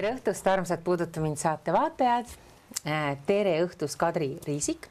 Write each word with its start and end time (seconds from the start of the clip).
tere 0.00 0.14
õhtust, 0.16 0.46
armsad 0.48 0.80
Puuduta 0.80 1.20
mind 1.20 1.36
saate 1.36 1.74
vaatajad. 1.76 2.30
tere 3.28 3.50
õhtust, 3.60 3.98
Kadri 4.00 4.30
Riisik. 4.46 4.86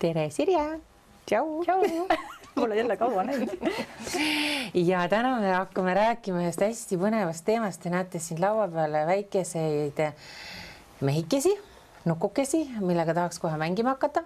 tere, 0.00 0.30
Sirje. 0.32 0.80
tšau. 1.28 1.60
tšau. 1.66 2.06
Pole 2.54 2.78
jälle 2.78 2.96
kaua 2.96 3.26
näinud. 3.28 3.52
ja 4.90 5.02
täna 5.12 5.34
me 5.40 5.52
hakkame 5.52 5.92
rääkima 5.94 6.40
ühest 6.46 6.64
hästi 6.64 6.96
põnevast 6.96 7.44
teemast. 7.44 7.82
Te 7.84 7.92
näete 7.92 8.20
siin 8.24 8.40
laua 8.40 8.70
peal 8.72 8.96
väikeseid 9.10 10.00
mehikesi, 11.04 11.52
nukukesi, 12.08 12.64
millega 12.80 13.12
tahaks 13.14 13.40
kohe 13.42 13.60
mängima 13.60 13.98
hakata 13.98 14.24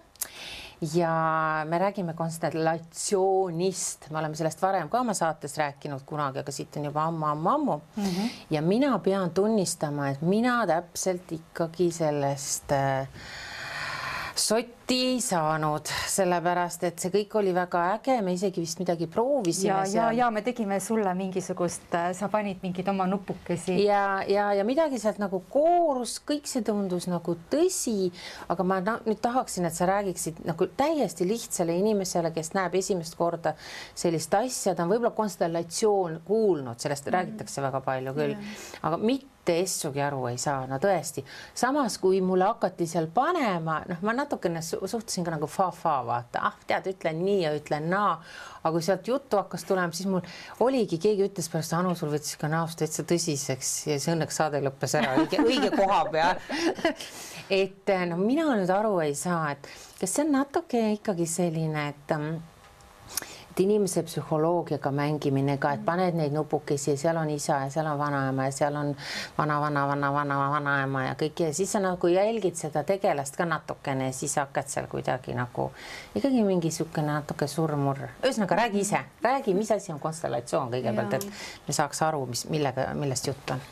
ja 0.81 1.65
me 1.69 1.79
räägime 1.79 2.15
konstellatsioonist, 2.15 4.11
me 4.11 4.19
oleme 4.19 4.37
sellest 4.37 4.63
varem 4.63 4.89
ka 4.93 5.01
oma 5.01 5.15
saates 5.15 5.57
rääkinud 5.59 6.05
kunagi, 6.07 6.43
aga 6.43 6.53
siit 6.53 6.77
on 6.77 6.85
juba 6.91 7.07
ammu-ammu-ammu 7.09 7.81
mm. 7.97 8.05
-hmm. 8.05 8.31
ja 8.51 8.63
mina 8.63 8.99
pean 8.99 9.31
tunnistama, 9.31 10.09
et 10.09 10.23
mina 10.23 10.67
täpselt 10.67 11.33
ikkagi 11.33 11.91
sellest 11.93 12.73
äh, 12.73 13.09
sotti 14.37 14.97
ei 15.09 15.21
saanud, 15.21 15.89
sellepärast 16.13 16.85
et 16.87 17.01
see 17.01 17.13
kõik 17.15 17.35
oli 17.41 17.53
väga 17.57 17.83
äge, 17.97 18.17
me 18.23 18.35
isegi 18.37 18.63
vist 18.63 18.79
midagi 18.79 19.09
proovisime. 19.11 19.69
ja, 19.73 19.79
ja, 19.91 20.07
ja 20.15 20.29
me 20.31 20.43
tegime 20.47 20.79
sulle 20.81 21.11
mingisugust, 21.17 21.89
äh, 21.97 22.11
sa 22.15 22.29
panid 22.33 22.61
mingeid 22.63 22.89
oma 22.93 23.07
nupukesi. 23.11 23.79
ja, 23.85 24.23
ja, 24.29 24.51
ja 24.55 24.65
midagi 24.69 25.01
sealt 25.03 25.19
nagu 25.23 25.41
koorus, 25.51 26.19
kõik 26.29 26.49
see 26.51 26.65
tundus 26.67 27.09
nagu 27.11 27.37
tõsi, 27.51 28.11
aga 28.53 28.67
ma 28.67 28.81
nüüd 28.85 29.21
tahaksin, 29.25 29.69
et 29.69 29.77
sa 29.77 29.89
räägiksid 29.91 30.45
nagu 30.47 30.69
täiesti 30.79 31.29
lihtsale 31.29 31.77
inimesele, 31.81 32.33
kes 32.37 32.53
näeb 32.57 32.77
esimest 32.79 33.17
korda 33.19 33.57
sellist 33.95 34.35
asja, 34.37 34.75
ta 34.75 34.85
on 34.85 34.93
võib-olla 34.93 35.15
konstellatsioon 35.17 36.21
kuulnud, 36.27 36.79
sellest 36.83 37.09
mm. 37.09 37.17
räägitakse 37.17 37.65
väga 37.65 37.83
palju 37.89 38.15
küll, 38.21 38.37
aga 38.83 39.01
mitte 39.01 39.36
mitte 39.47 39.63
essugi 39.63 40.03
aru 40.03 40.25
ei 40.27 40.39
saa, 40.43 40.65
no 40.67 40.79
tõesti. 40.83 41.23
samas, 41.55 41.99
kui 42.03 42.19
mulle 42.21 42.49
hakati 42.49 42.87
seal 42.87 43.07
panema, 43.15 43.79
noh, 43.87 44.01
ma 44.03 44.15
natukene 44.17 44.63
suhtusin 44.63 45.25
ka 45.25 45.37
nagu 45.37 45.47
fa-fa, 45.47 46.01
vaata, 46.07 46.43
ah, 46.49 46.57
tead, 46.67 46.89
ütlen 46.91 47.23
nii 47.23 47.45
ja 47.45 47.53
ütlen 47.55 47.87
naa. 47.91 48.17
aga 48.67 48.73
kui 48.75 48.83
sealt 48.83 49.07
juttu 49.07 49.39
hakkas 49.39 49.63
tulema, 49.65 49.95
siis 49.95 50.09
mul 50.11 50.25
oligi, 50.67 50.99
keegi 50.99 51.29
ütles 51.29 51.47
pärast, 51.53 51.77
Anu, 51.79 51.95
sul 51.95 52.11
võttis 52.11 52.35
ka 52.41 52.51
näost 52.51 52.81
täitsa 52.81 53.05
tõsiseks 53.07 53.71
ja 53.87 54.01
siis 54.01 54.09
õnneks 54.11 54.41
saade 54.41 54.59
lõppes 54.65 54.97
ära 54.99 55.15
õige, 55.21 55.39
õige 55.45 55.71
koha 55.77 56.03
peal 56.11 56.43
et 57.63 57.95
no 58.11 58.19
mina 58.19 58.49
nüüd 58.59 58.73
aru 58.75 58.99
ei 59.05 59.15
saa, 59.15 59.53
et 59.55 59.71
kas 60.01 60.17
see 60.17 60.27
on 60.27 60.35
natuke 60.41 60.83
ikkagi 60.97 61.31
selline, 61.31 61.89
et 61.93 62.19
et 63.57 63.61
inimese 63.61 64.03
psühholoogiaga 64.03 64.91
mängimine 64.93 65.55
ka, 65.57 65.71
et 65.73 65.85
paned 65.85 66.17
neid 66.19 66.35
nupukesi 66.37 66.93
seal 67.01 67.17
on 67.17 67.31
isa 67.33 67.63
ja 67.65 67.71
seal 67.73 67.87
on 67.89 67.99
vanaema 67.99 68.45
ja 68.51 68.53
seal 68.53 68.77
on 68.77 68.91
vana-vana-vana-vana-vanaema 69.39 71.05
ja 71.07 71.15
kõik. 71.17 71.41
Ja 71.47 71.55
siis 71.57 71.73
sa 71.73 71.81
nagu 71.81 72.11
jälgid 72.13 72.59
seda 72.61 72.85
tegelast 72.85 73.37
ka 73.37 73.49
natukene 73.49 74.11
ja 74.11 74.13
siis 74.13 74.37
hakkad 74.37 74.69
seal 74.69 74.91
kuidagi 74.93 75.33
nagu 75.35 75.71
ikkagi 76.15 76.45
mingi 76.45 76.69
niisugune 76.69 77.09
natuke 77.09 77.49
surmur. 77.49 78.03
ühesõnaga 78.21 78.61
räägi 78.61 78.85
ise, 78.85 79.01
räägi, 79.23 79.55
mis 79.55 79.73
asi 79.73 79.93
on 79.93 80.01
konstellatsioon 80.01 80.69
kõigepealt, 80.77 81.17
et 81.17 81.27
me 81.69 81.73
saaks 81.73 82.03
aru, 82.03 82.27
mis, 82.27 82.45
millega, 82.53 82.91
millest 82.95 83.33
jutt 83.33 83.57
on 83.57 83.65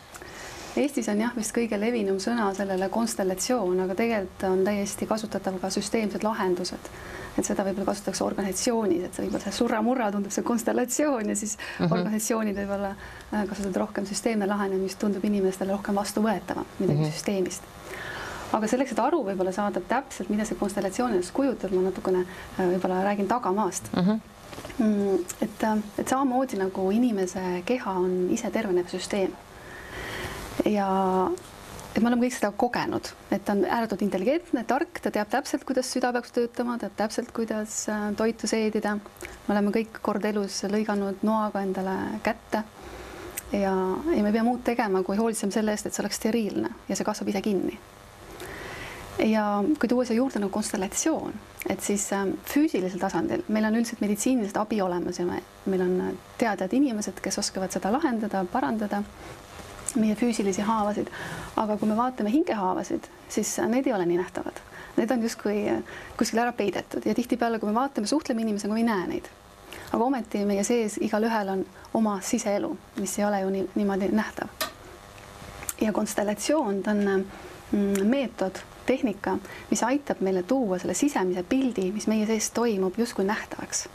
Eestis 0.75 1.07
on 1.09 1.21
jah, 1.23 1.35
vist 1.37 1.55
kõige 1.55 1.79
levinum 1.79 2.17
sõna 2.23 2.49
sellele 2.57 2.89
konstellatsioon, 2.91 3.85
aga 3.85 3.95
tegelikult 3.95 4.47
on 4.49 4.65
täiesti 4.67 5.07
kasutatav 5.07 5.61
ka 5.63 5.71
süsteemsed 5.71 6.27
lahendused. 6.27 6.91
et 7.39 7.47
seda 7.47 7.65
võib-olla 7.67 7.89
kasutatakse 7.89 8.23
organisatsioonis, 8.25 9.05
et 9.09 9.17
võib-olla 9.19 9.43
see 9.43 9.55
surra-murra 9.57 10.11
tundub 10.15 10.31
see 10.35 10.45
konstellatsioon 10.47 11.29
ja 11.29 11.37
siis 11.37 11.57
mm 11.57 11.85
-hmm. 11.85 11.93
organisatsioonid 11.93 12.57
võib-olla 12.57 12.91
äh, 12.91 13.47
kasutavad 13.49 13.77
rohkem 13.77 14.07
süsteemne 14.07 14.47
lahenemist, 14.47 14.99
tundub 14.99 15.25
inimestele 15.25 15.73
rohkem 15.73 15.95
vastuvõetavam 15.95 16.67
midagi 16.79 16.99
mm 16.99 17.05
-hmm. 17.05 17.13
süsteemist 17.13 17.63
aga 18.53 18.67
selleks, 18.67 18.93
et 18.93 18.99
aru 18.99 19.25
võib-olla 19.25 19.53
saada 19.53 19.81
täpselt, 19.81 20.29
mida 20.31 20.45
see 20.45 20.59
konstellatsioon 20.59 21.13
endast 21.13 21.33
kujutab, 21.33 21.73
ma 21.73 21.83
natukene 21.89 22.25
äh, 22.59 22.67
võib-olla 22.75 23.03
räägin 23.05 23.29
tagamaast 23.29 23.91
mhm. 23.97 24.11
mm. 24.11 24.85
-hmm. 24.85 25.19
et, 25.41 25.63
äh, 25.63 25.79
et 25.99 26.09
samamoodi 26.09 26.57
nagu 26.57 26.91
inimese 26.91 27.63
keha 27.65 27.91
on 27.91 28.29
ise 28.31 28.51
tervenev 28.51 28.87
süsteem 28.89 29.31
ja 30.65 30.89
et 31.95 32.03
me 32.03 32.11
oleme 32.11 32.27
kõik 32.27 32.35
seda 32.35 32.51
kogenud, 32.59 33.09
et 33.35 33.45
ta 33.47 33.55
on 33.55 33.63
ääretult 33.71 34.03
intelligentne, 34.03 34.65
tark, 34.67 34.99
ta 35.03 35.13
teab 35.15 35.31
täpselt, 35.31 35.63
kuidas 35.67 35.91
süda 35.95 36.11
peaks 36.17 36.35
töötama, 36.35 36.77
teab 36.83 36.97
täpselt, 36.99 37.31
kuidas 37.35 37.85
äh, 37.93 38.09
toitu 38.19 38.51
seedida. 38.51 38.97
me 39.47 39.55
oleme 39.55 39.71
kõik 39.75 40.01
kord 40.03 40.25
elus 40.27 40.63
lõiganud 40.71 41.23
noaga 41.23 41.63
endale 41.63 41.97
kätte. 42.23 42.65
ja, 43.53 43.73
ja 44.17 44.23
me 44.23 44.29
ei 44.29 44.33
pea 44.33 44.43
muud 44.43 44.65
tegema, 44.67 45.03
kui 45.03 45.17
hoolitsema 45.17 45.55
selle 45.55 45.71
eest, 45.71 45.87
et 45.87 45.95
see 45.95 46.03
oleks 46.03 46.19
steriilne 46.19 46.71
ja 46.89 46.97
see 46.97 47.07
kasvab 47.07 47.31
ise 47.31 47.43
kinni. 47.43 47.79
ja 49.31 49.63
kui 49.79 49.89
tuua 49.89 50.05
siia 50.05 50.19
juurde 50.19 50.43
nagu 50.43 50.51
konstellatsioon, 50.51 51.39
et 51.71 51.81
siis 51.81 52.09
äh, 52.13 52.27
füüsilisel 52.51 52.99
tasandil 52.99 53.47
meil 53.49 53.71
on 53.71 53.79
üldiselt 53.79 54.03
meditsiinilised 54.03 54.59
abi 54.59 54.83
olemas 54.83 55.23
ja 55.23 55.31
me, 55.31 55.45
meil 55.71 55.87
on 55.87 56.19
teadjad 56.43 56.75
inimesed, 56.75 57.23
kes 57.23 57.39
oskavad 57.39 57.71
seda 57.71 57.95
lahendada, 57.95 58.43
parandada 58.51 59.05
meie 60.01 60.15
füüsilisi 60.19 60.63
haavasid. 60.63 61.09
aga 61.57 61.77
kui 61.77 61.89
me 61.89 61.97
vaatame 61.97 62.33
hingehaavasid, 62.33 63.07
siis 63.29 63.57
need 63.69 63.87
ei 63.87 63.93
ole 63.93 64.07
nii 64.07 64.19
nähtavad. 64.19 64.61
Need 64.97 65.11
on 65.11 65.23
justkui 65.23 65.57
kuskil 66.19 66.39
ära 66.43 66.53
peidetud 66.53 67.07
ja 67.07 67.15
tihtipeale, 67.15 67.59
kui 67.59 67.69
me 67.69 67.75
vaatame, 67.75 68.07
suhtleme 68.07 68.43
inimesega, 68.43 68.75
me 68.75 68.81
ei 68.81 68.91
näe 68.91 69.07
neid. 69.07 69.33
aga 69.93 70.05
ometi 70.05 70.45
meie 70.47 70.65
sees 70.65 70.99
igalühel 71.03 71.49
on 71.49 71.65
oma 71.95 72.19
siseelu, 72.21 72.77
mis 73.01 73.19
ei 73.19 73.25
ole 73.25 73.41
ju 73.41 73.51
nii, 73.51 73.67
niimoodi 73.75 74.09
nähtav. 74.13 74.49
ja 75.81 75.93
konstellatsioon, 75.93 76.83
ta 76.83 76.91
on 76.91 77.27
mm, 77.73 78.07
meetod, 78.07 78.63
tehnika, 78.87 79.39
mis 79.71 79.83
aitab 79.83 80.21
meile 80.21 80.43
tuua 80.43 80.79
selle 80.79 80.95
sisemise 80.95 81.43
pildi, 81.43 81.93
mis 81.93 82.07
meie 82.07 82.27
sees 82.27 82.51
toimub, 82.51 82.99
justkui 82.99 83.25
nähtavaks 83.25 83.89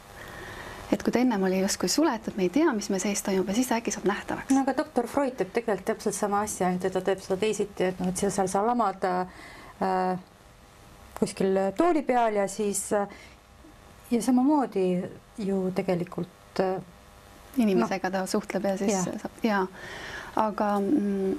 et 0.92 1.04
kui 1.04 1.14
ta 1.14 1.22
ennem 1.22 1.44
oli 1.46 1.62
justkui 1.62 1.90
suletud, 1.90 2.36
me 2.38 2.48
ei 2.48 2.54
tea, 2.54 2.72
mis 2.74 2.90
me 2.90 3.00
sees 3.02 3.22
toimub 3.26 3.50
ja 3.50 3.56
siis 3.58 3.70
ta 3.70 3.78
äkki 3.78 3.94
saab 3.94 4.08
nähtavaks. 4.10 4.54
no 4.54 4.64
aga 4.66 4.76
doktor 4.78 5.08
Freud 5.08 5.38
teeb 5.38 5.54
tegelikult 5.54 5.86
täpselt 5.92 6.18
sama 6.18 6.44
asja, 6.48 6.68
ainult 6.68 6.86
et 6.90 6.96
ta 6.98 7.04
teeb 7.06 7.22
seda 7.24 7.40
teisiti, 7.42 7.90
et 7.92 8.02
noh, 8.02 8.12
et 8.12 8.24
seal 8.24 8.50
sa 8.52 8.64
lamad 8.66 9.06
äh, 9.10 10.20
kuskil 11.20 11.60
tooli 11.78 12.04
peal 12.08 12.40
ja 12.42 12.48
siis 12.48 12.88
äh, 12.94 13.08
ja 14.12 14.22
samamoodi 14.22 14.88
ju 15.46 15.64
tegelikult 15.76 16.64
äh, 16.64 16.78
inimesega 17.58 18.10
no. 18.10 18.18
ta 18.18 18.26
suhtleb 18.28 18.66
ja 18.72 18.78
siis 18.78 18.94
ja. 18.94 19.18
saab 19.22 19.44
ja 19.44 19.66
aga 20.40 20.72
mm, 20.80 21.36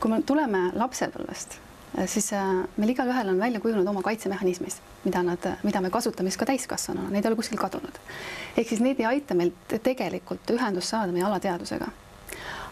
kui 0.00 0.10
me 0.10 0.22
tuleme 0.26 0.70
lapsepõlvest 0.74 1.60
siis 2.06 2.32
äh, 2.32 2.52
meil 2.76 2.92
igalühel 2.94 3.28
on 3.28 3.40
välja 3.40 3.60
kujunenud 3.60 3.88
oma 3.88 4.02
kaitsemehhanismid, 4.02 4.78
mida 5.04 5.22
nad, 5.22 5.48
mida 5.62 5.80
me 5.80 5.90
kasutame 5.90 6.30
siis 6.30 6.40
ka 6.40 6.48
täiskasvanuna, 6.48 7.10
neid 7.12 7.24
ei 7.24 7.32
ole 7.32 7.36
kuskil 7.36 7.60
kadunud. 7.60 8.00
ehk 8.56 8.68
siis 8.68 8.80
need 8.80 9.00
ei 9.00 9.10
aita 9.10 9.34
meil 9.34 9.52
tegelikult 9.68 10.50
ühendust 10.54 10.88
saada 10.88 11.12
meie 11.12 11.26
alateadvusega. 11.28 11.88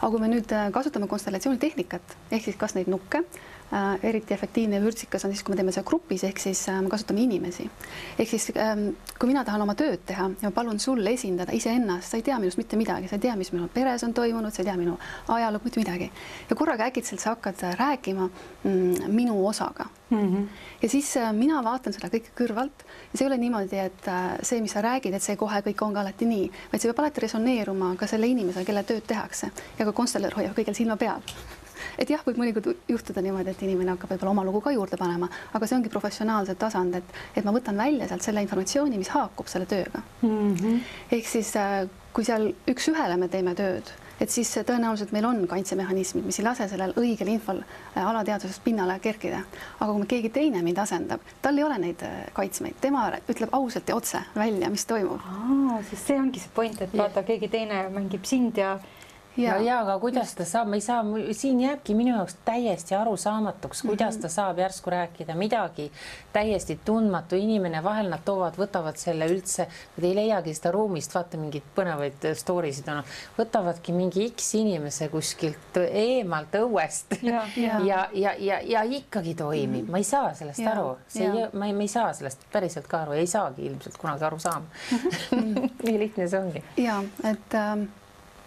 aga 0.01 0.11
kui 0.11 0.21
me 0.21 0.33
nüüd 0.33 0.53
äh, 0.57 0.71
kasutame 0.73 1.09
konstellatsioonitehnikat 1.09 2.17
ehk 2.31 2.45
siis 2.45 2.57
kas 2.57 2.75
neid 2.75 2.89
nukke 2.89 3.25
äh, 3.25 3.60
eriti 4.03 4.35
efektiivne 4.35 4.77
ja 4.77 4.83
vürtsikas 4.83 5.25
on 5.25 5.31
siis, 5.31 5.45
kui 5.47 5.55
me 5.55 5.61
teeme 5.61 5.73
seda 5.73 5.87
grupis, 5.87 6.25
ehk 6.27 6.41
siis 6.43 6.63
äh, 6.69 6.81
me 6.83 6.91
kasutame 6.91 7.23
inimesi. 7.23 7.69
ehk 8.19 8.29
siis 8.29 8.51
ähm, 8.57 8.89
kui 9.19 9.31
mina 9.31 9.45
tahan 9.45 9.63
oma 9.63 9.77
tööd 9.79 10.03
teha 10.07 10.31
ja 10.43 10.51
palun 10.51 10.81
sul 10.83 11.07
esindada 11.07 11.55
iseennast, 11.55 12.11
sa 12.11 12.19
ei 12.19 12.25
tea 12.27 12.39
minust 12.43 12.59
mitte 12.59 12.79
midagi, 12.81 13.09
sa 13.09 13.19
ei 13.19 13.23
tea, 13.27 13.37
mis 13.39 13.53
minu 13.55 13.69
peres 13.75 14.03
on 14.05 14.15
toimunud, 14.15 14.53
sa 14.55 14.63
ei 14.65 14.71
tea 14.71 14.77
minu 14.81 14.97
ajalugu, 15.29 15.71
mitte 15.71 15.81
midagi. 15.85 16.11
ja 16.51 16.57
korraga 16.57 16.91
äkitselt 16.91 17.23
sa 17.23 17.37
hakkad 17.37 17.63
äh, 17.63 17.77
rääkima 17.79 18.29
mm, 18.65 19.15
minu 19.15 19.47
osaga 19.47 19.87
mm. 20.11 20.19
-hmm. 20.19 20.47
ja 20.83 20.89
siis 20.89 21.17
äh, 21.17 21.33
mina 21.33 21.63
vaatan 21.65 21.93
seda 21.93 22.09
kõike 22.09 22.35
kõrvalt 22.43 22.87
ja 23.13 23.19
see 23.19 23.25
ei 23.25 23.31
ole 23.31 23.39
niimoodi, 23.39 23.79
et 23.79 24.09
äh, 24.09 24.35
see, 24.43 24.61
mis 24.61 24.73
sa 24.73 24.83
räägid, 24.83 25.15
et 25.15 25.23
see 25.23 25.37
kohe 25.37 25.63
kõik 25.63 25.87
ongi 25.87 25.99
alati 25.99 26.27
nii, 26.27 26.51
vaid 26.73 26.83
see 26.83 26.91
peab 26.91 27.05
alati 27.05 27.21
resoneeruma 27.21 27.95
ka 27.97 28.07
selle 28.07 28.27
inimesega, 28.27 28.67
kelle 28.67 28.83
tööd 28.83 29.07
tehakse 29.07 29.51
ja 29.79 29.85
ka 29.85 29.93
konstellar 29.93 30.35
hoiab 30.35 30.59
kõigil 30.59 30.75
silma 30.75 30.97
peal 30.97 31.23
et 31.99 32.11
jah, 32.11 32.23
võib 32.27 32.41
mõnikord 32.41 32.71
juhtuda 32.89 33.23
niimoodi, 33.25 33.55
et 33.55 33.63
inimene 33.67 33.95
hakkab 33.95 34.15
võib-olla 34.15 34.35
oma 34.35 34.45
lugu 34.49 34.63
ka 34.65 34.75
juurde 34.75 34.99
panema, 35.01 35.31
aga 35.53 35.67
see 35.67 35.79
ongi 35.79 35.93
professionaalse 35.93 36.57
tasand, 36.61 37.01
et, 37.01 37.17
et 37.37 37.47
ma 37.47 37.55
võtan 37.55 37.79
välja 37.81 38.09
sealt 38.11 38.27
selle 38.27 38.45
informatsiooni, 38.47 39.01
mis 39.01 39.13
haakub 39.15 39.49
selle 39.51 39.67
tööga 39.71 40.03
mm. 40.23 40.55
-hmm. 40.55 40.79
ehk 41.17 41.27
siis 41.27 41.55
äh, 41.57 41.89
kui 42.13 42.27
seal 42.27 42.51
üks-ühele 42.71 43.17
me 43.21 43.29
teeme 43.31 43.55
tööd, 43.59 43.91
et 44.21 44.33
siis 44.33 44.51
tõenäoliselt 44.67 45.13
meil 45.15 45.27
on 45.29 45.45
kaitsemehhanismid, 45.49 46.27
mis 46.27 46.41
ei 46.41 46.45
lase 46.45 46.67
sellel 46.69 46.93
õigel 47.01 47.31
infol 47.33 47.63
äh, 47.63 48.03
alateadvusest 48.03 48.65
pinnale 48.65 48.99
kerkida. 49.03 49.43
aga 49.81 49.93
kui 49.93 50.07
keegi 50.15 50.31
teine 50.35 50.63
mind 50.63 50.79
asendab, 50.83 51.21
tal 51.43 51.59
ei 51.59 51.65
ole 51.65 51.79
neid 51.79 52.03
äh, 52.07 52.25
kaitsmeid, 52.37 52.81
tema 52.81 53.07
ütleb 53.29 53.55
ausalt 53.57 53.89
ja 53.89 53.97
otse 53.97 54.23
välja, 54.35 54.71
mis 54.71 54.87
toimub. 54.87 55.21
siis 55.91 56.07
see 56.07 56.19
ongi 56.19 56.43
see 56.43 56.55
point, 56.55 56.81
et 56.83 56.97
vaata, 56.97 57.23
keegi 57.23 57.49
teine 57.49 57.89
mängib 57.95 58.25
sind 58.25 58.59
ja 58.59 58.79
ja, 59.37 59.57
ja, 59.57 59.81
aga 59.81 59.99
kuidas 60.03 60.35
ta 60.35 60.45
saab, 60.45 60.69
ma 60.73 60.79
ei 60.79 60.85
saa, 60.85 61.05
siin 61.37 61.61
jääbki 61.61 61.95
minu 61.95 62.15
jaoks 62.17 62.37
täiesti 62.45 62.95
arusaamatuks, 62.95 63.83
kuidas 63.83 64.15
mm 64.15 64.19
-hmm. 64.19 64.23
ta 64.23 64.29
saab 64.29 64.59
järsku 64.59 64.91
rääkida 64.91 65.35
midagi 65.35 65.93
täiesti 66.33 66.81
tundmatu 66.85 67.37
inimene, 67.37 67.83
vahel 67.85 68.11
nad 68.11 68.21
toovad, 68.25 68.55
võtavad 68.59 68.97
selle 68.97 69.27
üldse, 69.27 69.67
nad 69.97 70.05
ei 70.05 70.15
leiagi 70.15 70.55
seda 70.55 70.71
ruumist, 70.71 71.15
vaata 71.15 71.37
mingeid 71.37 71.63
põnevaid 71.77 72.35
story 72.35 72.73
sid 72.73 72.89
on, 72.89 73.03
võtavadki 73.39 73.93
mingi 73.93 74.29
X 74.31 74.55
inimese 74.55 75.09
kuskilt 75.09 75.77
eemalt 75.91 76.55
õuest 76.55 77.23
ja, 77.23 77.47
ja, 77.57 77.81
ja, 77.91 78.09
ja, 78.13 78.35
ja, 78.39 78.61
ja 78.65 78.83
ikkagi 78.83 79.35
toimib 79.35 79.81
mm, 79.81 79.87
-hmm. 79.87 79.91
ma 79.91 79.99
ei 79.99 80.05
saa 80.05 80.35
sellest 80.35 80.59
ja, 80.59 80.73
aru, 80.73 80.99
see 81.09 81.25
ja. 81.25 81.35
ei, 81.35 81.47
ma 81.53 81.67
ei, 81.67 81.73
ma 81.73 81.81
ei 81.81 81.89
saa 81.89 82.13
sellest 82.13 82.39
päriselt 82.53 82.87
ka 82.87 83.03
aru, 83.03 83.13
ei 83.13 83.27
saagi 83.27 83.67
ilmselt 83.67 83.97
kunagi 83.97 84.25
aru 84.25 84.39
saama 84.39 84.67
mm. 84.67 84.99
-hmm. 85.31 85.71
nii 85.87 85.99
lihtne 85.99 86.29
see 86.29 86.41
ongi. 86.41 86.65
ja 86.77 87.03
et 87.25 87.55
ähm 87.55 87.89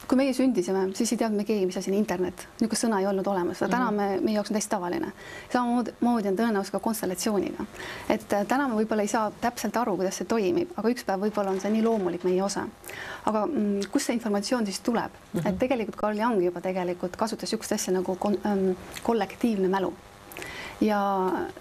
kui 0.07 0.19
meie 0.19 0.33
sündisime, 0.35 0.83
siis 0.97 1.13
ei 1.13 1.19
teadnud 1.21 1.41
me 1.41 1.45
keegi, 1.47 1.65
mis 1.69 1.77
asi 1.79 1.91
on 1.91 1.97
internet, 1.97 2.45
niisugust 2.59 2.85
sõna 2.85 2.99
ei 3.01 3.07
olnud 3.09 3.27
olemas, 3.29 3.61
aga 3.61 3.71
täna 3.75 3.89
mhm. 3.91 3.97
me, 3.99 4.25
meie 4.25 4.37
jaoks 4.37 4.51
on 4.51 4.57
täiesti 4.57 4.73
tavaline. 4.73 5.11
samamoodi 5.53 6.31
on 6.31 6.39
tõenäoliselt 6.39 6.77
ka 6.77 6.83
konstellatsiooniga, 6.83 7.65
et 8.09 8.37
äh, 8.37 8.45
täna 8.49 8.67
me 8.67 8.79
võib-olla 8.81 9.05
ei 9.05 9.11
saa 9.11 9.31
täpselt 9.41 9.77
aru, 9.79 9.95
kuidas 9.99 10.19
see 10.19 10.29
toimib, 10.29 10.71
aga 10.77 10.93
üks 10.93 11.07
päev 11.07 11.27
võib-olla 11.27 11.55
on 11.55 11.61
see 11.63 11.73
nii 11.73 11.83
loomulik 11.85 12.25
meie 12.27 12.43
osa. 12.43 12.67
aga 13.25 13.45
mm, 13.45 13.91
kust 13.91 14.09
see 14.09 14.17
informatsioon 14.19 14.65
siis 14.65 14.79
tuleb 14.83 15.11
mm, 15.11 15.39
-hmm. 15.39 15.49
et 15.49 15.59
tegelikult 15.59 15.99
Carl 15.99 16.17
Jung 16.19 16.43
juba 16.43 16.61
tegelikult 16.61 17.15
kasutas 17.15 17.49
niisugust 17.49 17.71
asja 17.71 17.93
nagu 17.93 18.15
kon, 18.15 18.37
ähm, 18.45 18.71
kollektiivne 19.03 19.67
mälu 19.67 19.93
ja 20.83 20.99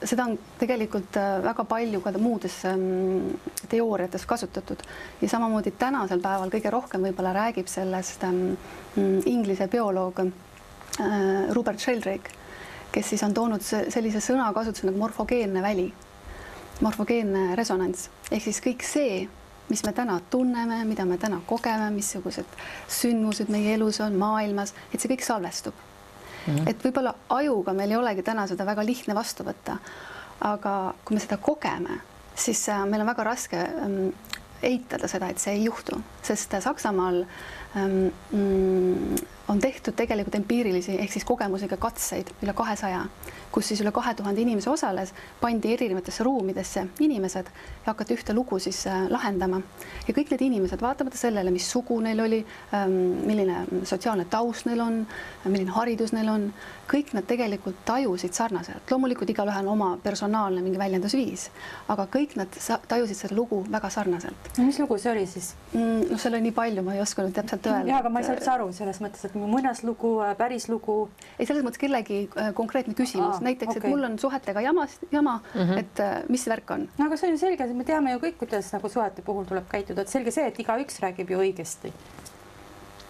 seda 0.04 0.26
on 0.26 0.38
tegelikult 0.58 1.16
äh, 1.16 1.38
väga 1.44 1.64
palju 1.68 2.00
ka 2.02 2.12
muudes 2.18 2.62
ähm, 2.66 3.34
teooriates 3.70 4.26
kasutatud. 4.26 4.82
Ja 5.20 5.28
samamoodi 5.28 5.72
tänasel 5.78 6.22
päeval 6.22 6.50
kõige 6.50 6.72
rohkem 6.74 7.06
võib-olla 7.06 7.34
räägib 7.36 7.70
sellest 7.70 8.24
ähm, 8.26 8.56
inglise 9.26 9.68
bioloog 9.70 10.24
äh, 10.24 10.32
Robert 11.54 11.80
Sheldrake, 11.80 12.34
kes 12.92 13.12
siis 13.12 13.22
on 13.22 13.34
toonud 13.34 13.62
sellise 13.64 14.20
sõnakasutuse 14.20 14.90
nagu 14.90 14.98
morfogeenne 15.00 15.62
väli, 15.62 15.86
morfogeenne 16.82 17.52
resonants. 17.56 18.10
Ehk 18.30 18.48
siis 18.48 18.60
kõik 18.64 18.82
see, 18.84 19.22
mis 19.70 19.84
me 19.86 19.94
täna 19.96 20.18
tunneme, 20.30 20.82
mida 20.84 21.06
me 21.08 21.16
täna 21.18 21.38
kogeme, 21.46 21.88
missugused 21.94 22.58
sündmused 22.90 23.54
meie 23.54 23.78
elus 23.78 24.02
on 24.04 24.18
maailmas, 24.18 24.74
et 24.92 25.00
see 25.00 25.14
kõik 25.14 25.24
salvestub 25.24 25.91
mm. 26.46 26.54
-hmm. 26.54 26.70
et 26.70 26.84
võib-olla 26.84 27.14
ajuga 27.28 27.72
meil 27.72 27.90
ei 27.90 27.96
olegi 27.96 28.22
täna 28.22 28.46
seda 28.46 28.66
väga 28.66 28.84
lihtne 28.84 29.14
vastu 29.14 29.44
võtta. 29.44 29.76
aga 30.40 30.94
kui 31.04 31.14
me 31.14 31.20
seda 31.20 31.36
kogeme, 31.36 32.00
siis 32.34 32.68
äh, 32.68 32.86
meil 32.86 33.00
on 33.00 33.06
väga 33.06 33.24
raske 33.24 33.56
ähm, 33.56 34.08
eitada 34.62 35.08
seda, 35.08 35.28
et 35.28 35.38
see 35.38 35.52
ei 35.52 35.64
juhtu, 35.64 36.00
sest 36.22 36.54
Saksamaal 36.60 37.22
ähm, 37.22 37.28
mm, 37.28 37.61
on 39.48 39.60
tehtud 39.60 39.94
tegelikult 39.96 40.34
empiirilisi 40.34 40.96
ehk 41.00 41.12
siis 41.12 41.24
kogemusega 41.28 41.76
katseid 41.80 42.30
üle 42.44 42.54
kahesaja, 42.56 43.02
kus 43.52 43.68
siis 43.68 43.80
üle 43.84 43.92
kahe 43.92 44.14
tuhande 44.16 44.40
inimese 44.40 44.70
osales, 44.70 45.12
pandi 45.40 45.72
erinevatesse 45.74 46.24
ruumidesse 46.24 46.86
inimesed 47.04 47.50
ja 47.50 47.90
hakati 47.90 48.16
ühte 48.16 48.36
lugu 48.36 48.58
siis 48.62 48.84
äh, 48.86 49.04
lahendama 49.10 49.60
ja 50.06 50.14
kõik 50.14 50.32
need 50.32 50.46
inimesed, 50.48 50.80
vaatamata 50.82 51.18
sellele, 51.18 51.50
mis 51.54 51.66
sugu 51.70 51.98
neil 52.04 52.22
oli, 52.24 52.40
ähm, 52.76 52.94
milline 53.26 53.64
sotsiaalne 53.88 54.28
taust 54.30 54.68
neil 54.68 54.80
on, 54.84 55.02
milline 55.44 55.74
haridus 55.74 56.14
neil 56.16 56.30
on, 56.32 56.48
kõik 56.90 57.12
nad 57.16 57.26
tegelikult 57.28 57.82
tajusid 57.88 58.36
sarnaselt, 58.36 58.88
loomulikult 58.90 59.30
igalühel 59.34 59.66
on 59.66 59.74
oma 59.74 59.90
personaalne 60.02 60.62
mingi 60.64 60.80
väljendusviis, 60.80 61.48
aga 61.92 62.06
kõik 62.12 62.36
nad 62.40 62.62
tajusid 62.88 63.18
seda 63.24 63.36
lugu 63.36 63.62
väga 63.70 63.90
sarnaselt. 63.90 64.52
mis 64.58 64.80
lugu 64.80 64.98
see 65.02 65.12
oli 65.12 65.26
siis 65.26 65.52
mm,? 65.72 66.08
noh, 66.12 66.20
seal 66.20 66.38
oli 66.38 66.48
nii 66.48 66.56
palju, 66.56 66.86
ma 66.86 66.96
ei 66.96 67.04
oska 67.04 67.26
nüüd 67.26 67.36
täpselt 67.36 67.61
öelda. 67.66 67.90
ja, 67.90 67.98
aga 68.02 68.12
ma 68.12 68.22
ei 68.22 68.26
saa 68.28 68.36
üldse 68.36 68.52
aru 68.54 68.68
selles 68.76 69.00
mõttes, 69.04 69.24
et 69.28 69.36
muinaslugu, 69.38 70.12
äh, 70.26 70.34
päris 70.38 70.68
lugu. 70.72 70.96
ei, 71.38 71.46
selles 71.46 71.64
mõttes 71.66 71.82
kellegi 71.82 72.22
äh, 72.30 72.50
konkreetne 72.56 72.96
küsimus, 72.98 73.42
näiteks 73.44 73.76
okay., 73.76 73.82
et 73.82 73.94
mul 73.94 74.08
on 74.10 74.18
suhetega 74.22 74.64
jamas, 74.64 74.98
jama 75.10 75.38
mm, 75.42 75.60
-hmm. 75.60 75.78
et 75.84 76.02
äh, 76.04 76.16
mis 76.28 76.46
värk 76.48 76.74
on. 76.76 76.88
no 76.98 77.06
aga 77.06 77.16
see 77.16 77.30
on 77.30 77.38
ju 77.38 77.44
selge, 77.44 77.70
me 77.74 77.84
teame 77.88 78.16
ju 78.16 78.24
kõik, 78.26 78.40
kuidas 78.44 78.72
nagu 78.72 78.88
suhete 78.88 79.22
puhul 79.22 79.48
tuleb 79.48 79.68
käituda, 79.70 80.02
et 80.02 80.12
selge 80.12 80.34
see, 80.34 80.46
et 80.46 80.58
igaüks 80.58 81.00
räägib 81.04 81.30
ju 81.30 81.42
õigesti 81.46 81.92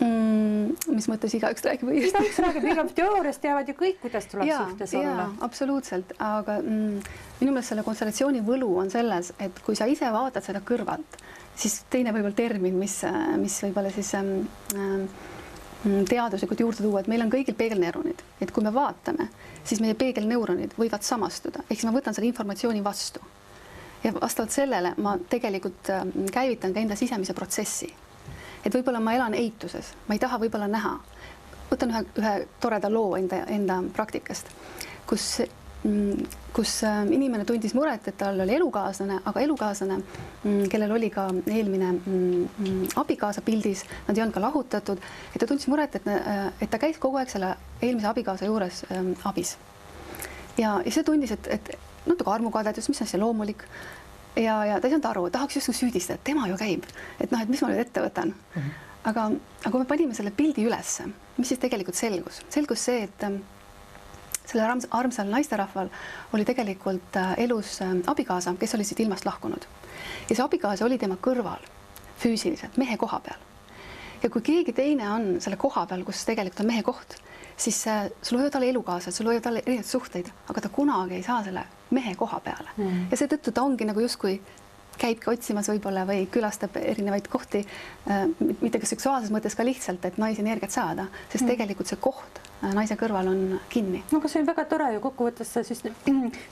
mm,. 0.03 0.95
mis 0.95 1.09
mõttes 1.11 1.35
igaüks 1.37 1.65
räägib 1.67 1.91
õigesti? 1.91 2.17
igaüks 2.17 2.41
räägib, 2.45 2.67
iga 2.73 2.85
teoorias 2.97 3.41
teavad 3.43 3.69
ju 3.69 3.77
kõik, 3.79 4.01
kuidas 4.03 4.27
tuleb 4.31 4.49
ja, 4.49 4.63
suhtes 4.67 4.95
olla. 4.99 5.29
absoluutselt, 5.47 6.15
aga 6.19 6.59
mm, 6.63 7.15
minu 7.41 7.55
meelest 7.55 7.73
selle 7.73 7.85
konstellatsiooni 7.87 8.43
võlu 8.47 8.71
on 8.83 8.91
selles, 8.93 9.33
et 9.43 9.63
kui 9.67 9.79
sa 9.79 9.89
ise 9.91 10.11
vaatad 10.15 10.45
seda 10.47 10.63
kõrvalt, 10.67 11.21
siis 11.57 11.83
teine 11.91 12.15
võib-olla 12.15 12.37
termin, 12.37 12.77
mis, 12.79 13.01
mis 13.41 13.59
võib-olla 13.67 13.93
siis 13.95 14.15
ähm, 14.19 14.33
ähm, 14.77 15.07
teaduslikult 16.09 16.61
juurde 16.61 16.85
tuua, 16.85 17.03
et 17.03 17.11
meil 17.11 17.25
on 17.25 17.33
kõigil 17.33 17.57
peegelneuronid, 17.59 18.23
et 18.41 18.53
kui 18.55 18.65
me 18.65 18.73
vaatame, 18.75 19.29
siis 19.65 19.83
meie 19.83 19.99
peegelneuronid 19.99 20.77
võivad 20.79 21.03
samastuda, 21.07 21.67
ehk 21.69 21.79
siis 21.79 21.89
ma 21.89 21.97
võtan 21.97 22.15
selle 22.15 22.31
informatsiooni 22.31 22.85
vastu. 22.85 23.21
ja 24.03 24.11
vastavalt 24.15 24.51
sellele 24.51 24.95
ma 24.99 25.17
tegelikult 25.31 25.91
ähm, 25.95 26.27
käivitan 26.33 26.73
ka 26.75 26.81
enda 26.81 26.97
sisemise 26.99 27.35
protsessi 27.35 27.93
et 28.65 28.75
võib-olla 28.75 29.01
ma 29.03 29.15
elan 29.17 29.35
eituses, 29.37 29.93
ma 30.07 30.17
ei 30.17 30.23
taha 30.23 30.39
võib-olla 30.43 30.69
näha. 30.71 30.97
võtan 31.71 31.93
ühe, 31.93 32.03
ühe 32.21 32.33
toreda 32.61 32.91
loo 32.93 33.17
enda, 33.17 33.43
enda 33.49 33.81
praktikast, 33.97 34.51
kus 35.09 35.41
kus 36.53 36.73
äh, 36.87 37.01
inimene 37.11 37.45
tundis 37.45 37.73
muret, 37.75 38.07
et 38.07 38.17
tal 38.19 38.39
oli 38.45 38.55
elukaaslane, 38.55 39.19
aga 39.27 39.41
elukaaslane, 39.43 39.97
mm, 40.45 40.67
kellel 40.71 40.95
oli 40.95 41.09
ka 41.11 41.25
eelmine 41.51 41.89
mm, 41.97 42.83
abikaasa 43.03 43.43
pildis, 43.43 43.83
nad 44.07 44.17
ei 44.17 44.23
olnud 44.23 44.37
ka 44.37 44.43
lahutatud, 44.45 45.01
et 45.33 45.41
ta 45.43 45.49
tundis 45.49 45.67
muret, 45.73 45.97
et, 45.99 46.07
äh, 46.07 46.45
et 46.63 46.71
ta 46.71 46.79
käis 46.83 47.01
kogu 47.03 47.19
aeg 47.19 47.33
selle 47.33 47.57
eelmise 47.81 48.07
abikaasa 48.13 48.47
juures 48.47 48.85
ähm, 48.93 49.17
abis. 49.27 49.57
ja, 50.59 50.77
ja 50.85 50.93
see 50.95 51.03
tundis, 51.03 51.35
et, 51.35 51.51
et 51.51 51.73
natuke 52.07 52.31
armukadedus, 52.31 52.89
mis 52.93 53.03
on 53.03 53.11
see 53.11 53.19
loomulik 53.19 53.65
ja, 54.37 54.61
ja 54.69 54.79
ta 54.79 54.87
ei 54.87 54.95
saanud 54.95 55.09
aru, 55.11 55.25
tahaks 55.35 55.59
justkui 55.59 55.81
süüdistada, 55.81 56.21
et 56.21 56.25
tema 56.31 56.47
ju 56.51 56.61
käib, 56.61 56.87
et 57.19 57.35
noh, 57.35 57.43
et 57.43 57.51
mis 57.51 57.63
ma 57.65 57.73
nüüd 57.73 57.83
ette 57.83 58.07
võtan 58.07 58.31
mm. 58.31 58.55
-hmm. 58.55 58.79
aga, 59.11 59.27
aga 59.65 59.75
kui 59.75 59.83
me 59.83 59.91
panime 59.91 60.15
selle 60.15 60.31
pildi 60.31 60.69
ülesse, 60.69 61.09
mis 61.39 61.51
siis 61.51 61.61
tegelikult 61.61 61.99
selgus, 61.99 62.45
selgus 62.55 62.87
see, 62.87 63.03
et 63.09 63.27
ähm, 63.27 63.43
sellel 64.47 64.71
arms, 64.71 64.87
armsal 64.91 65.31
naisterahval 65.31 65.91
oli 66.35 66.45
tegelikult 66.45 67.17
äh, 67.17 67.35
elus 67.45 67.81
äh, 67.83 67.95
abikaasa, 68.07 68.55
kes 68.59 68.75
oli 68.75 68.85
siit 68.85 69.01
ilmast 69.01 69.27
lahkunud 69.27 69.67
ja 70.29 70.35
see 70.37 70.45
abikaasa 70.45 70.87
oli 70.87 70.99
tema 70.99 71.19
kõrval 71.23 71.63
füüsiliselt 72.23 72.79
mehe 72.81 72.97
koha 73.01 73.21
peal. 73.25 73.45
ja 74.23 74.31
kui 74.31 74.43
keegi 74.47 74.73
teine 74.73 75.11
on 75.11 75.29
selle 75.41 75.59
koha 75.61 75.87
peal, 75.87 76.05
kus 76.07 76.25
tegelikult 76.29 76.65
on 76.65 76.71
mehe 76.73 76.83
koht, 76.87 77.19
siis 77.57 77.79
äh, 77.91 78.09
sul 78.23 78.41
võivad 78.41 78.59
olla 78.59 78.73
elukaaslased, 78.73 79.19
sul 79.19 79.31
võivad 79.31 79.51
olla 79.51 79.63
erinevaid 79.65 79.89
suhteid, 79.89 80.33
aga 80.49 80.65
ta 80.65 80.73
kunagi 80.73 81.21
ei 81.21 81.27
saa 81.27 81.43
selle 81.47 81.65
mehe 81.93 82.17
koha 82.19 82.41
peale 82.41 82.75
mm. 82.77 83.07
ja 83.13 83.23
seetõttu 83.23 83.55
ta 83.55 83.65
ongi 83.67 83.89
nagu 83.89 84.03
justkui 84.03 84.41
käibki 84.99 85.31
otsimas 85.33 85.71
võib-olla 85.73 86.05
või 86.07 86.27
külastab 86.31 86.77
erinevaid 86.77 87.27
kohti 87.33 87.63
mitte 88.61 88.79
ka 88.79 88.87
seksuaalses 88.87 89.33
mõttes, 89.33 89.57
ka 89.57 89.65
lihtsalt, 89.65 90.05
et 90.05 90.19
naisi 90.21 90.45
energiat 90.45 90.75
saada, 90.75 91.07
sest 91.31 91.47
mm. 91.47 91.55
tegelikult 91.55 91.89
see 91.89 92.01
koht 92.03 92.43
naise 92.63 92.97
kõrval 92.99 93.29
on 93.33 93.41
kinni. 93.73 94.03
no 94.13 94.21
aga 94.21 94.31
see 94.31 94.43
on 94.43 94.49
väga 94.49 94.65
tore 94.71 94.89
ju 94.95 95.01
kokkuvõttes 95.03 95.51
see 95.57 95.65
siis 95.67 95.83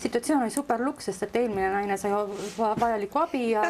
situatsioon 0.03 0.43
oli 0.43 0.55
super 0.55 0.83
luks, 0.83 1.07
sest 1.11 1.29
et 1.29 1.37
eelmine 1.43 1.71
naine 1.71 1.99
sai 2.01 2.11
vajalikku 2.59 3.21
abi 3.23 3.43
ja, 3.53 3.67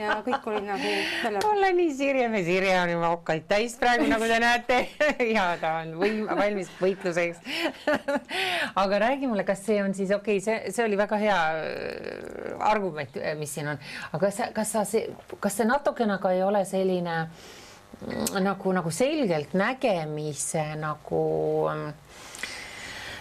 ja 0.00 0.18
kõik 0.26 0.48
oli 0.50 0.62
nagu 0.66 0.90
jälle. 0.90 1.42
olla 1.46 1.70
nii 1.78 1.92
Sirje, 1.94 2.28
me 2.32 2.42
Sirje 2.46 2.74
on 2.80 2.94
juba 2.96 3.12
okkaid 3.18 3.46
täis 3.48 3.76
praegu, 3.80 4.08
nagu 4.10 4.30
te 4.30 4.40
näete 4.42 4.80
ja 5.36 5.48
ta 5.60 5.76
on 5.84 5.94
võim, 6.00 6.24
valmis 6.26 6.72
võitluseks 6.80 7.42
aga 8.82 9.02
räägi 9.06 9.30
mulle, 9.30 9.46
kas 9.46 9.62
see 9.68 9.78
on 9.82 9.94
siis 9.94 10.10
okei 10.14 10.40
okay,, 10.40 10.44
see, 10.46 10.74
see 10.74 10.86
oli 10.86 10.98
väga 10.98 11.20
hea 11.22 11.38
äh, 11.60 12.66
argument, 12.72 13.20
mis 13.38 13.54
siin 13.54 13.70
on, 13.74 13.86
aga 14.12 14.26
kas, 14.26 14.42
kas 14.56 14.74
sa, 14.74 14.84
kas 15.40 15.60
see 15.60 15.68
natukene 15.68 16.18
ka 16.22 16.34
ei 16.34 16.42
ole 16.46 16.64
selline 16.66 17.20
nagu, 18.40 18.72
nagu 18.76 18.90
selgelt 18.92 19.54
nägemise 19.56 20.64
nagu 20.80 21.22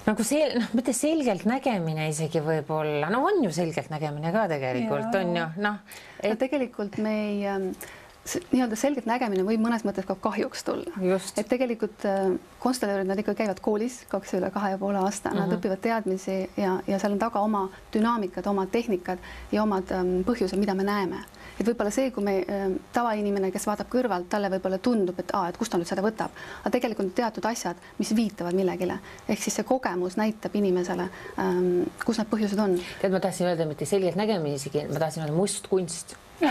nagu 0.05 0.25
see, 0.27 0.47
noh, 0.53 0.71
mitte 0.77 0.93
selgelt 0.93 1.45
nägemine 1.49 2.09
isegi 2.11 2.41
võib-olla, 2.45 3.09
no 3.13 3.23
on 3.29 3.43
ju 3.45 3.53
selgelt 3.55 3.89
nägemine 3.93 4.33
ka 4.35 4.47
tegelikult 4.51 5.15
on 5.21 5.37
ju 5.37 5.45
noh 5.63 5.77
et.... 6.19 6.29
no 6.29 6.39
tegelikult 6.41 6.99
me 7.01 7.15
ei 7.29 7.39
ähm, 7.49 7.69
nii-öelda 8.25 8.77
selgelt 8.79 9.07
nägemine 9.09 9.45
võib 9.45 9.61
mõnes 9.61 9.85
mõttes 9.85 10.05
ka 10.07 10.15
kahjuks 10.17 10.65
tulla. 10.65 10.93
et 11.37 11.49
tegelikult 11.49 12.05
äh, 12.09 12.35
konstellöörid, 12.59 13.09
nad 13.09 13.21
ikka 13.21 13.35
käivad 13.37 13.61
koolis 13.61 14.01
kaks 14.09 14.35
üle 14.37 14.49
kahe 14.53 14.73
ja 14.73 14.81
poole 14.81 15.01
aasta, 15.01 15.31
nad 15.31 15.45
mm 15.45 15.51
-hmm. 15.51 15.59
õpivad 15.59 15.81
teadmisi 15.81 16.37
ja, 16.57 16.79
ja 16.87 16.99
seal 16.99 17.13
on 17.13 17.21
taga 17.21 17.39
oma 17.39 17.69
dünaamikad, 17.93 18.47
omad 18.47 18.69
tehnikad 18.73 19.17
ja 19.51 19.63
omad 19.63 19.91
ähm, 19.91 20.21
põhjused, 20.27 20.59
mida 20.59 20.73
me 20.73 20.83
näeme 20.83 21.23
et 21.59 21.67
võib-olla 21.67 21.91
see, 21.93 22.11
kui 22.15 22.23
me 22.25 22.35
äh, 22.41 22.65
tavainimene, 22.95 23.51
kes 23.53 23.67
vaatab 23.69 23.89
kõrvalt, 23.91 24.27
talle 24.31 24.49
võib-olla 24.53 24.79
tundub, 24.83 25.19
et 25.21 25.31
aa, 25.37 25.49
et 25.51 25.59
kust 25.59 25.73
ta 25.73 25.79
nüüd 25.79 25.89
seda 25.89 26.03
võtab, 26.05 26.35
aga 26.61 26.73
tegelikult 26.75 27.13
teatud 27.17 27.45
asjad, 27.49 27.79
mis 27.99 28.11
viitavad 28.17 28.57
millegile, 28.57 28.99
ehk 29.27 29.41
siis 29.41 29.59
see 29.59 29.67
kogemus 29.67 30.19
näitab 30.19 30.55
inimesele 30.59 31.07
ähm,, 31.41 31.87
kus 32.03 32.19
need 32.21 32.31
põhjused 32.31 32.61
on. 32.61 32.77
tead, 33.01 33.15
ma 33.15 33.23
tahtsin 33.23 33.51
öelda 33.51 33.67
mitte 33.69 33.87
selgelt 33.89 34.19
nägemine 34.19 34.59
isegi, 34.59 34.85
ma 34.91 35.01
tahtsin 35.01 35.25
öelda 35.25 35.37
mustkunst 35.37 36.17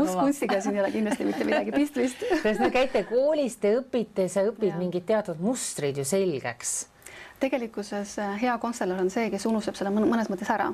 mustkunstiga 0.00 0.60
siin 0.60 0.74
ei 0.78 0.80
ole 0.80 0.90
kindlasti 0.94 1.24
mitte 1.28 1.44
midagi 1.44 1.74
pistmist. 1.74 2.22
sest 2.42 2.62
te 2.62 2.70
käite 2.72 3.04
koolis, 3.10 3.58
te 3.60 3.74
õpite, 3.76 4.28
sa 4.32 4.44
õpid 4.48 4.78
mingid 4.80 5.04
teatud 5.10 5.42
mustrid 5.44 6.00
ju 6.00 6.06
selgeks 6.08 6.89
tegelikkuses 7.40 8.18
äh, 8.18 8.34
hea 8.42 8.54
konstellar 8.58 9.00
on 9.00 9.10
see, 9.12 9.30
kes 9.32 9.46
unustab 9.48 9.76
selle 9.78 9.92
mõnes 9.94 10.28
mõttes 10.30 10.50
ära, 10.52 10.68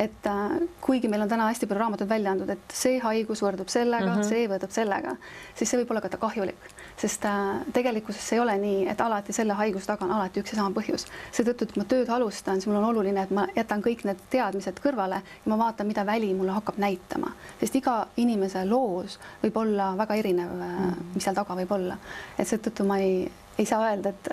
et 0.00 0.28
äh, 0.30 0.54
kuigi 0.84 1.10
meil 1.10 1.24
on 1.24 1.30
täna 1.30 1.48
hästi 1.50 1.66
palju 1.66 1.82
raamatuid 1.82 2.10
välja 2.10 2.34
antud, 2.34 2.52
et 2.54 2.76
see 2.76 3.00
haigus 3.02 3.42
võrdub 3.44 3.70
sellega 3.72 4.06
mm, 4.06 4.20
-hmm. 4.20 4.28
see 4.28 4.46
võrdub 4.50 4.74
sellega, 4.74 5.16
siis 5.58 5.72
see 5.72 5.80
võib 5.82 5.90
olla 5.94 6.04
ka 6.04 6.20
kahjulik, 6.22 6.70
sest 7.00 7.26
äh, 7.26 7.64
tegelikkuses 7.72 8.32
ei 8.32 8.40
ole 8.40 8.56
nii, 8.62 8.86
et 8.92 9.00
alati 9.00 9.34
selle 9.36 9.58
haiguse 9.58 9.90
taga 9.90 10.06
on 10.06 10.14
alati 10.18 10.40
üks 10.40 10.54
ja 10.54 10.60
sama 10.62 10.74
põhjus. 10.78 11.06
seetõttu, 11.32 11.64
et 11.68 11.74
kui 11.74 11.82
ma 11.82 11.88
tööd 11.88 12.08
alustan, 12.08 12.60
siis 12.60 12.70
mul 12.70 12.80
on 12.82 12.88
oluline, 12.92 13.22
et 13.22 13.30
ma 13.30 13.46
jätan 13.56 13.82
kõik 13.82 14.06
need 14.08 14.24
teadmised 14.30 14.80
kõrvale 14.84 15.22
ja 15.22 15.52
ma 15.54 15.58
vaatan, 15.58 15.86
mida 15.86 16.06
väli 16.06 16.34
mulle 16.34 16.52
hakkab 16.52 16.78
näitama, 16.78 17.34
sest 17.60 17.76
iga 17.76 18.06
inimese 18.16 18.64
loos 18.64 19.18
võib 19.42 19.56
olla 19.56 19.92
väga 19.98 20.14
erinev 20.14 20.50
mm, 20.54 20.74
-hmm. 20.78 21.14
mis 21.14 21.24
seal 21.24 21.34
taga 21.34 21.54
võib 21.54 21.72
olla, 21.72 21.98
et 22.38 22.48
seetõttu 22.48 22.84
ma 22.86 22.98
ei 22.98 23.30
ei 23.58 23.66
saa 23.66 23.84
öelda, 23.84 24.08
et 24.08 24.28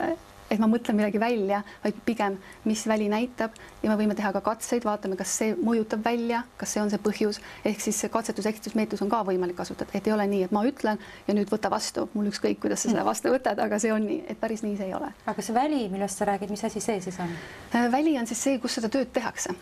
et 0.49 0.59
ma 0.61 0.67
mõtlen 0.69 0.97
midagi 0.97 1.19
välja, 1.21 1.61
vaid 1.83 1.97
pigem, 2.05 2.37
mis 2.65 2.81
väli 2.89 3.09
näitab. 3.11 3.55
Ja 3.83 3.91
me 3.91 3.97
võime 3.99 4.15
teha 4.17 4.31
ka 4.35 4.41
katseid, 4.43 4.85
vaatame, 4.87 5.17
kas 5.19 5.31
see 5.41 5.53
mõjutab 5.55 6.03
välja, 6.05 6.41
kas 6.59 6.73
see 6.73 6.83
on 6.83 6.91
see 6.91 7.01
põhjus, 7.03 7.39
ehk 7.67 7.83
siis 7.83 8.01
katsetus-eksitusmeetrus 8.11 9.03
on 9.05 9.11
ka 9.11 9.21
võimalik 9.27 9.57
kasutada, 9.59 9.93
et 9.93 10.07
ei 10.07 10.15
ole 10.15 10.25
nii, 10.31 10.43
et 10.47 10.55
ma 10.55 10.65
ütlen 10.67 10.99
ja 11.27 11.37
nüüd 11.37 11.51
võta 11.53 11.71
vastu, 11.71 12.07
mul 12.15 12.31
ükskõik, 12.31 12.59
kuidas 12.63 12.83
sa 12.83 12.91
selle 12.91 13.05
vastu 13.07 13.33
võtad, 13.33 13.61
aga 13.61 13.79
see 13.81 13.93
on 13.93 14.05
nii, 14.09 14.23
et 14.31 14.41
päris 14.41 14.65
nii 14.65 14.77
see 14.79 14.89
ei 14.89 14.97
ole. 14.97 15.11
aga 15.29 15.45
see 15.45 15.55
väli, 15.55 15.85
millest 15.93 16.21
sa 16.21 16.29
räägid, 16.29 16.51
mis 16.53 16.65
asi 16.65 16.81
see 16.83 16.99
siis 17.05 17.19
on? 17.21 17.33
Äh, 17.75 17.89
väli 17.93 18.17
on 18.19 18.27
siis 18.29 18.41
see, 18.43 18.59
kus 18.61 18.79
seda 18.79 18.89
tööd 18.91 19.13
tehakse, 19.15 19.53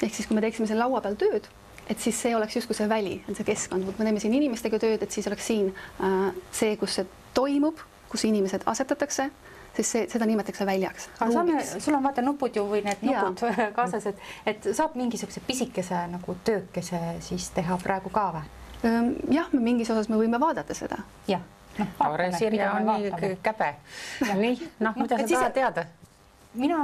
ehk 0.00 0.14
siis, 0.14 0.28
kui 0.28 0.38
me 0.38 0.44
teeksime 0.44 0.68
selle 0.70 0.84
laua 0.84 1.02
peal 1.04 1.18
tööd 1.18 1.50
et 1.86 2.00
siis 2.02 2.18
see 2.18 2.34
oleks 2.34 2.56
justkui 2.56 2.74
see 2.74 2.88
väli, 2.90 3.20
see 3.28 3.46
keskkond, 3.46 3.86
kui 3.86 4.02
me 4.02 4.08
teeme 4.08 4.22
siin 4.22 4.32
inimestega 4.34 4.78
tööd, 4.82 5.02
et 5.02 5.12
siis 5.14 5.26
oleks 5.30 5.46
siin 5.46 5.68
äh, 6.02 6.32
see, 6.50 6.74
kus 6.80 6.98
see 6.98 7.06
toimub, 7.36 7.78
kus 8.10 8.24
inimesed 8.26 8.66
asetatakse 8.66 9.28
siis 9.76 9.90
see, 9.92 10.04
seda 10.12 10.28
nimetatakse 10.28 10.66
väljaks. 10.66 11.08
aga 11.18 11.32
saame, 11.32 11.64
sul 11.80 11.96
on 11.98 12.06
vaata 12.06 12.24
nupud 12.24 12.56
ju 12.56 12.66
või 12.70 12.82
need 12.86 13.02
nupud 13.06 13.42
ja. 13.46 13.70
kaasas, 13.78 14.06
et, 14.12 14.22
et 14.46 14.70
saab 14.76 14.96
mingisuguse 14.98 15.42
pisikese 15.46 16.06
nagu 16.12 16.36
töökese 16.44 17.00
siis 17.26 17.50
teha 17.56 17.78
praegu 17.82 18.12
ka 18.14 18.30
või? 18.38 18.46
jah, 19.32 19.52
me 19.52 19.60
mingis 19.60 19.90
osas 19.90 20.10
me 20.12 20.18
võime 20.20 20.40
vaadata 20.40 20.74
seda. 20.76 21.02
jah 21.28 21.44
noh, 21.78 22.16
Sirje 22.38 22.70
on 22.70 22.86
nii 22.88 23.36
käbe. 23.42 23.74
nii, 24.34 24.68
noh, 24.80 24.96
mida 24.96 25.18
sa 25.20 25.28
tahad 25.28 25.56
teada? 25.56 25.86
Mina, 26.56 26.78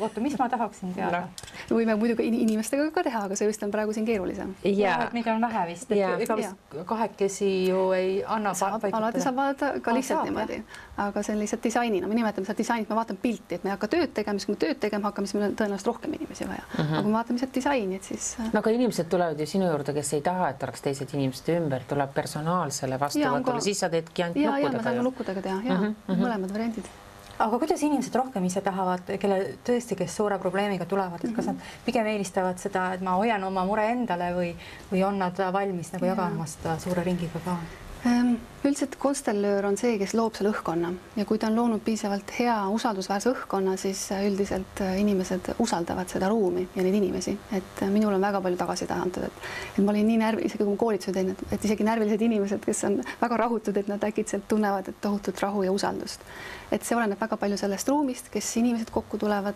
oota, 0.00 0.20
mis 0.20 0.36
ma 0.38 0.48
tahaksin 0.48 0.94
teada 0.96 1.20
no.? 1.20 1.76
võime 1.76 1.96
muidugi 1.98 2.26
inimestega 2.28 2.88
ka 2.94 3.04
teha, 3.06 3.24
aga 3.28 3.38
see 3.38 3.48
vist 3.48 3.62
on 3.66 3.72
praegu 3.74 3.94
siin 3.96 4.06
keerulisem. 4.08 4.54
ja 4.64 4.96
meid 5.14 5.28
on 5.32 5.42
vähe 5.42 5.64
vist, 5.70 5.90
et 5.92 6.22
ega 6.26 6.36
vist 6.38 6.76
kahekesi 6.88 7.50
ju 7.68 7.82
ei 7.96 8.22
anna. 8.24 8.52
alati 8.92 9.22
saab 9.24 9.38
vaadata 9.40 9.72
ka 9.84 9.94
lihtsalt 9.94 10.20
ah, 10.20 10.28
niimoodi, 10.28 10.60
aga 11.06 11.22
see 11.22 11.34
on 11.34 11.42
lihtsalt 11.42 11.64
disainina, 11.66 12.10
me 12.10 12.18
nimetame 12.18 12.48
seda 12.48 12.58
disainiks, 12.58 12.90
me 12.90 12.98
vaatame 12.98 13.22
pilti, 13.22 13.58
et 13.58 13.64
me 13.64 13.72
ei 13.72 13.76
hakka 13.76 13.90
tööd 13.96 14.14
tegema, 14.16 14.40
siis 14.40 14.50
kui 14.50 14.56
me 14.56 14.62
tööd 14.66 14.82
tegema 14.82 15.10
hakkame, 15.10 15.30
siis 15.30 15.38
meil 15.38 15.48
on 15.50 15.56
tõenäoliselt 15.60 15.92
rohkem 15.92 16.18
inimesi 16.18 16.48
vaja 16.48 16.62
mm. 16.62 16.76
-hmm. 16.76 16.92
aga 16.92 17.02
kui 17.02 17.10
me 17.10 17.18
vaatame 17.18 17.40
lihtsalt 17.40 17.54
disaini, 17.60 18.00
et 18.00 18.10
siis. 18.10 18.28
Äh, 18.40 18.52
no 18.52 18.62
aga 18.62 18.76
inimesed 18.78 19.10
tulevad 19.12 19.40
ju 19.40 19.46
sinu 19.46 19.70
juurde, 19.70 19.96
kes 19.96 20.12
ei 20.18 20.22
taha, 20.28 20.52
et 20.54 20.62
oleks 20.68 20.86
teised 20.86 21.16
inimesed 21.16 21.50
ümber, 21.56 21.88
tuleb 21.88 22.14
personaalsele 22.14 23.00
vastuvõtule, 23.00 23.60
siis 23.60 23.80
sa 23.80 23.90
teedki 23.92 24.22
ainult 24.22 24.38
nukkudega. 24.38 24.60
ja, 24.60 24.70
ja 24.70 24.78
me 24.78 24.82
saame 24.82 25.08
nukkudega 25.10 25.42
teha 25.42 25.60
ja 25.64 25.74
mm 25.80 25.94
-hmm. 26.08 26.22
mõlemad 26.22 26.52
variandid 26.52 26.94
aga 27.38 27.58
kuidas 27.58 27.82
inimesed 27.82 28.14
rohkem 28.16 28.44
ise 28.48 28.62
tahavad, 28.64 29.10
kelle 29.20 29.40
tõesti, 29.66 29.96
kes 29.98 30.16
suure 30.16 30.38
probleemiga 30.42 30.86
tulevad, 30.88 31.24
et 31.24 31.34
kas 31.36 31.50
nad 31.50 31.64
pigem 31.86 32.08
eelistavad 32.12 32.60
seda, 32.62 32.88
et 32.96 33.04
ma 33.04 33.16
hoian 33.20 33.44
oma 33.44 33.66
mure 33.68 33.88
endale 33.92 34.32
või, 34.36 34.52
või 34.92 35.04
on 35.06 35.20
nad 35.20 35.42
valmis 35.52 35.92
nagu 35.94 36.08
jagama 36.08 36.48
seda 36.50 36.78
suure 36.82 37.04
ringiga 37.06 37.42
ka? 37.44 37.58
Ehm, 38.04 38.34
üldiselt 38.64 38.96
konstellöör 38.98 39.64
on 39.64 39.76
see, 39.78 39.94
kes 39.98 40.12
loob 40.14 40.34
selle 40.36 40.50
õhkkonna. 40.52 40.90
Ja 41.16 41.24
kui 41.26 41.38
ta 41.40 41.48
on 41.48 41.56
loonud 41.56 41.82
piisavalt 41.86 42.30
hea 42.38 42.54
usaldusväärse 42.74 43.30
õhkkonna, 43.32 43.76
siis 43.80 44.02
äh, 44.14 44.24
üldiselt 44.28 44.82
äh, 44.84 44.98
inimesed 45.00 45.52
usaldavad 45.62 46.10
seda 46.12 46.28
ruumi 46.30 46.66
ja 46.74 46.84
neid 46.84 46.98
inimesi, 46.98 47.36
et 47.56 47.82
äh, 47.82 47.90
minul 47.92 48.14
on 48.16 48.26
väga 48.26 48.42
palju 48.44 48.60
tagasiside 48.60 48.98
antud, 48.98 49.26
et, 49.28 49.48
et 49.72 49.80
ma 49.84 49.94
olin 49.94 50.06
nii 50.10 50.20
närv, 50.22 50.44
isegi 50.44 50.62
kui 50.62 50.74
ma 50.74 50.80
koolituse 50.82 51.14
teen, 51.16 51.32
et, 51.32 51.42
et 51.56 51.66
isegi 51.70 51.86
närvilised 51.88 52.26
inimesed, 52.28 52.62
kes 52.66 52.84
on 52.90 53.00
väga 53.22 53.40
rahutud, 53.44 53.80
et 53.80 53.90
nad 53.90 54.06
äkitselt 54.10 54.48
tunnevad 54.50 54.92
tohutut 55.00 55.42
rahu 55.46 55.64
ja 55.66 55.74
usaldust. 55.74 56.26
et 56.70 56.82
see 56.82 56.96
oleneb 56.98 57.20
väga 57.20 57.38
palju 57.38 57.56
sellest 57.56 57.88
ruumist, 57.88 58.30
kes 58.34 58.56
inimesed 58.60 58.90
kokku 58.90 59.18
tulevad, 59.22 59.54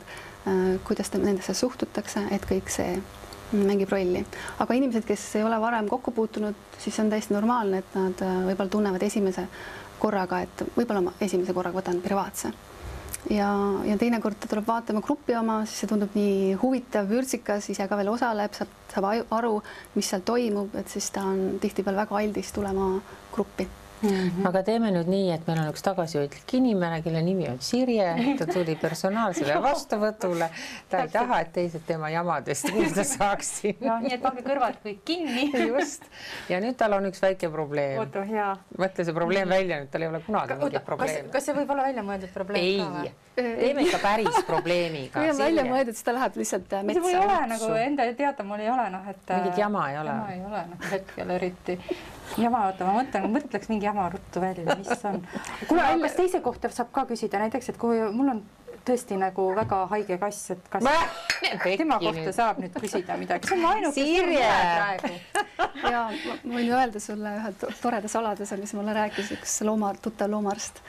kuidas 0.86 1.10
nendesse 1.16 1.54
suhtutakse, 1.58 2.22
et 2.30 2.46
kõik 2.46 2.70
see 2.70 3.00
mängib 3.52 3.90
rolli, 3.92 4.22
aga 4.62 4.76
inimesed, 4.78 5.04
kes 5.08 5.26
ei 5.40 5.44
ole 5.46 5.58
varem 5.60 5.88
kokku 5.90 6.14
puutunud, 6.14 6.56
siis 6.78 6.98
on 7.02 7.10
täiesti 7.10 7.34
normaalne, 7.34 7.82
et 7.82 7.94
nad 7.98 8.24
äh, 8.24 8.40
võib-olla 8.48 8.72
tunnevad 8.72 9.04
esimese 9.06 9.46
korraga, 10.00 10.42
et 10.46 10.64
võib-olla 10.76 11.04
ma 11.08 11.14
esimese 11.20 11.54
korraga 11.56 11.80
võtan 11.80 12.00
privaatse. 12.04 12.52
Ja, 13.30 13.50
ja 13.84 13.98
teinekord 14.00 14.46
tuleb 14.48 14.64
vaatama 14.64 15.02
grupi 15.04 15.34
oma, 15.36 15.58
siis 15.66 15.82
see 15.82 15.90
tundub 15.90 16.14
nii 16.16 16.54
huvitav, 16.62 17.10
vürtsikas, 17.10 17.68
ise 17.68 17.84
ka 17.88 17.98
veel 18.00 18.08
osaleb, 18.14 18.56
saab, 18.56 18.72
saab 18.94 19.10
aru, 19.36 19.58
mis 19.98 20.08
seal 20.08 20.24
toimub, 20.24 20.72
et 20.80 20.88
siis 20.88 21.10
ta 21.12 21.26
on 21.28 21.60
tihtipeale 21.60 22.00
väga 22.00 22.16
aldis 22.22 22.54
tulema 22.56 22.94
gruppi 23.34 23.68
Mm 24.02 24.08
-hmm. 24.08 24.48
aga 24.48 24.62
teeme 24.62 24.90
nüüd 24.90 25.08
nii, 25.12 25.32
et 25.34 25.46
meil 25.46 25.58
on 25.60 25.66
üks 25.72 25.82
tagasihoidlik 25.84 26.54
inimene, 26.56 27.02
kelle 27.02 27.20
nimi 27.22 27.48
on 27.48 27.58
Sirje, 27.60 28.06
ta 28.38 28.46
tuli 28.46 28.76
personaalsele 28.76 29.58
vastuvõtule. 29.62 30.48
ta 30.88 31.02
ei 31.02 31.08
taha, 31.08 31.40
et 31.40 31.52
teised 31.52 31.84
tema 31.86 32.08
jamadest 32.10 32.70
kuulda 32.70 33.04
saaksid. 33.04 33.76
ja 33.80 33.98
nii, 34.00 34.14
et 34.14 34.22
pange 34.22 34.42
kõrvad 34.46 34.78
kõik 34.84 35.02
kinni. 35.04 35.50
just 35.68 36.04
ja 36.48 36.60
nüüd 36.60 36.76
tal 36.80 36.92
on 36.92 37.10
üks 37.10 37.20
väike 37.22 37.50
probleem. 37.50 37.98
oota, 38.00 38.24
hea. 38.24 38.56
mõtle 38.78 39.04
see 39.04 39.14
probleem 39.14 39.48
välja, 39.48 39.80
nüüd 39.82 39.90
tal 39.90 40.02
ei 40.02 40.08
ole 40.08 40.20
kunagi 40.26 40.56
mingit 40.62 40.84
probleemi. 40.84 41.28
kas 41.34 41.44
see 41.44 41.54
võib 41.54 41.74
olla 41.74 41.88
väljamõeldud 41.90 42.32
probleem 42.34 42.80
ka 42.80 43.02
või? 43.02 43.12
teeme 43.36 43.82
ikka 43.82 43.98
päris 44.02 44.40
probleemiga. 44.46 45.18
kui 45.18 45.30
on 45.30 45.38
välja 45.38 45.66
mõeldud, 45.68 45.98
siis 45.98 46.08
ta 46.08 46.14
läheb 46.16 46.40
lihtsalt 46.40 46.72
metsa. 46.82 47.02
see 47.02 47.12
ei 47.12 47.20
ole 47.20 47.42
nagu 47.52 47.68
enda 47.84 48.08
teada, 48.14 48.48
mul 48.48 48.64
ei 48.64 48.70
ole 48.70 48.88
noh, 48.96 49.12
et. 49.12 49.36
mingit 49.36 49.60
jama 49.60 49.90
ei 49.90 49.98
ole. 49.98 50.16
jama 50.16 50.32
ei 50.32 50.40
ole 50.46 50.64
noh, 50.72 50.88
hetkel 50.92 51.36
eriti 51.36 51.78
jama, 52.38 52.66
oota, 52.68 52.86
ma 52.86 53.00
mõtlen, 53.00 53.26
mõtleks 53.34 53.70
mingi 53.72 53.88
jama 53.88 54.08
ruttu 54.12 54.42
välja, 54.42 54.76
mis 54.78 55.04
on. 55.08 55.20
kuule, 55.68 55.84
kas 56.04 56.16
teise 56.18 56.40
kohta 56.44 56.70
saab 56.74 56.90
ka 56.94 57.06
küsida 57.10 57.40
näiteks, 57.42 57.72
et 57.72 57.80
kui 57.80 58.00
mul 58.14 58.34
on 58.34 58.42
tõesti 58.86 59.18
nagu 59.20 59.46
väga 59.56 59.80
haige 59.92 60.18
kass, 60.20 60.50
et 60.54 60.68
kas 60.72 60.84
ma... 60.84 60.94
tema 61.64 61.98
kohta 62.00 62.16
nüüd. 62.16 62.32
saab 62.36 62.60
nüüd 62.62 62.76
küsida 62.80 63.16
midagi, 63.20 63.50
see 63.50 63.58
on 63.58 63.68
ainuke 63.70 64.06
praegu. 64.32 65.12
ja 65.94 66.04
ma 66.08 66.56
võin 66.56 66.74
öelda 66.80 67.02
sulle 67.02 67.36
ühe 67.40 67.54
toreda 67.82 68.10
saladuse, 68.10 68.58
mis 68.60 68.74
mulle 68.78 68.96
rääkis 68.96 69.34
üks 69.36 69.60
looma, 69.68 69.92
tuttav 70.02 70.32
loomaarst, 70.32 70.82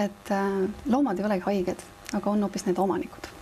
et 0.00 0.34
äh, 0.34 0.60
loomad 0.90 1.20
ei 1.20 1.28
olegi 1.28 1.48
haiged, 1.50 1.88
aga 2.16 2.32
on 2.32 2.46
hoopis 2.48 2.68
nende 2.68 2.84
omanikud 2.84 3.35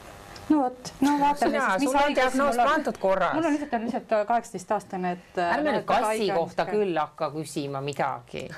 no 0.51 0.61
vot, 0.65 0.93
no 1.01 1.17
vaatame 1.21 1.59
siis, 1.61 1.81
mis 1.81 1.91
sul 1.91 2.03
on 2.03 2.15
diagnoos 2.21 2.61
pandud 2.61 3.01
korras. 3.01 3.35
mul 3.39 3.49
on 3.49 3.57
lihtsalt, 3.57 3.75
on 3.79 3.89
lihtsalt 3.89 4.15
kaheksateistaastane, 4.29 5.17
et. 5.19 5.43
ärme 5.49 5.79
nüüd 5.79 5.89
kassi 5.89 6.31
kohta 6.35 6.69
küll 6.71 7.01
hakka 7.01 7.33
küsima 7.35 7.83
midagi 7.85 8.49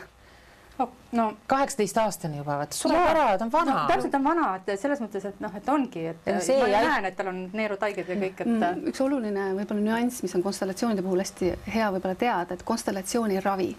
no 1.12 1.26
kaheksateistaastane 1.46 2.36
juba, 2.36 2.58
vaata 2.60 2.76
sureb 2.76 3.08
ära, 3.08 3.24
ta 3.38 3.46
on 3.46 3.52
vana 3.52 3.72
no,. 3.72 3.84
täpselt 3.88 4.14
on 4.18 4.24
vana, 4.26 4.48
et 4.58 4.80
selles 4.80 5.00
mõttes, 5.00 5.24
et 5.28 5.40
noh, 5.40 5.54
et 5.56 5.68
ongi, 5.72 6.04
et 6.12 6.30
see 6.44 6.58
ma 6.60 6.68
näen, 6.84 7.08
et 7.08 7.16
tal 7.16 7.30
on 7.32 7.42
neerutaiged 7.56 8.12
ja 8.12 8.18
kõik, 8.20 8.42
et. 8.44 8.50
Mm, 8.50 8.84
üks 8.92 9.00
oluline 9.04 9.48
võib-olla 9.56 9.86
nüanss, 9.86 10.20
mis 10.26 10.36
on 10.36 10.44
konstellatsioonide 10.44 11.04
puhul 11.06 11.24
hästi 11.24 11.52
hea 11.72 11.90
võib-olla 11.94 12.18
teada, 12.20 12.56
et 12.58 12.64
konstellatsioon 12.66 13.32
ei 13.32 13.40
ravi. 13.44 13.70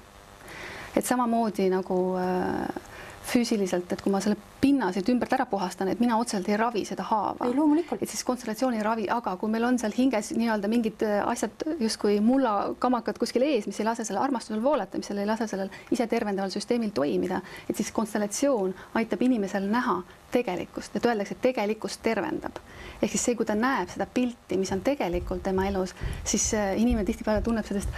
et 0.98 1.06
samamoodi 1.06 1.68
nagu 1.70 1.98
äh, 2.18 2.94
füüsiliselt, 3.30 3.92
et 3.94 4.02
kui 4.02 4.12
ma 4.12 4.22
selle 4.24 4.40
pinna 4.62 4.90
siit 4.94 5.10
ümbert 5.12 5.34
ära 5.36 5.46
puhastan, 5.50 5.92
et 5.92 6.02
mina 6.02 6.18
otseselt 6.20 6.48
ei 6.50 6.58
ravi 6.58 6.84
seda 6.88 7.06
haava. 7.08 7.48
et 8.02 8.10
siis 8.10 8.24
konstellatsiooni 8.28 8.78
ei 8.78 8.84
ravi, 8.84 9.08
aga 9.10 9.36
kui 9.38 9.52
meil 9.54 9.68
on 9.68 9.80
seal 9.80 9.94
hinges 9.98 10.32
nii-öelda 10.38 10.72
mingid 10.72 11.04
äh, 11.06 11.20
asjad 11.28 11.66
justkui 11.80 12.20
mullakamakad 12.26 13.20
kuskil 13.22 13.46
ees, 13.48 13.68
mis 13.70 13.80
ei 13.80 13.88
lase 13.88 14.06
sellel 14.08 14.24
armastusel 14.24 14.64
voolata, 14.64 14.98
mis 14.98 15.12
ei 15.14 15.26
lase 15.28 15.48
sellel 15.48 15.72
isetervendaval 15.92 16.54
süsteemil 16.54 16.94
toimida, 16.96 17.42
et 17.70 17.76
siis 17.78 17.92
konstellatsioon 17.96 18.74
aitab 18.98 19.22
inimesel 19.28 19.70
näha 19.72 20.02
tegelikkust, 20.32 20.96
et 20.96 21.06
öeldakse, 21.06 21.38
et 21.38 21.42
tegelikkus 21.42 21.98
tervendab. 22.04 22.60
ehk 23.02 23.12
siis 23.12 23.24
see, 23.30 23.36
kui 23.38 23.46
ta 23.46 23.56
näeb 23.56 23.92
seda 23.94 24.08
pilti, 24.14 24.58
mis 24.58 24.72
on 24.74 24.82
tegelikult 24.82 25.44
tema 25.46 25.68
elus, 25.70 25.94
siis 26.26 26.50
äh, 26.58 26.74
inimene 26.82 27.06
tihtipeale 27.06 27.42
tunneb 27.46 27.66
sellist 27.66 27.94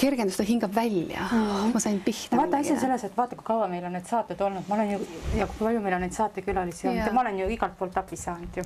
kergendust, 0.00 0.40
ta 0.40 0.46
hingab 0.48 0.74
välja 0.74 1.20
mm. 1.20 1.46
-hmm. 1.46 1.74
ma 1.74 1.80
sain 1.80 2.00
pihta. 2.00 2.36
vaata, 2.36 2.56
asi 2.56 2.72
on 2.72 2.80
selles, 2.80 3.04
et 3.04 3.16
vaata, 3.16 3.36
kui 3.36 3.44
kaua 3.44 3.68
meil 3.68 3.84
on 3.84 3.92
need 3.92 4.06
saated 4.06 4.40
olnud, 4.40 4.62
ma 4.68 4.74
olen 4.74 4.90
ju 4.92 5.00
ja 5.36 5.46
kui 5.46 5.56
palju 5.58 5.79
meil 5.80 5.96
on 5.96 6.06
neid 6.06 6.14
saatekülalisi 6.16 6.88
olnud. 6.88 7.06
Ja 7.06 7.12
ma 7.16 7.24
olen 7.24 7.42
ju 7.42 7.50
igalt 7.50 7.76
poolt 7.78 7.98
abi 8.00 8.16
saanud 8.16 8.60
ju. 8.60 8.64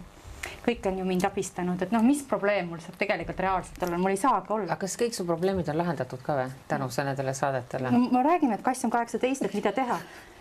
Kõik 0.64 0.86
on 0.88 0.98
ju 1.00 1.04
mind 1.08 1.24
abistanud, 1.24 1.80
et 1.82 1.92
noh, 1.92 2.02
mis 2.04 2.20
probleem 2.28 2.68
mul 2.68 2.80
saab 2.84 2.98
tegelikult 3.00 3.40
reaalselt 3.40 3.82
olla, 3.86 3.98
mul 4.00 4.12
ei 4.12 4.20
saagi 4.20 4.52
olla. 4.52 4.68
aga 4.68 4.76
kas 4.82 4.96
kõik 5.00 5.16
su 5.16 5.24
probleemid 5.24 5.68
on 5.72 5.78
lahendatud 5.80 6.20
ka 6.24 6.36
või 6.36 6.52
tänu 6.68 6.88
nendele 7.08 7.34
saadetele? 7.34 7.90
No,? 7.90 8.06
ma 8.12 8.22
räägin, 8.24 8.52
et 8.52 8.64
kass 8.64 8.84
on 8.84 8.92
kaheksateist, 8.92 9.44
et 9.48 9.56
mida 9.56 9.72
teha, 9.72 9.98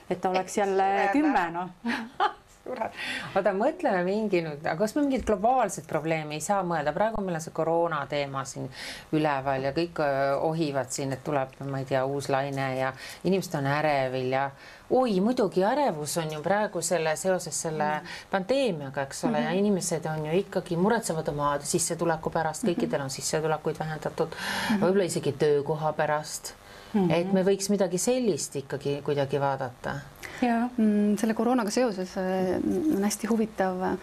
et 0.10 0.22
ta 0.22 0.30
oleks 0.30 0.58
jälle 0.58 0.88
kümme 1.16 1.50
noh 1.56 1.72
oota, 2.70 3.52
mõtleme 3.58 4.04
mingi 4.08 4.42
nüüd, 4.44 4.62
aga 4.64 4.78
kas 4.80 4.96
me 4.96 5.04
mingit 5.04 5.26
globaalset 5.28 5.88
probleemi 5.90 6.38
ei 6.38 6.44
saa 6.44 6.62
mõelda, 6.68 6.94
praegu 6.96 7.24
meil 7.24 7.38
on 7.40 7.44
see 7.44 7.56
koroona 7.56 8.04
teema 8.12 8.46
siin 8.48 8.70
üleval 9.16 9.68
ja 9.68 9.74
kõik 9.76 10.00
ohivad 10.48 10.94
siin, 10.94 11.12
et 11.16 11.24
tuleb, 11.26 11.58
ma 11.68 11.82
ei 11.82 11.90
tea, 11.90 12.06
uus 12.08 12.30
laine 12.32 12.70
ja 12.78 12.94
inimesed 13.28 13.60
on 13.60 13.68
ärevil 13.68 14.32
ja 14.32 14.48
oi, 14.94 15.20
muidugi 15.26 15.64
ärevus 15.68 16.18
on 16.22 16.32
ju 16.38 16.42
praegu 16.46 16.82
selle 16.86 17.16
seoses 17.20 17.62
selle 17.66 17.90
pandeemiaga, 18.32 19.08
eks 19.08 19.24
ole 19.26 19.38
mm, 19.38 19.44
-hmm. 19.44 19.46
ja 19.46 19.60
inimesed 19.60 20.10
on 20.16 20.26
ju 20.26 20.40
ikkagi 20.40 20.78
muretsevad 20.78 21.28
oma 21.28 21.54
sissetuleku 21.60 22.30
pärast, 22.30 22.64
kõikidel 22.64 23.04
on 23.04 23.10
sissetulekuid 23.10 23.80
vähendatud 23.80 24.28
mm 24.30 24.36
-hmm., 24.36 24.86
võib-olla 24.86 25.10
isegi 25.12 25.32
töökoha 25.32 25.94
pärast 25.94 26.56
mm. 26.94 27.00
-hmm. 27.00 27.14
et 27.14 27.34
me 27.34 27.44
võiks 27.44 27.70
midagi 27.70 27.98
sellist 27.98 28.56
ikkagi 28.56 29.02
kuidagi 29.04 29.40
vaadata 29.40 30.00
ja 30.42 30.70
mm, 30.78 31.18
selle 31.18 31.34
koroonaga 31.34 31.72
seoses 31.72 32.16
äh, 32.18 32.56
on 32.96 33.04
hästi 33.04 33.28
huvitav, 33.28 33.84
äh, 33.84 33.98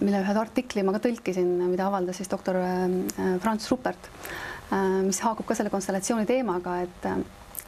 mille 0.00 0.22
ühe 0.22 0.36
artikli 0.40 0.82
ma 0.82 0.94
ka 0.96 1.02
tõlkisin, 1.08 1.50
mida 1.68 1.88
avaldas 1.88 2.20
siis 2.20 2.30
doktor 2.30 2.60
äh, 2.62 2.86
Franz 3.42 3.68
Rupert, 3.70 4.10
mis 5.02 5.20
haakub 5.24 5.46
ka 5.48 5.54
selle 5.56 5.70
konstellatsiooni 5.72 6.26
teemaga, 6.28 6.82
et 6.84 7.06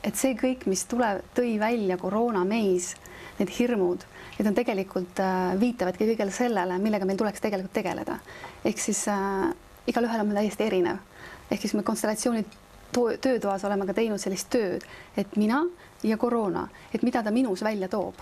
et 0.05 0.17
see 0.17 0.35
kõik, 0.37 0.67
mis 0.69 0.83
tuleb, 0.89 1.23
tõi 1.37 1.59
välja 1.61 1.97
koroona 2.01 2.43
meis, 2.49 2.95
need 3.39 3.51
hirmud, 3.53 4.05
need 4.39 4.49
on 4.49 4.57
tegelikult 4.57 5.21
viitavadki 5.61 6.09
kõigele 6.11 6.33
sellele, 6.33 6.79
millega 6.81 7.09
meil 7.09 7.21
tuleks 7.21 7.41
tegelikult 7.41 7.73
tegeleda. 7.77 8.19
ehk 8.65 8.79
siis 8.81 9.07
äh, 9.09 9.49
igalühel 9.87 10.25
on 10.25 10.35
täiesti 10.37 10.65
erinev. 10.65 11.01
ehk 11.51 11.61
siis 11.61 11.75
me 11.75 11.83
konstellatsiooni 11.83 12.45
töötoas 12.93 13.65
oleme 13.65 13.87
ka 13.87 13.95
teinud 13.95 14.21
sellist 14.21 14.51
tööd, 14.53 14.85
et 15.17 15.37
mina 15.37 15.65
ja 16.03 16.17
koroona, 16.17 16.69
et 16.95 17.03
mida 17.03 17.23
ta 17.23 17.31
minus 17.31 17.63
välja 17.65 17.89
toob. 17.89 18.15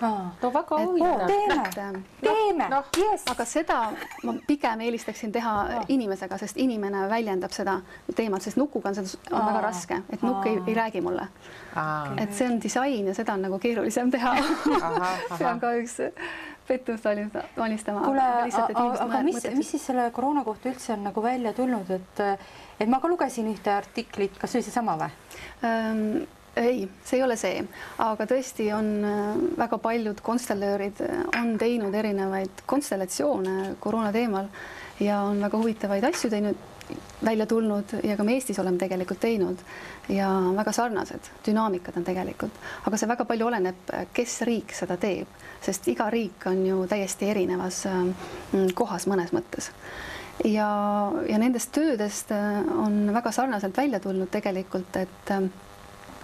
no 0.43 0.51
väga 0.53 0.79
huvitav. 0.85 1.27
teeme, 1.27 2.03
teeme 2.21 2.69
no, 2.69 2.77
no, 2.77 2.83
yes. 2.99 3.23
aga 3.31 3.45
seda 3.45 3.79
ma 4.25 4.35
pigem 4.47 4.81
eelistaksin 4.81 5.33
teha 5.33 5.55
no. 5.69 5.85
inimesega, 5.89 6.39
sest 6.39 6.57
inimene 6.57 7.07
väljendab 7.11 7.55
seda 7.55 7.79
teemat, 8.17 8.43
sest 8.43 8.59
nukuga 8.59 8.89
on 8.89 8.99
seda 8.99 9.37
on 9.37 9.47
väga 9.47 9.63
raske, 9.63 10.03
et 10.11 10.23
nukk 10.23 10.47
ei, 10.51 10.61
ei 10.67 10.75
räägi 10.75 11.01
mulle. 11.01 11.29
et 12.19 12.35
see 12.35 12.51
on 12.51 12.61
disain 12.63 13.07
ja 13.07 13.15
seda 13.15 13.39
on 13.39 13.47
nagu 13.47 13.59
keerulisem 13.59 14.11
teha. 14.11 14.37
see 15.39 15.47
on 15.47 15.61
ka 15.61 15.75
üks 15.79 16.01
pettust 16.69 17.05
valmistama. 17.57 18.03
kuule, 18.05 18.23
aga 19.07 19.23
mis, 19.23 19.45
mis 19.55 19.71
siis 19.71 19.87
selle 19.87 20.11
koroona 20.11 20.45
kohta 20.45 20.73
üldse 20.73 20.93
on 20.97 21.07
nagu 21.07 21.23
välja 21.23 21.53
tulnud, 21.57 21.91
et 21.95 22.25
et 22.79 22.89
ma 22.89 23.01
ka 23.03 23.11
lugesin 23.11 23.49
ühte 23.53 23.73
artiklit, 23.75 24.39
kas 24.39 24.53
see 24.53 24.61
oli 24.61 24.69
seesama 24.69 24.97
või? 25.01 25.11
Ehm, 25.67 26.03
ei, 26.59 26.89
see 27.05 27.19
ei 27.19 27.25
ole 27.27 27.37
see, 27.39 27.61
aga 28.03 28.27
tõesti 28.29 28.71
on 28.75 28.89
äh, 29.07 29.29
väga 29.59 29.79
paljud 29.83 30.23
konstellöörid 30.25 31.03
äh, 31.05 31.23
on 31.41 31.55
teinud 31.61 31.95
erinevaid 31.95 32.65
konstellatsioone 32.67 33.77
koroona 33.81 34.13
teemal 34.15 34.51
ja 35.01 35.23
on 35.29 35.41
väga 35.45 35.61
huvitavaid 35.61 36.09
asju 36.09 36.31
teinud, 36.33 36.67
välja 37.25 37.47
tulnud 37.47 37.99
ja 38.03 38.17
ka 38.17 38.25
me 38.25 38.35
Eestis 38.39 38.59
oleme 38.59 38.81
tegelikult 38.81 39.21
teinud. 39.21 39.63
Ja 40.09 40.31
väga 40.57 40.73
sarnased 40.73 41.27
dünaamikad 41.47 41.99
on 42.01 42.05
tegelikult, 42.07 42.55
aga 42.89 42.97
see 42.97 43.09
väga 43.11 43.27
palju 43.29 43.51
oleneb, 43.51 43.91
kes 44.17 44.39
riik 44.49 44.73
seda 44.73 44.97
teeb, 44.97 45.29
sest 45.61 45.91
iga 45.93 46.07
riik 46.11 46.47
on 46.49 46.63
ju 46.67 46.87
täiesti 46.89 47.29
erinevas 47.29 47.83
äh, 47.91 48.71
kohas 48.75 49.07
mõnes 49.11 49.35
mõttes 49.37 49.69
ja, 50.45 50.69
ja 51.29 51.39
nendest 51.39 51.73
töödest 51.75 52.31
on 52.33 53.09
väga 53.15 53.33
sarnaselt 53.33 53.77
välja 53.77 54.01
tulnud 54.01 54.31
tegelikult, 54.31 54.97
et 54.97 55.33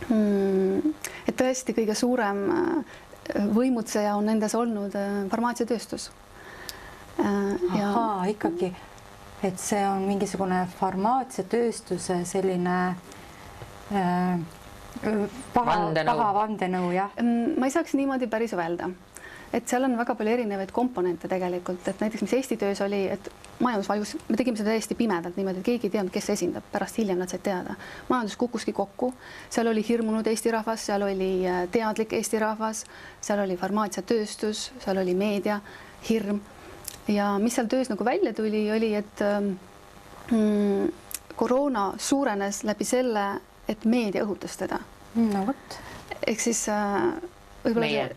Hmm, 0.09 0.93
et 1.25 1.37
tõesti 1.39 1.73
kõige 1.73 1.95
suurem 1.97 2.41
äh, 2.53 2.97
võimutseja 3.55 4.17
on 4.19 4.27
nendes 4.29 4.55
olnud 4.59 4.95
äh, 4.99 5.23
farmaatsiatööstus. 5.33 6.11
Äh, 7.23 7.55
ja 7.79 7.89
Ahaa, 7.89 8.27
ikkagi, 8.33 8.73
et 9.47 9.63
see 9.63 9.81
on 9.87 10.05
mingisugune 10.09 10.65
farmaatsiatööstuse 10.81 12.21
selline 12.29 12.77
äh, 13.95 14.37
paha, 15.55 15.79
paha 16.03 16.29
vandenõu, 16.43 16.93
jah? 16.97 17.15
Hmm, 17.17 17.57
ma 17.57 17.71
ei 17.71 17.77
saaks 17.77 17.97
niimoodi 17.97 18.29
päris 18.31 18.57
öelda 18.59 18.91
et 19.55 19.69
seal 19.71 19.87
on 19.87 19.95
väga 19.99 20.17
palju 20.19 20.33
erinevaid 20.35 20.73
komponente 20.75 21.29
tegelikult, 21.31 21.87
et 21.89 22.01
näiteks 22.03 22.25
mis 22.25 22.33
Eesti 22.39 22.57
töös 22.59 22.81
oli, 22.83 23.05
et 23.15 23.29
majandusvalgus, 23.63 24.17
me 24.29 24.39
tegime 24.39 24.59
seda 24.59 24.73
täiesti 24.73 24.97
pimedalt 24.99 25.37
niimoodi, 25.39 25.63
et 25.63 25.69
keegi 25.69 25.89
ei 25.89 25.95
teadnud, 25.95 26.13
kes 26.15 26.31
esindab, 26.35 26.67
pärast 26.73 26.99
hiljem 26.99 27.21
nad 27.23 27.31
said 27.31 27.45
teada. 27.47 27.77
majandus 28.09 28.37
kukkuski 28.41 28.75
kokku, 28.75 29.13
seal 29.51 29.71
oli 29.71 29.85
hirmunud 29.89 30.27
Eesti 30.27 30.51
rahvas, 30.55 30.87
seal 30.89 31.07
oli 31.07 31.31
äh, 31.47 31.63
teadlik 31.73 32.17
Eesti 32.19 32.43
rahvas, 32.43 32.85
seal 33.21 33.45
oli 33.45 33.57
farmaatsiatööstus, 33.61 34.73
seal 34.83 34.99
oli 35.05 35.15
meedia, 35.15 35.61
hirm 36.09 36.43
ja 37.09 37.35
mis 37.39 37.55
seal 37.55 37.71
töös 37.71 37.91
nagu 37.93 38.05
välja 38.05 38.35
tuli, 38.35 38.67
oli, 38.73 38.95
et 38.95 39.23
ähm, 39.23 39.55
mm, 40.31 40.91
koroona 41.37 41.93
suurenes 41.99 42.65
läbi 42.65 42.85
selle, 42.89 43.29
et 43.69 43.85
meedia 43.85 44.25
õhutas 44.25 44.59
teda. 44.59 44.81
no 45.15 45.47
vot. 45.47 45.79
ehk 46.27 46.41
siis 46.41 46.67
äh, 46.73 47.15
võib-olla 47.65 48.11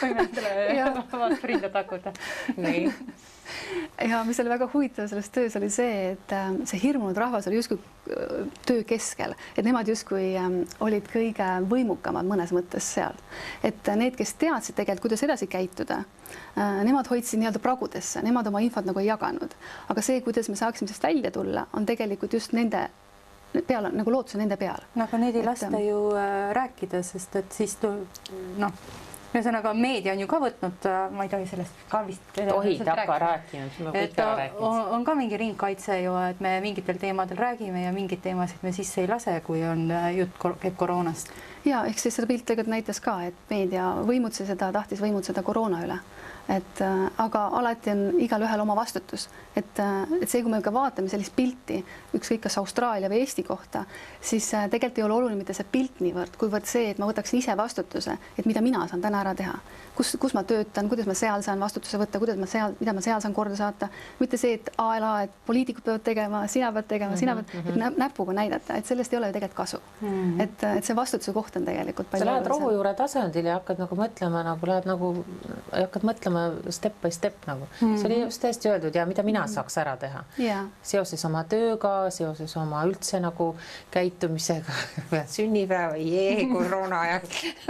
võime 0.00 0.24
endale 0.24 0.54
vabalt 1.12 1.44
rinda 1.46 1.70
taguda. 1.72 2.12
nii. 2.56 2.88
ja 4.10 4.22
mis 4.26 4.40
oli 4.42 4.52
väga 4.52 4.68
huvitav 4.72 5.08
selles 5.10 5.30
töös 5.34 5.56
oli 5.58 5.70
see, 5.72 6.12
et 6.14 6.34
äh, 6.34 6.50
see 6.68 6.80
hirmunud 6.82 7.18
rahvas 7.18 7.48
oli 7.50 7.60
justkui 7.60 7.78
äh, 7.78 8.46
töö 8.66 8.84
keskel, 8.88 9.34
et 9.56 9.66
nemad 9.66 9.88
justkui 9.90 10.32
ähm, 10.38 10.62
olid 10.84 11.08
kõige 11.12 11.48
võimukamad 11.70 12.28
mõnes 12.28 12.54
mõttes 12.56 12.92
seal, 12.96 13.18
et 13.66 13.92
need, 13.96 14.16
kes 14.18 14.34
teadsid 14.40 14.78
tegelikult, 14.78 15.08
kuidas 15.10 15.26
edasi 15.26 15.50
käituda, 15.50 16.02
äh, 16.02 16.80
nemad 16.86 17.10
hoidsid 17.10 17.42
nii-öelda 17.42 17.62
pragudesse, 17.62 18.22
nemad 18.26 18.50
oma 18.50 18.62
infot 18.64 18.86
nagu 18.88 19.02
ei 19.02 19.10
jaganud, 19.10 19.54
aga 19.92 20.04
see, 20.04 20.22
kuidas 20.26 20.50
me 20.50 20.58
saaksime 20.58 20.90
sellest 20.90 21.06
välja 21.06 21.34
tulla, 21.34 21.68
on 21.76 21.88
tegelikult 21.88 22.38
just 22.38 22.56
nende 22.56 22.88
peal 23.66 23.84
on 23.84 23.96
nagu 23.96 24.12
lootus 24.12 24.34
on 24.34 24.44
nende 24.44 24.56
peal. 24.56 24.82
no 24.94 25.04
aga 25.04 25.18
neid 25.18 25.36
ei 25.36 25.44
et, 25.44 25.46
lasta 25.46 25.70
ähm, 25.70 25.84
ju 25.84 26.00
äh, 26.16 26.50
rääkida, 26.56 27.02
sest 27.06 27.36
et 27.40 27.52
siis 27.54 27.76
noh, 28.58 28.72
ühesõnaga 29.30 29.72
meedia 29.78 30.14
on 30.14 30.22
ju 30.22 30.28
ka 30.30 30.40
võtnud, 30.42 30.86
äh, 30.90 31.02
ma 31.14 31.26
ei 31.26 31.32
tohi 31.32 31.46
sellest 31.50 31.84
ka 31.90 32.02
vist. 32.06 32.24
tohid 32.34 32.86
hakka 32.86 33.18
rääkima, 33.22 33.68
siis 33.68 33.84
me 33.86 33.92
kõik 33.94 34.16
ära 34.18 34.32
rääkima. 34.40 34.64
On, 34.70 34.80
on 34.96 35.06
ka 35.06 35.14
mingi 35.18 35.38
ringkaitse 35.40 36.00
ju, 36.04 36.16
et 36.30 36.42
me 36.42 36.56
mingitel 36.64 36.98
teemadel 37.02 37.38
räägime 37.38 37.84
ja 37.84 37.94
mingeid 37.94 38.22
teemasid 38.24 38.66
me 38.66 38.74
sisse 38.76 39.04
ei 39.04 39.10
lase, 39.10 39.36
kui 39.46 39.62
on 39.66 39.86
äh, 39.94 40.10
jutt 40.18 40.50
käib 40.62 40.76
koroonast. 40.78 41.30
ja 41.64 41.84
ehk 41.86 41.98
siis 41.98 42.16
seda 42.16 42.30
pilt 42.30 42.46
tegelikult 42.46 42.74
näitas 42.74 43.02
ka, 43.04 43.20
et 43.30 43.46
meedia 43.50 43.92
võimutses 44.06 44.50
seda, 44.50 44.72
tahtis 44.74 45.02
võimutseda 45.02 45.42
koroona 45.46 45.82
üle 45.86 46.00
et 46.48 46.80
äh, 46.80 47.10
aga 47.18 47.46
alati 47.60 47.92
on 47.92 48.20
igalühel 48.22 48.62
oma 48.62 48.74
vastutus, 48.78 49.28
et, 49.56 49.78
äh, 49.78 50.14
et 50.20 50.28
see, 50.30 50.42
kui 50.42 50.52
me 50.52 50.62
ka 50.64 50.72
vaatame 50.74 51.10
sellist 51.10 51.34
pilti, 51.36 51.80
ükskõik 52.16 52.44
kas 52.46 52.58
Austraalia 52.62 53.10
või 53.10 53.22
Eesti 53.24 53.44
kohta, 53.46 53.84
siis 54.20 54.48
äh, 54.54 54.68
tegelikult 54.70 54.98
ei 54.98 55.06
ole 55.06 55.18
oluline 55.18 55.38
mitte 55.38 55.56
see 55.56 55.68
pilt 55.72 56.02
niivõrd, 56.04 56.38
kuivõrd 56.40 56.68
see, 56.70 56.90
et 56.90 56.98
ma 57.02 57.08
võtaksin 57.10 57.42
ise 57.42 57.56
vastutuse, 57.58 58.16
et 58.38 58.48
mida 58.50 58.62
mina 58.64 58.86
saan 58.90 59.04
täna 59.04 59.22
ära 59.24 59.34
teha, 59.38 59.54
kus, 60.00 60.16
kus 60.20 60.34
ma 60.36 60.42
töötan, 60.48 60.88
kuidas 60.88 61.08
ma 61.08 61.14
seal 61.18 61.44
saan 61.44 61.60
vastutuse 61.60 61.98
võtta, 62.00 62.20
kuidas 62.22 62.38
ma 62.40 62.48
seal, 62.48 62.74
mida 62.80 62.94
ma 62.96 63.02
seal 63.04 63.20
saan 63.22 63.34
korda 63.36 63.56
saata, 63.58 63.90
mitte 64.20 64.38
see, 64.40 64.56
et 64.56 64.70
a 64.80 64.88
la, 65.02 65.12
et 65.26 65.34
poliitikud 65.46 65.84
peavad 65.84 66.04
tegema, 66.06 66.42
sina 66.52 66.70
pead 66.72 66.88
tegema 66.88 67.10
mm, 67.10 67.16
-hmm, 67.16 67.20
sina 67.20 67.34
pead 67.36 67.52
mm, 67.54 67.66
-hmm. 67.68 67.86
et 67.92 67.98
näpuga 68.00 68.36
näidata, 68.36 68.78
et 68.80 68.86
sellest 68.86 69.12
ei 69.12 69.18
ole 69.18 69.30
ju 69.30 69.36
tegelikult 69.36 69.56
kasu 69.56 69.78
mm. 70.00 70.08
-hmm. 70.08 70.42
et, 70.42 70.64
et 70.78 70.84
see 70.84 70.96
vastutuse 70.96 71.32
koht 71.32 71.56
on 71.56 71.64
tegelikult. 71.64 72.06
sa 72.18 72.26
lähed 72.26 72.46
rohujuure 72.46 72.94
tasandil 72.94 73.44
ja 73.44 73.58
hakkad 73.58 73.82
nagu 73.84 73.96
mõtlema 73.96 74.44
nagu 74.44 74.66
lähed 74.66 74.88
nagu, 74.88 75.10
hakkad 75.72 76.06
mõtlema 76.12 76.44
step 76.70 76.94
by 77.02 77.10
step 77.10 77.46
nagu 77.46 77.68
mm. 77.80 77.94
-hmm. 77.94 77.96
see 77.96 78.06
oli 78.06 78.20
just 78.22 78.42
täiesti 78.42 78.68
öeldud 78.68 78.94
ja 78.94 79.06
mida 79.06 79.22
mina 79.22 79.40
mm 79.40 79.46
-hmm. 79.46 79.54
saaks 79.54 79.78
ära 79.78 79.96
teha 79.96 80.24
yeah. 80.38 80.66
seoses 80.82 81.24
oma 81.24 81.44
tööga, 81.44 82.10
seoses 82.10 82.56
oma 82.56 82.84
üldse 82.84 83.20
nagu 83.20 83.56
käitumisega 83.90 84.72
sünnipäeva, 85.36 85.96
jee, 85.96 86.48
koroona 86.52 87.00
ajal 87.00 87.20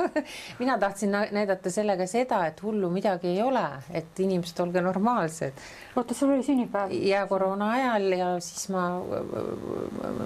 mina 0.63 0.79
tahtsin 0.79 1.11
näidata 1.11 1.71
sellega 1.71 2.07
seda, 2.21 2.45
et 2.51 2.63
hullu 2.65 2.91
midagi 2.93 3.33
ei 3.35 3.43
ole, 3.45 3.65
et 3.97 4.25
inimesed, 4.25 4.61
olge 4.65 4.83
normaalsed. 4.85 5.63
oota, 5.97 6.17
sul 6.17 6.35
oli 6.35 6.45
sünnipäev? 6.47 6.93
ja 7.07 7.25
koroona 7.31 7.73
ajal 7.79 8.11
ja 8.19 8.35
siis 8.45 8.69
ma 8.75 8.91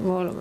mul 0.04 0.35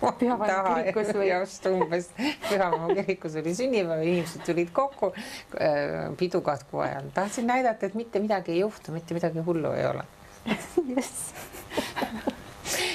Pühapäeva 0.00 0.78
kirikus 0.78 1.10
või? 1.12 1.26
just 1.28 1.66
umbes, 1.68 2.08
Pühapäeva 2.46 2.94
kirikus 3.02 3.36
oli 3.42 3.54
sünnipäev, 3.58 4.06
inimesed 4.06 4.46
tulid 4.48 4.72
kokku 4.76 5.12
äh, 5.12 6.08
pidukatku 6.20 6.80
ajal, 6.86 7.12
tahtsin 7.14 7.50
näidata, 7.50 7.90
et 7.90 7.98
mitte 7.98 8.22
midagi 8.22 8.56
ei 8.56 8.64
juhtu, 8.64 8.96
mitte 8.96 9.16
midagi 9.18 9.44
hullu 9.44 9.74
ei 9.76 9.86
ole 9.90 10.06
jess 10.96 11.34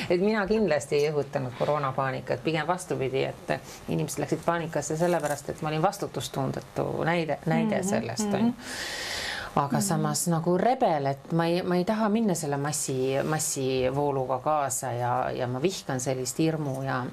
et 0.10 0.22
mina 0.22 0.48
kindlasti 0.48 0.96
ei 0.96 1.10
õhutanud 1.12 1.58
koroonapaanikat, 1.60 2.44
pigem 2.44 2.68
vastupidi, 2.68 3.24
et 3.24 3.56
inimesed 3.90 4.24
läksid 4.24 4.46
paanikasse 4.46 4.98
sellepärast, 4.98 5.50
et 5.50 5.62
ma 5.62 5.70
olin 5.70 5.82
vastutustundetu 5.82 6.88
näide, 7.04 7.40
näide 7.46 7.80
mhm, 7.80 7.90
sellest 7.90 8.34
onju 8.34 8.52
mm 8.52 8.52
-hmm 8.52 9.24
aga 9.56 9.78
mm 9.78 9.80
-hmm. 9.80 9.88
samas 9.88 10.28
nagu 10.28 10.58
rebel, 10.58 11.06
et 11.06 11.32
ma 11.32 11.46
ei, 11.46 11.62
ma 11.62 11.76
ei 11.76 11.86
taha 11.86 12.10
minna 12.10 12.36
selle 12.36 12.58
massi, 12.58 13.16
massivooluga 13.24 14.40
kaasa 14.40 14.92
ja, 14.92 15.32
ja 15.32 15.48
ma 15.48 15.62
vihkan 15.62 16.00
sellist 16.00 16.40
hirmu 16.40 16.84
ja 16.84 17.06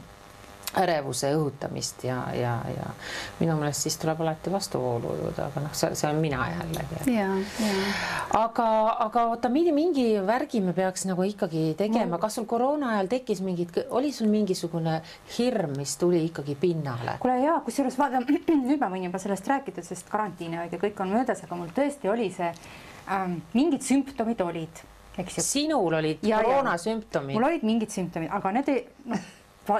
ärevuse 0.79 1.33
õhutamist 1.37 2.05
ja, 2.07 2.17
ja, 2.37 2.53
ja 2.73 2.87
minu 3.41 3.57
meelest 3.61 3.85
siis 3.85 3.99
tuleb 4.01 4.21
alati 4.25 4.53
vastuvoolu 4.53 5.11
ujuda, 5.17 5.49
aga 5.51 5.65
noh, 5.67 5.75
see, 5.77 5.93
see 5.99 6.09
on 6.09 6.21
mina 6.23 6.47
jällegi. 6.49 7.01
ja, 7.13 7.27
ja. 7.61 7.73
aga, 8.39 8.69
aga 9.07 9.25
oota, 9.35 9.51
mingi, 9.53 10.07
värgi 10.27 10.63
me 10.65 10.73
peaks 10.77 11.05
nagu 11.09 11.27
ikkagi 11.29 11.73
tegema, 11.79 12.21
kas 12.23 12.39
sul 12.39 12.47
koroona 12.49 12.95
ajal 12.95 13.11
tekkis 13.13 13.43
mingid, 13.45 13.83
oli 13.93 14.13
sul 14.17 14.31
mingisugune 14.33 15.01
hirm, 15.37 15.77
mis 15.77 15.97
tuli 16.01 16.23
ikkagi 16.31 16.57
pinnale? 16.61 17.19
kuule 17.23 17.37
jaa, 17.43 17.59
kusjuures 17.67 17.99
vaata 18.01 18.23
nüüd 18.69 18.81
ma 18.81 18.89
võin 18.93 19.11
juba 19.11 19.21
sellest 19.23 19.53
rääkida, 19.53 19.85
sest 19.85 20.09
karantiiniaeg 20.13 20.73
ja 20.73 20.81
kõik 20.81 21.05
on 21.05 21.13
möödas, 21.19 21.45
aga 21.45 21.61
mul 21.61 21.75
tõesti 21.77 22.09
oli 22.13 22.31
see 22.33 22.49
ähm,, 23.13 23.43
mingid 23.53 23.85
sümptomid 23.85 24.41
olid, 24.41 24.83
eks 25.21 25.37
ju. 25.37 25.47
sinul 25.51 26.01
olid 26.01 26.25
koroona 26.25 26.79
sümptomid? 26.81 27.37
mul 27.37 27.51
olid 27.51 27.69
mingid 27.69 27.93
sümptomid, 27.93 28.33
aga 28.33 28.57
need 28.57 28.73
ei, 28.73 28.83
noh 29.13 29.31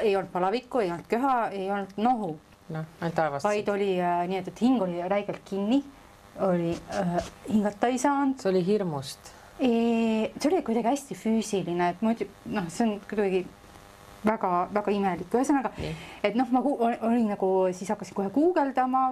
ei 0.01 0.17
olnud 0.17 0.33
palavikku, 0.33 0.83
ei 0.83 0.91
olnud 0.91 1.09
köha, 1.11 1.37
ei 1.51 1.71
olnud 1.71 1.97
nohu. 1.97 2.33
noh, 2.73 2.85
ainult 3.01 3.19
halvasti. 3.19 3.49
vaid 3.49 3.69
oli 3.69 3.91
äh, 4.01 4.25
nii, 4.29 4.39
et, 4.39 4.49
et 4.49 4.63
hing 4.63 4.83
oli 4.83 5.03
räigelt 5.09 5.43
kinni, 5.49 5.83
oli 6.41 6.73
äh,, 6.97 7.17
hingata 7.49 7.93
ei 7.93 7.99
saanud. 7.99 8.39
see 8.41 8.51
oli 8.51 8.67
hirmust? 8.67 9.33
see 9.63 10.49
oli 10.49 10.63
kuidagi 10.67 10.89
hästi 10.89 11.15
füüsiline, 11.15 11.93
et 11.93 12.01
muidu 12.03 12.27
noh, 12.51 12.67
see 12.73 12.87
on 12.89 12.97
kuidagi 13.09 13.45
väga-väga 14.27 14.93
imelik, 14.95 15.35
ühesõnaga, 15.35 15.73
et 16.23 16.37
noh, 16.39 16.49
ma 16.55 16.63
olin 16.63 17.27
nagu 17.33 17.49
siis 17.75 17.91
hakkasin 17.91 18.15
kohe 18.15 18.31
guugeldama, 18.35 19.03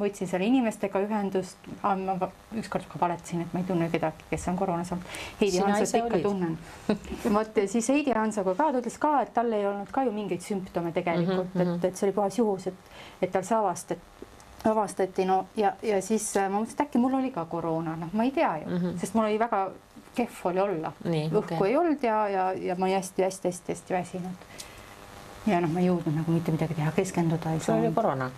võtsin 0.00 0.28
selle 0.28 0.48
inimestega 0.50 1.00
ühendust, 1.06 1.70
ma 1.82 2.30
ükskord 2.60 2.88
ka 2.90 3.00
valetasin, 3.00 3.46
et 3.46 3.54
ma 3.54 3.62
ei 3.62 3.68
tunne 3.68 3.88
kedagi, 3.92 4.28
kes 4.30 4.48
on 4.52 4.60
koroonas 4.60 4.92
olnud. 4.92 5.18
Heidi 5.40 5.64
Hansot 5.64 5.96
ikka 6.02 6.14
olid. 6.14 6.26
tunnen. 6.28 6.58
vot 7.38 7.60
siis 7.72 7.88
Heidi 7.88 8.16
Hansoga 8.16 8.54
ka, 8.54 8.70
ta 8.72 8.84
ütles 8.84 9.00
ka, 9.00 9.14
et 9.24 9.34
tal 9.36 9.52
ei 9.56 9.66
olnud 9.66 9.92
ka 9.94 10.04
ju 10.04 10.14
mingeid 10.14 10.44
sümptome 10.44 10.92
tegelikult 10.92 11.54
mm, 11.54 11.60
-hmm. 11.60 11.76
et, 11.78 11.84
et 11.90 11.96
see 11.96 12.08
oli 12.08 12.16
puhas 12.16 12.38
juhus, 12.38 12.66
et, 12.66 12.90
et 13.22 13.32
tal 13.32 13.46
see 13.46 13.56
avastati 13.56 14.00
avastati, 14.64 15.24
no 15.24 15.46
ja, 15.56 15.72
ja 15.82 16.02
siis 16.04 16.34
ma 16.36 16.60
mõtlesin, 16.60 16.76
et 16.76 16.80
äkki 16.84 17.00
mul 17.00 17.14
oli 17.16 17.30
ka 17.32 17.46
koroona, 17.48 17.94
noh, 17.96 18.10
ma 18.12 18.26
ei 18.28 18.30
tea 18.30 18.58
ju 18.58 18.66
mm, 18.68 18.76
-hmm. 18.76 18.98
sest 19.00 19.14
mul 19.14 19.24
oli 19.24 19.38
väga 19.38 19.70
kehv 20.14 20.46
oli 20.50 20.60
olla. 20.60 20.92
õhku 21.04 21.38
okay. 21.38 21.68
ei 21.68 21.76
olnud 21.76 22.02
ja, 22.02 22.28
ja, 22.28 22.52
ja 22.52 22.76
ma 22.78 22.86
olin 22.86 22.98
hästi-hästi-hästi-hästi 22.98 23.94
väsinud. 23.94 24.46
Ja 25.46 25.60
noh, 25.60 25.70
ma 25.72 25.80
ei 25.80 25.88
jõudnud 25.88 26.16
nagu 26.16 26.34
mitte 26.34 26.52
midagi 26.54 26.76
teha, 26.76 26.92
keskenduda 26.96 27.54
ei 27.54 27.60
saanud. 27.60 27.64
see 27.64 27.88
oli 27.88 27.94
koroona. 27.94 28.30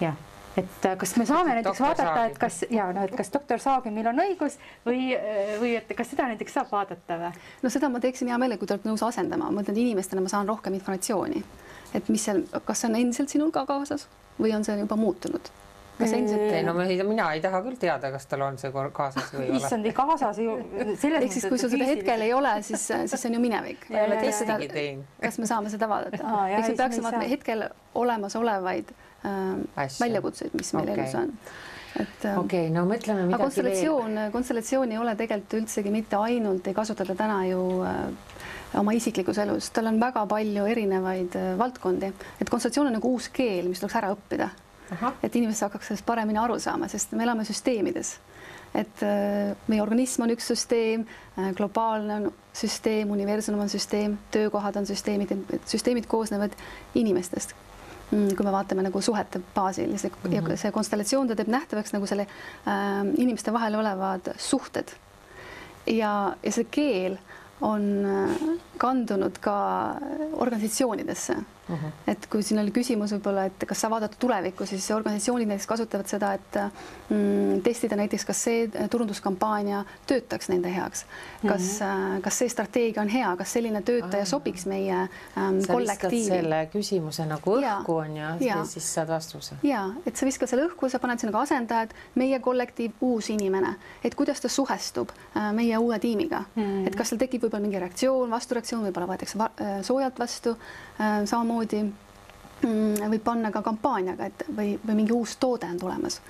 jah, 0.00 0.16
et 0.56 0.86
äh, 0.86 0.96
kas 0.98 1.16
me 1.16 1.26
saame 1.28 1.54
näiteks 1.56 1.80
vaadata, 1.80 2.24
et 2.26 2.38
kas 2.38 2.64
ja 2.70 2.90
no, 2.92 3.04
et 3.06 3.14
kas 3.16 3.32
doktor 3.32 3.62
Saagimil 3.62 4.10
on 4.12 4.22
õigus 4.24 4.58
või, 4.86 5.14
äh, 5.16 5.54
või 5.60 5.74
et 5.78 5.92
kas 5.96 6.12
seda 6.12 6.28
näiteks 6.32 6.58
saab 6.58 6.72
vaadata 6.72 7.18
või? 7.24 7.32
no 7.62 7.72
seda 7.72 7.92
ma 7.92 8.02
teeksin 8.02 8.32
hea 8.32 8.38
meelega, 8.40 8.60
kui 8.60 8.70
te 8.70 8.76
olete 8.76 8.90
nõus 8.90 9.06
asendama, 9.06 9.48
ma 9.48 9.60
mõtlen, 9.60 9.76
et 9.76 9.84
inimestena 9.86 10.24
ma 10.24 10.32
saan 10.32 10.48
rohkem 10.50 10.76
informatsiooni, 10.78 11.44
et 11.94 12.12
mis 12.12 12.28
seal, 12.28 12.44
kas 12.64 12.84
see 12.84 12.92
on 12.92 13.00
endiselt 13.00 13.32
sinul 13.32 13.54
ka 13.54 13.64
kaasas 13.68 14.08
või 14.40 14.54
on 14.56 14.66
see 14.66 14.78
juba 14.80 14.98
muutunud 15.00 15.52
kas 16.00 16.14
endiselt? 16.16 16.46
ei 16.56 16.64
no 16.66 16.74
mina 17.08 17.30
ei 17.36 17.42
taha 17.44 17.62
küll 17.66 17.78
teada, 17.80 18.10
kas 18.14 18.28
tal 18.30 18.44
on 18.46 18.58
see 18.60 18.72
kaasas 18.74 19.32
või 19.34 19.46
ei 19.46 19.54
ole. 19.54 19.62
issand, 19.62 19.88
ei 19.88 19.94
kaasas 19.96 20.42
ju. 20.42 20.56
ehk 20.88 21.32
siis, 21.32 21.46
kui 21.46 21.60
sul 21.60 21.72
seda 21.74 21.88
hetkel 21.92 22.26
ei 22.26 22.34
ole, 22.36 22.54
siis, 22.66 22.86
siis 22.90 23.16
see 23.16 23.30
on 23.30 23.38
ju 23.38 23.42
minevik. 23.46 23.88
ei 23.90 24.04
kas 25.22 25.40
me 25.42 25.50
saame 25.50 25.72
seda 25.72 25.90
vaadata? 25.90 26.36
eks 26.58 26.72
me 26.72 26.78
peaksime 26.84 27.08
vaatama 27.08 27.32
hetkel 27.34 27.66
olemasolevaid 28.04 28.94
äh, 28.94 29.90
väljakutseid, 30.00 30.56
mis 30.58 30.72
meil 30.76 30.88
okay. 30.88 31.04
elus 31.04 31.18
on 31.22 31.36
et 31.98 32.24
äh, 32.24 32.38
okei 32.38 32.66
okay,, 32.68 32.72
no 32.74 32.84
mõtleme 32.88 33.26
midagi 33.26 33.42
konstellatsioon, 33.42 34.18
konstellatsioon 34.34 34.94
ei 34.94 35.00
ole 35.00 35.14
tegelikult 35.18 35.58
üldsegi 35.60 35.92
mitte 35.94 36.18
ainult, 36.20 36.68
ei 36.70 36.76
kasutata 36.76 37.16
täna 37.18 37.40
ju 37.48 37.60
äh, 37.86 37.98
oma 38.78 38.94
isiklikus 38.94 39.40
elus, 39.42 39.70
tal 39.74 39.90
on 39.90 40.00
väga 40.02 40.24
palju 40.30 40.66
erinevaid 40.70 41.36
äh, 41.38 41.52
valdkondi, 41.58 42.12
et 42.40 42.50
konstellatsioon 42.52 42.92
on 42.92 42.98
nagu 43.00 43.14
uus 43.16 43.30
keel, 43.34 43.68
mis 43.70 43.82
tuleks 43.82 43.98
ära 44.00 44.12
õppida 44.14 44.50
et 45.22 45.36
inimesed 45.36 45.66
hakkaks 45.68 45.90
sellest 45.90 46.06
paremini 46.06 46.38
aru 46.38 46.58
saama, 46.58 46.88
sest 46.88 47.12
me 47.12 47.24
elame 47.24 47.44
süsteemides. 47.44 48.18
et 48.74 49.02
äh, 49.02 49.56
meie 49.66 49.82
organism 49.82 50.22
on 50.22 50.30
üks 50.30 50.46
süsteem, 50.52 51.06
äh, 51.38 51.50
globaalne 51.58 52.14
on 52.20 52.28
süsteem, 52.54 53.10
universum 53.10 53.58
on 53.58 53.68
süsteem, 53.68 54.18
töökohad 54.30 54.76
on 54.76 54.86
süsteemid, 54.86 55.32
süsteemid 55.66 56.06
koosnevad 56.06 56.54
inimestest 56.94 57.54
mm, 58.12 58.36
kui 58.36 58.46
me 58.46 58.52
vaatame 58.54 58.84
nagu 58.86 59.02
suhete 59.02 59.42
baasil 59.54 59.90
ja 59.90 59.98
see, 59.98 60.10
mm 60.10 60.30
-hmm. 60.30 60.50
ja 60.50 60.56
see 60.56 60.72
konstellatsioon, 60.72 61.28
ta 61.28 61.36
teeb 61.36 61.48
nähtavaks 61.48 61.92
nagu 61.92 62.06
selle 62.06 62.22
äh, 62.22 63.06
inimeste 63.18 63.52
vahel 63.52 63.74
olevad 63.74 64.34
suhted. 64.36 64.88
ja, 65.86 66.36
ja 66.42 66.52
see 66.52 66.64
keel 66.70 67.18
on 67.60 68.06
äh, 68.06 68.69
kandunud 68.80 69.38
ka 69.44 69.56
organisatsioonidesse 70.44 71.36
Uh 71.70 71.76
mhm. 71.76 71.86
-huh. 71.86 72.10
et 72.12 72.26
kui 72.26 72.42
siin 72.42 72.60
oli 72.60 72.70
küsimus 72.70 73.12
võib-olla, 73.14 73.44
et 73.46 73.64
kas 73.66 73.80
sa 73.80 73.90
vaadata 73.90 74.16
tulevikku, 74.18 74.66
siis 74.66 74.90
organisatsioonid 74.90 75.46
näiteks 75.48 75.66
kasutavad 75.66 76.06
seda, 76.06 76.32
et 76.34 76.56
mm, 77.08 77.60
testida 77.62 77.96
näiteks, 77.96 78.24
kas 78.24 78.42
see 78.44 78.88
turunduskampaania 78.90 79.84
töötaks 80.06 80.48
nende 80.48 80.74
heaks, 80.74 81.04
kas 81.46 81.80
mhm. 81.80 82.16
-huh. 82.16 82.20
kas 82.20 82.38
see 82.38 82.48
strateegia 82.48 83.02
on 83.02 83.08
hea, 83.08 83.36
kas 83.36 83.52
selline 83.52 83.82
töötaja 83.82 84.22
-huh. 84.22 84.26
sobiks 84.26 84.66
meie 84.66 84.96
ähm, 84.96 85.60
kollektiivi. 85.66 86.24
selle 86.24 86.68
küsimuse 86.72 87.26
nagu 87.26 87.56
õhku 87.56 87.92
on 87.92 88.16
ja, 88.16 88.36
ja 88.40 88.64
siis 88.64 88.94
saad 88.94 89.08
vastuse. 89.08 89.54
ja 89.62 89.90
et 90.06 90.16
sa 90.16 90.26
viskad 90.26 90.48
selle 90.48 90.66
õhku, 90.66 90.88
sa 90.88 90.98
paned 90.98 91.18
sinna 91.18 91.32
ka 91.32 91.40
asendajad, 91.40 91.90
meie 92.14 92.38
kollektiiv, 92.38 92.90
uus 93.00 93.30
inimene, 93.30 93.74
et 94.04 94.14
kuidas 94.14 94.40
ta 94.40 94.48
suhestub 94.48 95.08
äh, 95.36 95.52
meie 95.52 95.78
uue 95.78 95.98
tiimiga 95.98 96.38
uh, 96.38 96.62
-huh. 96.62 96.86
et 96.86 96.96
kas 96.96 97.08
seal 97.08 97.18
tekib 97.18 97.42
võib-olla 97.42 97.62
mingi 97.62 97.78
reaktsioon, 97.78 98.30
vastureaktsioon, 98.30 98.69
võib-olla 98.78 99.08
võetakse 99.10 99.40
äh, 99.40 99.80
soojalt 99.86 100.18
vastu 100.18 100.54
äh,, 100.54 101.24
samamoodi 101.26 101.82
mm, 101.82 103.10
võib 103.12 103.24
panna 103.24 103.50
ka 103.54 103.62
kampaaniaga, 103.64 104.30
et 104.30 104.44
või, 104.48 104.74
või 104.84 105.00
mingi 105.02 105.14
uus 105.16 105.36
toode 105.40 105.68
on 105.70 105.78
tulemas. 105.80 106.20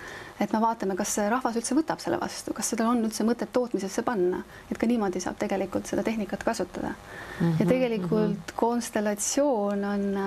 et 0.40 0.52
me 0.52 0.60
vaatame, 0.62 0.96
kas 0.96 1.16
rahvas 1.28 1.56
üldse 1.60 1.76
võtab 1.76 2.00
selle 2.00 2.20
vastu, 2.20 2.54
kas 2.56 2.72
seda 2.72 2.88
on 2.88 3.04
üldse 3.04 3.26
mõtet 3.28 3.52
tootmisesse 3.52 4.02
panna, 4.06 4.42
et 4.70 4.78
ka 4.78 4.86
niimoodi 4.86 5.20
saab 5.20 5.38
tegelikult 5.38 5.86
seda 5.86 6.02
tehnikat 6.06 6.44
kasutada 6.44 6.94
mm. 6.94 6.96
-hmm, 7.40 7.60
ja 7.60 7.66
tegelikult 7.66 8.28
mm 8.28 8.34
-hmm. 8.34 8.56
konstellatsioon 8.56 9.84
on 9.84 10.18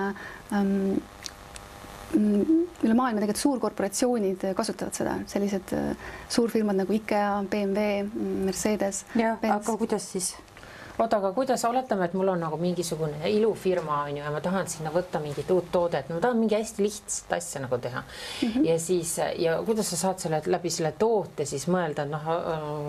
ähm, 0.53 0.97
üle 2.13 2.93
maailma 2.93 3.21
tegelikult 3.21 3.41
suurkorporatsioonid 3.41 4.47
kasutavad 4.55 4.93
seda, 4.93 5.17
sellised 5.27 5.73
äh, 5.73 5.95
suurfirmad 6.29 6.75
nagu 6.75 6.93
IKEA, 6.93 7.43
BMW, 7.49 8.03
Mercedes. 8.45 9.05
jah, 9.15 9.37
aga 9.41 9.77
kuidas 9.77 10.11
siis? 10.11 10.35
Oota, 10.99 11.17
aga 11.17 11.31
kuidas, 11.33 11.63
oletame, 11.65 12.05
et 12.05 12.13
mul 12.17 12.33
on 12.33 12.43
nagu 12.43 12.57
mingisugune 12.61 13.29
ilufirma 13.29 14.03
on 14.03 14.17
ju 14.17 14.23
ja 14.23 14.31
ma 14.31 14.41
tahan 14.43 14.67
sinna 14.69 14.91
võtta 14.93 15.21
mingit 15.23 15.49
uut 15.51 15.71
toodet, 15.73 16.09
ma 16.13 16.19
tahan 16.21 16.37
mingi 16.37 16.55
hästi 16.55 16.83
lihtsat 16.85 17.33
asja 17.37 17.61
nagu 17.63 17.77
teha 17.81 18.03
mm. 18.03 18.49
-hmm. 18.49 18.65
ja 18.67 18.79
siis 18.79 19.15
ja 19.37 19.57
kuidas 19.65 19.89
sa 19.89 19.97
saad 19.97 20.19
selle 20.19 20.41
läbi 20.45 20.69
selle 20.69 20.93
toote 20.99 21.45
siis 21.45 21.67
mõelda, 21.67 22.05
et 22.05 22.11
noh, 22.11 22.27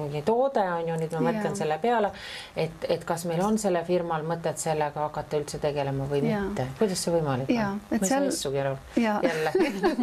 mingi 0.03 0.23
toode 0.23 0.65
on 0.73 0.89
ju, 0.89 0.99
nüüd 1.01 1.17
ma 1.17 1.23
mõtlen 1.29 1.51
yeah. 1.51 1.57
selle 1.57 1.79
peale, 1.79 2.11
et, 2.57 2.89
et 2.89 3.05
kas 3.05 3.25
meil 3.25 3.41
on 3.41 3.59
selle 3.59 3.85
firmal 3.85 4.23
mõtet 4.23 4.61
sellega 4.61 5.07
hakata 5.09 5.41
üldse 5.41 5.59
tegelema 5.59 6.09
või 6.11 6.23
yeah. 6.25 6.45
mitte, 6.45 6.69
kuidas 6.79 7.05
see 7.05 7.15
võimalik 7.15 7.51
yeah. 7.51 7.73
on? 7.73 7.81
ma 7.91 8.01
ei 8.01 8.09
saa 8.09 8.25
issugi 8.29 8.61
aru 8.61 8.77
jälle 8.97 9.53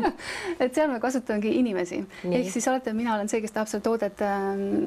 et 0.63 0.75
seal 0.75 0.89
me 0.91 0.99
kasutamegi 0.99 1.53
inimesi, 1.59 2.01
ehk 2.31 2.51
siis 2.51 2.67
alati 2.67 2.93
mina 2.97 3.15
olen 3.15 3.29
see, 3.29 3.41
kes 3.41 3.53
tahab 3.55 3.69
seda 3.71 3.83
toodet 3.85 4.21
äh, 4.25 4.39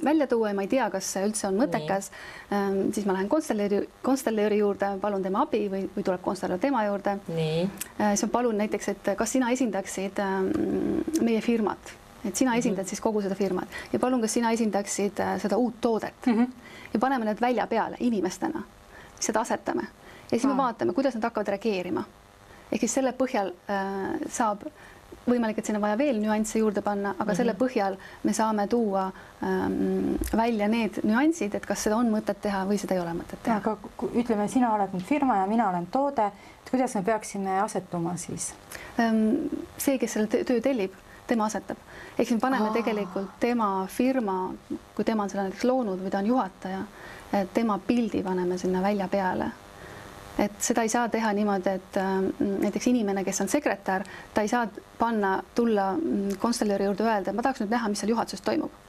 välja 0.05 0.27
tuua 0.31 0.51
ja 0.51 0.59
ma 0.59 0.67
ei 0.67 0.73
tea, 0.73 0.91
kas 0.91 1.13
see 1.15 1.25
üldse 1.29 1.49
on 1.49 1.59
mõttekas, 1.61 2.11
ähm, 2.53 2.81
siis 2.95 3.04
ma 3.07 3.17
lähen 3.17 3.29
konstellööri, 3.29 3.83
konstellööri 4.03 4.59
juurde, 4.59 4.95
palun 5.01 5.23
tema 5.23 5.43
abi 5.47 5.65
või, 5.73 5.85
või 5.97 6.05
tuleb 6.05 6.23
konstellöör 6.23 6.63
tema 6.63 6.85
juurde. 6.87 7.19
Äh, 7.31 8.15
siis 8.15 8.27
ma 8.27 8.31
palun 8.39 8.59
näiteks, 8.59 8.89
et 8.95 9.13
kas 9.19 9.35
sina 9.37 9.51
esindaksid 9.55 10.21
ähm, 10.23 10.51
meie 11.21 11.41
firmat, 11.41 11.95
et 12.25 12.37
sina 12.37 12.51
mhm. 12.51 12.59
esindad 12.59 12.79
mm 12.79 12.85
-hmm. 12.85 12.89
siis 12.89 13.01
kogu 13.01 13.23
seda 13.23 13.35
firmat 13.35 13.69
ja 13.93 13.99
palun, 13.99 14.21
kas 14.21 14.33
sina 14.33 14.51
esindaksid 14.51 15.21
äh, 15.21 15.41
seda 15.41 15.57
uut 15.57 15.81
toodet 15.81 16.27
mm 16.27 16.33
-hmm. 16.33 16.49
ja 16.95 17.01
paneme 17.01 17.25
need 17.25 17.41
välja 17.41 17.67
peale 17.67 17.97
inimestena, 18.01 18.63
seda 19.21 19.41
asetame 19.41 19.83
ja 20.31 20.39
siis 20.39 20.45
ah. 20.45 20.51
me 20.51 20.63
vaatame, 20.63 20.93
kuidas 20.93 21.15
nad 21.15 21.23
hakkavad 21.23 21.49
reageerima. 21.49 22.05
ehk 22.73 22.81
siis 22.81 22.95
selle 22.95 23.13
põhjal 23.13 23.53
äh, 23.71 24.21
saab 24.29 24.65
võimalik, 25.29 25.59
et 25.59 25.69
sinna 25.69 25.81
vaja 25.83 25.97
veel 25.99 26.19
nüansse 26.23 26.59
juurde 26.61 26.83
panna, 26.83 27.15
aga 27.15 27.25
mm 27.25 27.31
-hmm. 27.31 27.37
selle 27.37 27.55
põhjal 27.59 27.97
me 28.23 28.33
saame 28.33 28.67
tuua 28.69 29.05
ähm, 29.43 30.17
välja 30.37 30.69
need 30.69 31.01
nüansid, 31.05 31.55
et 31.55 31.67
kas 31.67 31.83
seda 31.83 31.97
on 31.97 32.11
mõtet 32.13 32.41
teha 32.41 32.65
või 32.69 32.79
seda 32.79 32.95
ei 32.95 33.01
ole 33.01 33.15
mõtet 33.21 33.43
teha. 33.43 33.57
aga 33.57 33.77
ütleme, 34.15 34.49
sina 34.49 34.75
oled 34.75 34.93
nüüd 34.93 35.05
firma 35.05 35.37
ja 35.37 35.47
mina 35.47 35.69
olen 35.69 35.87
toode, 35.87 36.27
et 36.27 36.71
kuidas 36.71 36.95
me 36.95 37.03
peaksime 37.03 37.61
asetuma 37.61 38.17
siis 38.17 38.55
ähm,? 38.99 39.49
see, 39.79 39.99
kes 39.99 40.13
selle 40.13 40.27
töö 40.27 40.61
tellib, 40.61 40.93
tema 41.27 41.45
asetab, 41.45 41.77
ehk 42.19 42.29
siis 42.29 42.37
me 42.37 42.41
paneme 42.41 42.69
Aa. 42.69 42.73
tegelikult 42.73 43.41
tema 43.41 43.87
firma, 43.89 44.55
kui 44.95 45.05
tema 45.05 45.23
on 45.23 45.31
selle 45.31 45.43
näiteks 45.43 45.65
loonud 45.65 46.01
või 46.01 46.11
ta 46.11 46.19
on 46.19 46.27
juhataja, 46.27 46.83
tema 47.55 47.79
pildi 47.79 48.23
paneme 48.23 48.59
sinna 48.59 48.83
välja 48.83 49.09
peale 49.09 49.53
et 50.39 50.57
seda 50.59 50.83
ei 50.83 50.89
saa 50.93 51.09
teha 51.09 51.33
niimoodi, 51.37 51.77
et 51.79 51.99
äh, 52.01 52.15
näiteks 52.41 52.89
inimene, 52.91 53.25
kes 53.25 53.41
on 53.45 53.51
sekretär, 53.53 54.05
ta 54.35 54.43
ei 54.43 54.49
saa 54.49 54.67
panna, 54.99 55.37
tulla 55.55 55.93
mm, 55.97 56.39
konstellööri 56.43 56.89
juurde 56.91 57.07
öelda, 57.07 57.33
ma 57.33 57.45
tahaks 57.45 57.63
nüüd 57.63 57.75
näha, 57.75 57.91
mis 57.93 58.03
seal 58.03 58.15
juhatuses 58.15 58.45
toimub. 58.45 58.84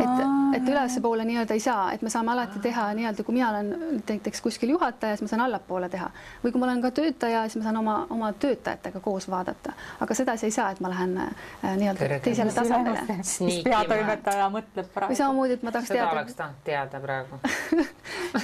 Et 0.00 0.40
et 0.52 0.68
ülespoole 0.68 1.24
nii-öelda 1.24 1.54
ei 1.54 1.60
saa, 1.60 1.92
et 1.94 2.02
me 2.02 2.10
saame 2.10 2.32
alati 2.32 2.60
teha 2.62 2.88
nii-öelda, 2.94 3.24
kui 3.24 3.34
mina 3.34 3.50
olen 3.50 4.00
näiteks 4.08 4.42
kuskil 4.42 4.74
juhataja, 4.74 5.16
siis 5.16 5.26
ma 5.26 5.30
saan 5.32 5.44
allapoole 5.46 5.88
teha. 5.88 6.10
Või 6.44 6.52
kui 6.52 6.60
ma 6.60 6.68
olen 6.68 6.82
ka 6.82 6.90
töötaja, 6.94 7.42
siis 7.48 7.60
ma 7.60 7.68
saan 7.68 7.80
oma, 7.80 7.96
oma 8.10 8.32
töötajatega 8.32 9.00
koos 9.04 9.28
vaadata, 9.30 9.74
aga 10.00 10.16
sedasi 10.18 10.48
ei 10.48 10.54
saa, 10.54 10.70
et 10.74 10.80
ma 10.82 10.90
lähen 10.92 11.16
äh, 11.22 11.76
nii-öelda 11.82 12.20
teisele 12.24 12.54
tasemele. 12.54 13.18
mis 13.46 13.60
peatoimetaja 13.66 14.48
mõtleb 14.52 14.90
praegu. 14.94 15.12
või 15.12 15.20
samamoodi, 15.22 15.58
et 15.58 15.66
ma 15.66 15.74
tahaks 15.76 15.92
seda 15.92 16.00
teada. 16.00 16.16
oleks 16.18 16.38
tahtnud 16.40 16.64
teada 16.70 17.04
praegu. 17.06 17.40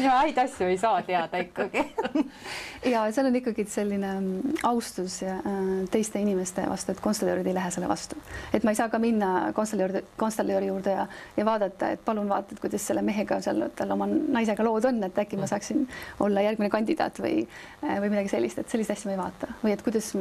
Ja 0.03 0.16
häid 0.19 0.38
asju 0.38 0.66
ei 0.66 0.79
saa 0.79 1.03
teada 1.07 1.38
ikkagi. 1.38 1.85
Ja 2.90 3.05
seal 3.14 3.27
on 3.27 3.37
ikkagi 3.38 3.64
selline 3.71 4.09
mm, 4.21 4.59
austus 4.69 5.21
ja, 5.23 5.38
äh, 5.40 5.69
teiste 5.90 6.21
inimeste 6.23 6.62
vastu, 6.71 6.92
et 6.92 7.01
konstellöörid 7.03 7.47
ei 7.51 7.55
lähe 7.57 7.71
selle 7.75 7.88
vastu, 7.90 8.19
et 8.55 8.64
ma 8.66 8.75
ei 8.75 8.79
saa 8.79 8.88
ka 8.92 9.01
minna 9.03 9.51
konstellööri, 9.57 10.05
konstellööri 10.21 10.69
juurde 10.71 10.96
ja, 10.97 11.07
ja 11.37 11.47
vaadata, 11.49 11.93
et 11.95 12.05
palun 12.05 12.29
vaata, 12.29 12.57
et 12.57 12.63
kuidas 12.63 12.87
selle 12.91 13.05
mehega 13.07 13.41
seal 13.45 13.67
tal 13.77 13.97
oma 13.97 14.09
naisega 14.11 14.67
lood 14.67 14.89
on, 14.89 15.03
et 15.07 15.25
äkki 15.25 15.41
ma 15.41 15.49
saaksin 15.51 15.87
olla 16.27 16.45
järgmine 16.47 16.71
kandidaat 16.73 17.21
või, 17.23 17.43
või 17.87 18.13
midagi 18.13 18.33
sellist, 18.33 18.63
et 18.63 18.73
sellist 18.73 18.95
asja 18.97 19.11
ma 19.11 19.17
ei 19.17 19.23
vaata 19.25 19.51
või 19.65 19.75
et 19.77 19.85
kuidas. 19.87 20.13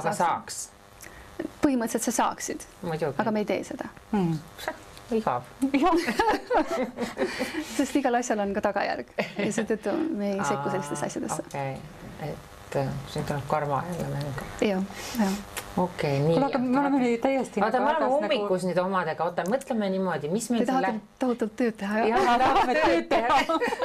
aga 0.00 0.14
saaks? 0.16 0.68
põhimõtteliselt 1.64 2.04
sa 2.10 2.12
saaksid, 2.12 2.66
aga 3.16 3.32
me 3.32 3.42
ei 3.44 3.48
tee 3.48 3.62
seda 3.64 3.88
hmm. 4.10 4.34
igav 5.16 5.46
sest 7.78 7.96
igal 7.96 8.20
asjal 8.20 8.44
on 8.44 8.52
ka 8.56 8.64
tagajärg 8.68 9.14
ja 9.16 9.50
seetõttu 9.56 9.96
me 10.20 10.34
ei 10.34 10.38
sekku 10.44 10.68
sellistesse 10.68 11.08
asjadesse. 11.08 11.48
okay., 11.48 11.78
et 12.28 12.49
äh, 12.76 12.92
siin 13.12 13.24
tuleb 13.24 13.48
karma 13.48 13.82
jälle 13.92 14.14
mängu. 14.14 14.50
jah, 14.60 14.82
jah 15.18 15.60
okei 15.76 16.10
okay,, 16.10 16.26
nii. 16.26 16.34
kuule, 16.34 16.46
aga 16.46 16.58
me 16.58 16.80
oleme 16.80 16.98
nüüd 16.98 17.20
täiesti. 17.22 17.62
oota, 17.62 17.80
me 17.80 17.90
oleme 17.90 18.06
ummikus 18.06 18.64
nagu... 18.64 18.70
nüüd 18.70 18.80
omadega, 18.82 19.24
oota, 19.24 19.44
mõtleme 19.48 19.90
niimoodi, 19.94 20.30
mis 20.32 20.48
meil. 20.50 20.64
Te 20.64 20.72
tahate 20.72 20.92
lä... 20.96 21.02
tohutult 21.22 21.54
tööd 21.58 21.76
teha? 21.78 22.00
jah, 22.10 22.24
me 22.26 22.36
tahame 22.42 22.74
tööd 22.78 23.06
teha 23.10 23.38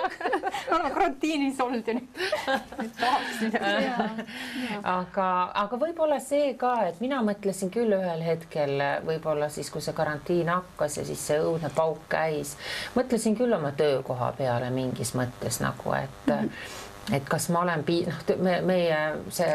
me 0.70 0.76
oleme 0.78 0.92
karantiinis 0.96 1.62
olnud 1.66 1.92
ja 1.92 1.98
nüüd 2.00 2.10
tahaks. 3.00 3.36
aga, 4.96 5.28
aga 5.66 5.82
võib-olla 5.86 6.20
see 6.24 6.54
ka, 6.60 6.74
et 6.90 7.02
mina 7.04 7.22
mõtlesin 7.26 7.74
küll 7.74 7.94
ühel 7.98 8.26
hetkel 8.26 8.82
võib-olla 9.06 9.52
siis, 9.54 9.70
kui 9.74 9.84
see 9.86 9.96
karantiin 9.98 10.50
hakkas 10.52 11.00
ja 11.02 11.06
siis 11.08 11.22
see 11.30 11.38
õudne 11.44 11.70
pauk 11.76 12.08
käis, 12.10 12.56
mõtlesin 12.98 13.38
küll 13.38 13.54
oma 13.54 13.76
töökoha 13.78 14.34
peale 14.40 14.74
mingis 14.74 15.14
mõttes 15.18 15.62
nagu, 15.62 15.94
et 16.02 16.34
mm. 16.34 16.42
-hmm 16.42 16.84
et 17.14 17.30
kas 17.30 17.50
ma 17.54 17.62
olen 17.62 17.84
pii-, 17.86 18.06
noh, 18.08 18.22
me, 18.42 18.60
meie 18.66 19.00
see 19.34 19.50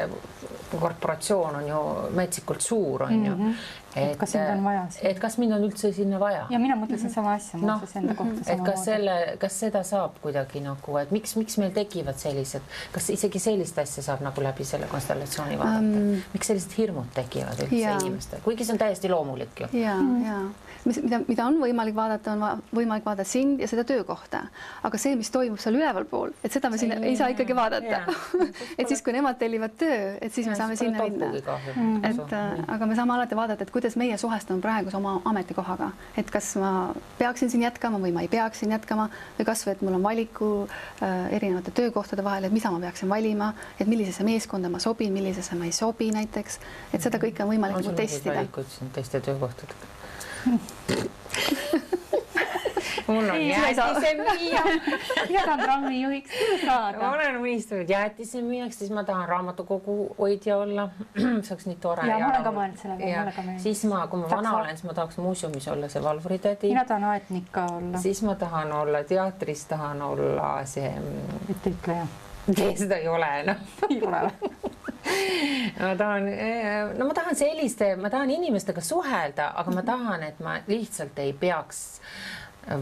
korporatsioon 0.78 1.56
on 1.56 1.68
ju 1.68 1.80
metsikult 2.14 2.62
suur, 2.62 3.02
on 3.02 3.24
ju 3.26 3.32
mm. 3.32 3.40
-hmm. 3.40 3.54
et, 3.96 4.10
et 4.10 4.18
kas 4.18 4.30
sind 4.32 4.50
on 4.50 4.64
vaja? 4.64 4.86
et 5.02 5.18
kas 5.18 5.38
mind 5.38 5.52
on 5.52 5.64
üldse 5.64 5.92
sinna 5.92 6.20
vaja? 6.20 6.46
ja 6.50 6.58
mina 6.58 6.76
mõtlesin 6.76 7.02
mm 7.02 7.10
-hmm. 7.10 7.14
sama 7.14 7.32
asja, 7.32 7.58
ma 7.58 7.76
mõtlesin 7.76 7.94
no, 7.94 8.00
enda 8.00 8.14
kohta 8.14 8.52
et 8.52 8.64
kas 8.64 8.84
selle, 8.84 9.36
kas 9.38 9.60
seda 9.60 9.82
saab 9.82 10.10
kuidagi 10.22 10.60
nagu, 10.60 10.96
et 10.98 11.10
miks, 11.10 11.36
miks 11.36 11.58
meil 11.58 11.70
tekivad 11.70 12.16
sellised, 12.16 12.62
kas 12.92 13.10
isegi 13.10 13.38
sellist 13.38 13.78
asja 13.78 14.02
saab 14.02 14.20
nagu 14.20 14.42
läbi 14.42 14.64
selle 14.64 14.86
konstellatsiooni 14.86 15.58
vaadata 15.58 15.78
um,? 15.78 16.22
miks 16.32 16.46
sellised 16.46 16.78
hirmud 16.78 17.10
tekivad 17.14 17.64
üldse 17.66 17.76
ja. 17.76 17.98
inimestel, 17.98 18.40
kuigi 18.44 18.64
see 18.64 18.72
on 18.72 18.78
täiesti 18.78 19.08
loomulik 19.08 19.60
ju. 19.60 19.66
ja 19.72 19.94
mm, 19.94 20.22
-hmm. 20.22 20.26
ja 20.26 20.69
mis, 20.84 21.00
mida, 21.04 21.20
mida 21.28 21.46
on 21.46 21.58
võimalik 21.60 21.96
vaadata, 21.96 22.34
on 22.34 22.62
võimalik 22.74 23.04
vaadata 23.06 23.28
sind 23.28 23.60
ja 23.60 23.68
seda 23.70 23.84
töökohta, 23.88 24.42
aga 24.86 25.00
see, 25.00 25.16
mis 25.18 25.30
toimub 25.32 25.60
seal 25.60 25.76
ülevalpool, 25.78 26.32
et 26.44 26.54
seda 26.54 26.70
me 26.72 26.78
siin 26.80 26.94
ei 26.98 27.16
saa 27.18 27.30
ikkagi 27.34 27.56
vaadata. 27.56 28.02
Et 28.80 28.88
siis, 28.88 29.02
kui 29.04 29.12
nemad 29.12 29.36
tellivad 29.40 29.74
töö, 29.78 30.14
et 30.22 30.32
siis 30.32 30.46
me 30.48 30.54
saame 30.56 30.76
sinna 30.78 31.04
minna. 31.04 31.28
et 32.06 32.32
äh, 32.36 32.62
aga 32.74 32.86
me 32.88 32.96
saame 32.96 33.12
alati 33.14 33.36
vaadata, 33.36 33.66
et 33.66 33.72
kuidas 33.74 33.96
meie 34.00 34.16
suhestume 34.20 34.62
praeguse 34.64 34.96
oma 34.96 35.18
ametikohaga, 35.28 35.90
et 36.18 36.30
kas 36.32 36.52
ma 36.60 36.72
peaksin 37.18 37.52
siin 37.52 37.64
jätkama 37.66 38.00
või 38.02 38.14
ma 38.16 38.24
ei 38.24 38.30
peaks 38.32 38.62
siin 38.62 38.72
jätkama 38.74 39.08
või 39.38 39.48
kasvõi, 39.48 39.74
et 39.76 39.84
mul 39.84 39.98
on 39.98 40.06
valiku 40.06 40.50
äh, 40.64 41.28
erinevate 41.36 41.74
töökohtade 41.76 42.24
vahel, 42.24 42.48
et 42.48 42.56
mida 42.56 42.72
ma 42.72 42.80
peaksin 42.86 43.12
valima, 43.12 43.52
et 43.78 43.90
millisesse 43.90 44.26
meeskonda 44.26 44.72
ma 44.72 44.80
sobin, 44.82 45.12
millisesse 45.14 45.58
ma 45.60 45.68
ei 45.68 45.76
sobi 45.76 46.10
näiteks, 46.16 46.60
et 46.94 47.04
seda 47.04 47.20
kõike 47.22 47.44
on 47.44 47.52
võimalik 47.54 47.80
nagu 47.80 47.96
testida. 48.00 48.46
teiste 48.96 49.20
töökohtadega 49.20 49.98
mul 53.06 53.28
on 53.28 53.42
jäätisemüüja. 53.48 54.62
mina 55.28 55.42
tahan 55.44 55.60
trammijuhiks 55.60 56.30
saada. 56.66 56.98
ma 56.98 57.12
olen 57.12 57.36
unistunud 57.36 57.88
jäätisemüüjaks, 57.88 58.78
siis 58.78 58.90
ma 58.90 59.04
tahan 59.04 59.28
raamatukogu 59.28 60.16
hoidja 60.18 60.56
olla. 60.56 60.88
see 61.18 61.54
oleks 61.54 61.66
nii 61.66 61.76
tore. 61.80 62.08
ja 62.08 62.18
ma 62.18 62.30
olen 62.30 62.44
ka 62.44 62.54
mõelnud 62.54 62.82
selle 62.82 62.96
peale, 62.96 63.58
siis 63.58 63.84
ma, 63.84 64.06
kui 64.06 64.22
ma 64.22 64.30
vana 64.30 64.56
olen, 64.56 64.76
siis 64.76 64.88
ma 64.88 64.94
tahaks 64.94 65.18
muuseumis 65.18 65.68
olla 65.68 65.88
see 65.88 66.02
valvuritädi. 66.02 66.72
mina 66.74 66.84
tahan 66.84 67.04
aetnik 67.14 67.52
ka 67.52 67.66
olla. 67.76 67.98
siis 67.98 68.22
ma 68.22 68.34
tahan 68.34 68.72
olla 68.72 69.04
teatris, 69.04 69.64
tahan 69.74 70.02
olla 70.02 70.52
see. 70.64 70.94
etteütleja. 72.54 72.78
seda 72.78 73.00
ei 73.00 73.08
ole 73.08 73.30
noh. 73.46 73.56
ei 73.90 74.02
ole 74.02 74.20
ma 75.80 75.94
tahan, 75.96 76.28
eh, 76.28 76.98
no 76.98 77.06
ma 77.06 77.14
tahan 77.14 77.36
selliste, 77.36 77.94
ma 77.96 78.10
tahan 78.10 78.30
inimestega 78.30 78.82
suhelda, 78.84 79.52
aga 79.62 79.72
ma 79.74 79.82
tahan, 79.86 80.22
et 80.28 80.44
ma 80.44 80.58
lihtsalt 80.68 81.18
ei 81.24 81.32
peaks 81.32 81.80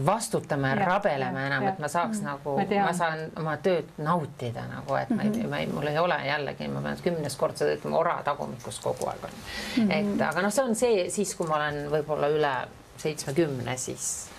vastutama 0.05 0.67
ja, 0.67 0.75
rabelema 0.75 1.45
enam, 1.47 1.67
et 1.67 1.79
ma 1.79 1.87
saaks 1.87 2.19
mm, 2.19 2.25
nagu, 2.27 2.55
ma 2.83 2.91
saan 2.93 3.29
oma 3.39 3.55
tööd 3.63 3.87
nautida 4.03 4.65
nagu, 4.69 4.95
et 4.99 5.09
ma 5.09 5.23
ei 5.23 5.29
mm, 5.29 5.35
-hmm. 5.35 5.49
ma 5.49 5.59
ei, 5.59 5.67
mul 5.71 5.87
ei 5.87 5.97
ole 5.97 6.17
jällegi, 6.27 6.67
ma 6.67 6.81
pean 6.81 6.99
kümnes 7.03 7.37
kord 7.39 7.57
seda 7.57 7.77
ütlema 7.77 7.97
ora 7.97 8.17
tagumikus 8.23 8.79
kogu 8.83 9.07
aeg 9.09 9.23
on 9.23 9.31
mm. 9.31 9.89
-hmm. 9.89 9.93
et 10.15 10.21
aga 10.27 10.41
noh, 10.41 10.51
see 10.51 10.63
on 10.63 10.75
see 10.75 11.09
siis, 11.09 11.35
kui 11.35 11.47
ma 11.47 11.55
olen 11.55 11.79
võib-olla 11.91 12.27
üle 12.27 12.53
seitsmekümne, 12.97 13.77
siis 13.77 14.29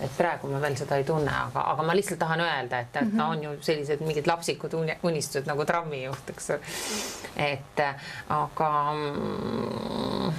et 0.00 0.16
praegu 0.16 0.48
ma 0.50 0.60
veel 0.62 0.76
seda 0.80 0.96
ei 1.00 1.04
tunne, 1.04 1.30
aga, 1.30 1.64
aga 1.72 1.86
ma 1.86 1.96
lihtsalt 1.96 2.20
tahan 2.20 2.40
öelda, 2.44 2.80
et, 2.80 2.96
et 2.96 3.02
mm 3.02 3.10
-hmm. 3.18 3.30
on 3.30 3.42
ju 3.42 3.56
sellised 3.60 4.00
mingid 4.00 4.26
lapsikud 4.26 4.74
unistused 5.02 5.46
nagu 5.46 5.64
trammijuht, 5.64 6.30
eks 6.30 6.50
et 7.36 7.82
aga 8.28 8.70
mm, 8.92 10.32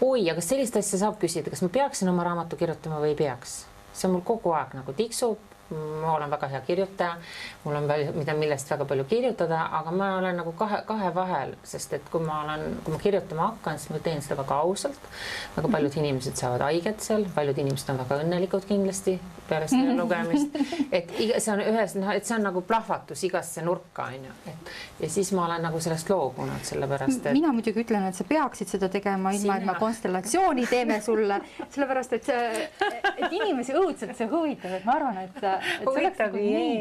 oi, 0.00 0.30
aga 0.30 0.34
kas 0.40 0.48
sellist 0.48 0.76
asja 0.76 0.98
saab 0.98 1.18
küsida, 1.20 1.50
kas 1.50 1.62
ma 1.62 1.68
peaksin 1.68 2.08
oma 2.08 2.24
raamatu 2.24 2.56
kirjutama 2.56 3.00
või 3.00 3.14
ei 3.14 3.14
peaks? 3.14 3.64
see 3.94 4.10
mul 4.10 4.24
kogu 4.26 4.50
aeg 4.52 4.72
nagu 4.74 4.92
tiksub 4.92 5.53
ma 5.70 6.14
olen 6.14 6.30
väga 6.30 6.48
hea 6.48 6.60
kirjutaja, 6.60 7.16
mul 7.64 7.76
on 7.78 7.88
veel, 7.88 8.10
mida, 8.16 8.34
millest 8.36 8.70
väga 8.70 8.84
palju 8.88 9.04
kirjutada, 9.08 9.62
aga 9.78 9.90
ma 9.90 10.10
olen 10.18 10.36
nagu 10.42 10.52
kahe, 10.58 10.82
kahe 10.86 11.10
vahel, 11.14 11.54
sest 11.64 11.96
et 11.96 12.10
kui 12.12 12.24
ma 12.24 12.42
olen, 12.44 12.78
kui 12.84 12.94
ma 12.94 13.00
kirjutama 13.00 13.46
hakkan, 13.52 13.78
siis 13.80 13.94
ma 13.94 14.00
teen 14.04 14.22
seda 14.22 14.36
väga 14.42 14.58
ausalt. 14.66 15.08
väga 15.56 15.68
paljud 15.68 15.90
mm 15.90 15.94
-hmm. 15.94 16.04
inimesed 16.04 16.36
saavad 16.36 16.60
haiget 16.60 17.00
seal, 17.00 17.24
paljud 17.34 17.58
inimesed 17.58 17.90
on 17.90 17.98
väga 17.98 18.20
õnnelikud 18.22 18.68
kindlasti 18.68 19.20
peale 19.48 19.68
selle 19.68 19.82
mm 19.82 19.90
-hmm. 19.90 20.02
lugemist. 20.02 20.48
et 20.98 21.20
iga, 21.20 21.40
see 21.40 21.54
on 21.54 21.60
ühes, 21.60 21.94
noh, 21.94 22.10
et 22.14 22.26
see 22.26 22.36
on 22.36 22.42
nagu 22.42 22.60
plahvatus 22.60 23.24
igasse 23.24 23.62
nurka 23.62 24.02
onju, 24.02 24.32
et 24.46 24.70
ja 25.00 25.08
siis 25.08 25.32
ma 25.32 25.46
olen 25.46 25.62
nagu 25.62 25.80
sellest 25.80 26.10
loobunud, 26.10 26.62
sellepärast 26.62 27.26
et. 27.26 27.32
mina 27.32 27.52
muidugi 27.52 27.80
ütlen, 27.80 28.08
et 28.08 28.14
sa 28.14 28.24
peaksid 28.24 28.68
seda 28.68 28.88
tegema 28.88 29.30
ilma, 29.30 29.56
et 29.56 29.64
me 29.64 29.74
konstellatsiooni 29.78 30.66
teeme 30.66 31.00
sulle, 31.00 31.40
sellepärast 31.70 32.12
et 32.12 32.28
et 32.28 33.32
inimesi 33.32 33.72
õudselt 33.72 34.16
see 34.16 34.28
huvitab, 34.28 34.70
et 34.78 34.84
ma 34.84 34.92
arvan, 34.92 35.18
et 35.18 35.44
huvitav 35.86 36.34
kui 36.34 36.52
ei. 36.58 36.76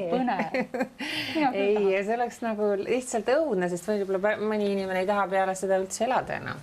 ei, 1.54 2.04
see 2.04 2.16
oleks 2.18 2.42
nagu 2.46 2.74
lihtsalt 2.84 3.34
õudne, 3.38 3.72
sest 3.72 3.90
võib-olla 3.90 4.38
mõni 4.42 4.72
inimene 4.74 5.04
ei 5.04 5.10
taha 5.10 5.28
peale 5.32 5.58
seda 5.58 5.82
üldse 5.82 6.08
elada 6.08 6.40
enam 6.42 6.62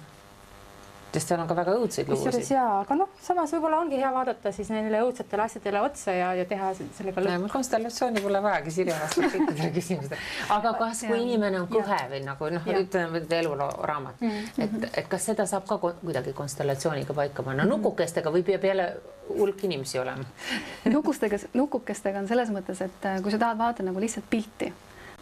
sest 1.12 1.32
seal 1.32 1.40
on 1.42 1.48
ka 1.50 1.56
väga 1.58 1.74
õudseid 1.78 2.08
lugusid. 2.10 2.30
kusjuures 2.30 2.50
jaa, 2.52 2.80
aga 2.84 2.96
noh, 3.00 3.10
samas 3.22 3.52
võib-olla 3.54 3.80
ongi 3.82 3.98
hea 4.00 4.10
vaadata 4.14 4.52
siis 4.54 4.70
nendele 4.72 5.02
õudsetele 5.06 5.44
asjadele 5.46 5.82
otsa 5.86 6.14
ja, 6.14 6.32
ja 6.38 6.46
teha 6.48 6.72
sellega 6.78 7.24
lõpp. 7.24 7.46
konstellatsiooni 7.52 8.22
pole 8.24 8.42
vajagi, 8.44 8.74
Sirje 8.74 8.96
vastab 8.96 9.26
kõikidele 9.34 9.70
küsimustele. 9.78 10.20
aga 10.56 10.74
kas, 10.78 11.04
kui 11.08 11.22
inimene 11.24 11.62
on 11.62 11.70
kõhe 11.70 12.00
või 12.12 12.22
nagu 12.26 12.50
noh, 12.56 12.68
ütleme 12.80 13.24
eluraamat 13.40 14.20
mm, 14.20 14.28
-hmm. 14.30 14.66
et, 14.66 14.98
et 15.02 15.08
kas 15.10 15.26
seda 15.30 15.46
saab 15.50 15.66
ka 15.68 15.78
kuidagi 15.78 16.34
konstellatsiooniga 16.36 17.16
paika 17.16 17.42
panna, 17.46 17.66
nukukestega 17.68 18.32
või 18.32 18.44
peab 18.46 18.64
jälle 18.64 18.92
hulk 19.30 19.64
inimesi 19.64 19.98
olema 19.98 20.24
nukustega, 20.96 21.38
nukukestega 21.54 22.22
on 22.22 22.28
selles 22.30 22.54
mõttes, 22.54 22.84
et 22.84 23.10
äh, 23.10 23.20
kui 23.22 23.34
sa 23.34 23.38
tahad 23.38 23.58
vaadata 23.58 23.86
nagu 23.86 24.00
lihtsalt 24.00 24.30
pilti 24.30 24.72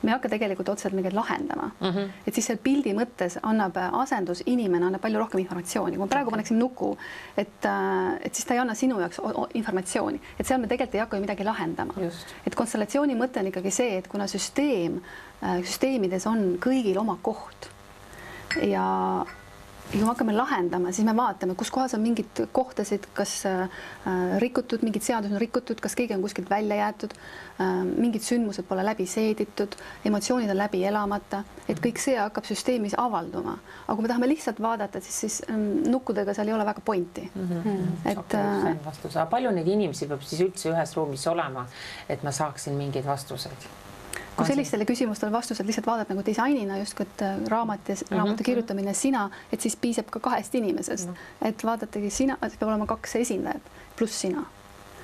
me 0.03 0.11
ei 0.11 0.15
hakka 0.15 0.31
tegelikult 0.33 0.69
otseselt 0.69 0.95
mingeid 0.95 1.15
lahendama 1.17 1.71
mm. 1.81 1.89
-hmm. 1.89 2.11
et 2.27 2.35
siis 2.35 2.47
seal 2.47 2.59
pildi 2.63 2.95
mõttes 2.95 3.39
annab 3.43 3.77
äh, 3.77 3.95
asendus, 4.03 4.43
inimene 4.47 4.87
annab 4.87 5.01
palju 5.01 5.19
rohkem 5.19 5.41
informatsiooni, 5.41 5.97
kui 5.97 6.05
ma 6.05 6.11
praegu 6.11 6.31
paneksin 6.31 6.59
nuku, 6.59 6.97
et, 7.37 7.65
äh, 7.65 8.19
et 8.23 8.35
siis 8.35 8.47
ta 8.47 8.55
ei 8.55 8.61
anna 8.61 8.75
sinu 8.75 9.01
jaoks 9.01 9.21
informatsiooni, 9.55 10.21
et 10.39 10.47
seal 10.47 10.61
me 10.61 10.67
tegelikult 10.67 10.95
ei 10.95 11.01
hakka 11.01 11.17
ju 11.17 11.21
midagi 11.21 11.45
lahendama. 11.45 11.95
et 12.47 12.55
konstellatsiooni 12.55 13.15
mõte 13.15 13.41
on 13.41 13.47
ikkagi 13.47 13.71
see, 13.71 13.99
et 13.99 14.09
kuna 14.09 14.27
süsteem, 14.27 15.01
süsteemides 15.43 16.27
on 16.27 16.59
kõigil 16.61 16.99
oma 16.99 17.19
koht 17.23 17.69
ja 18.63 19.25
ja 19.89 19.97
kui 19.97 20.03
me 20.05 20.11
hakkame 20.11 20.35
lahendama, 20.37 20.91
siis 20.93 21.07
me 21.09 21.15
vaatame, 21.17 21.55
kus 21.57 21.71
kohas 21.73 21.95
on 21.97 22.03
mingeid 22.05 22.43
kohtasid, 22.53 23.07
kas 23.17 23.33
äh, 23.49 23.79
rikutud, 24.43 24.85
mingid 24.85 25.05
seadused 25.07 25.33
on 25.33 25.41
rikutud, 25.41 25.81
kas 25.81 25.97
keegi 25.97 26.17
on 26.17 26.25
kuskilt 26.25 26.51
välja 26.51 26.77
jäetud 26.83 27.15
äh,, 27.17 27.81
mingid 27.89 28.25
sündmused 28.27 28.69
pole 28.69 28.85
läbi 28.85 29.07
seeditud, 29.09 29.79
emotsioonid 30.09 30.53
on 30.53 30.61
läbi 30.61 30.83
elamata, 30.91 31.41
et 31.69 31.81
kõik 31.85 32.03
see 32.05 32.19
hakkab 32.21 32.45
süsteemis 32.49 32.99
avalduma. 33.01 33.57
aga 33.87 33.97
kui 33.97 34.05
me 34.05 34.13
tahame 34.13 34.29
lihtsalt 34.29 34.61
vaadata, 34.61 35.01
siis, 35.01 35.21
siis 35.25 35.41
ähm, 35.49 35.67
nukkudega 35.89 36.37
seal 36.37 36.53
ei 36.53 36.59
ole 36.59 36.69
väga 36.69 36.85
pointi 36.85 37.25
mm. 37.35 37.49
-hmm. 37.49 37.91
et 38.13 38.25
okay, 38.25 38.63
sain 38.63 38.85
vastuse, 38.85 39.19
aga 39.19 39.31
palju 39.31 39.57
neid 39.57 39.73
inimesi 39.73 40.07
peab 40.07 40.23
siis 40.23 40.45
üldse 40.45 40.73
ühes 40.75 40.97
ruumis 40.97 41.27
olema, 41.27 41.67
et 42.09 42.23
ma 42.23 42.31
saaksin 42.33 42.77
mingeid 42.77 43.07
vastuseid? 43.07 43.88
Kui 44.39 44.47
sellistele 44.47 44.87
küsimustele 44.89 45.33
vastused 45.35 45.67
lihtsalt 45.67 45.87
vaadata 45.87 46.15
nagu 46.15 46.25
disainina 46.27 46.79
justkui, 46.79 47.07
et 47.09 47.25
äh, 47.27 47.41
raamat 47.51 47.89
ja 47.89 47.95
mm 47.95 48.01
-hmm. 48.01 48.17
raamatu 48.17 48.45
kirjutamine 48.45 48.95
sina, 48.95 49.31
et 49.53 49.61
siis 49.61 49.77
piisab 49.77 50.11
ka 50.11 50.21
kahest 50.21 50.55
inimesest 50.55 51.09
mm, 51.09 51.15
-hmm. 51.15 51.49
et 51.49 51.65
vaadatagi 51.65 52.11
sina, 52.11 52.39
peab 52.41 52.69
olema 52.69 52.87
kaks 52.87 53.17
esindajat 53.17 53.63
pluss 53.97 54.21
sina. 54.21 54.47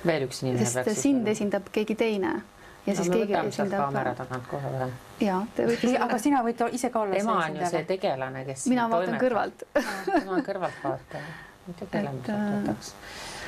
veel 0.05 0.27
üks 0.27 0.43
inimene 0.43 0.65
sest 0.65 1.01
sind 1.01 1.27
esindab 1.27 1.63
keegi 1.71 1.95
teine 1.95 2.41
ja 2.85 2.93
no, 2.93 2.95
siis 2.95 3.09
keegi 3.09 3.33
esindab. 3.33 3.79
kaamera 3.79 4.13
tagant 4.15 4.47
kohe 4.47 4.71
või? 4.73 4.91
ja, 5.19 5.39
te 5.55 5.65
võite. 5.69 5.95
aga 6.05 6.19
sina 6.21 6.43
võid 6.45 6.61
ise 6.71 6.89
ka 6.93 7.01
olla. 7.01 7.15
ema 7.15 7.37
on 7.45 7.57
ju 7.59 7.69
see 7.71 7.83
tegelane, 7.89 8.45
kes. 8.45 8.67
mina 8.71 8.87
vaatan 8.91 9.17
kõrvalt. 9.21 9.65
tema 10.05 10.37
on 10.37 10.45
kõrvaltvaataja, 10.45 11.23
sealt 11.65 12.29
võtaks 12.29 12.93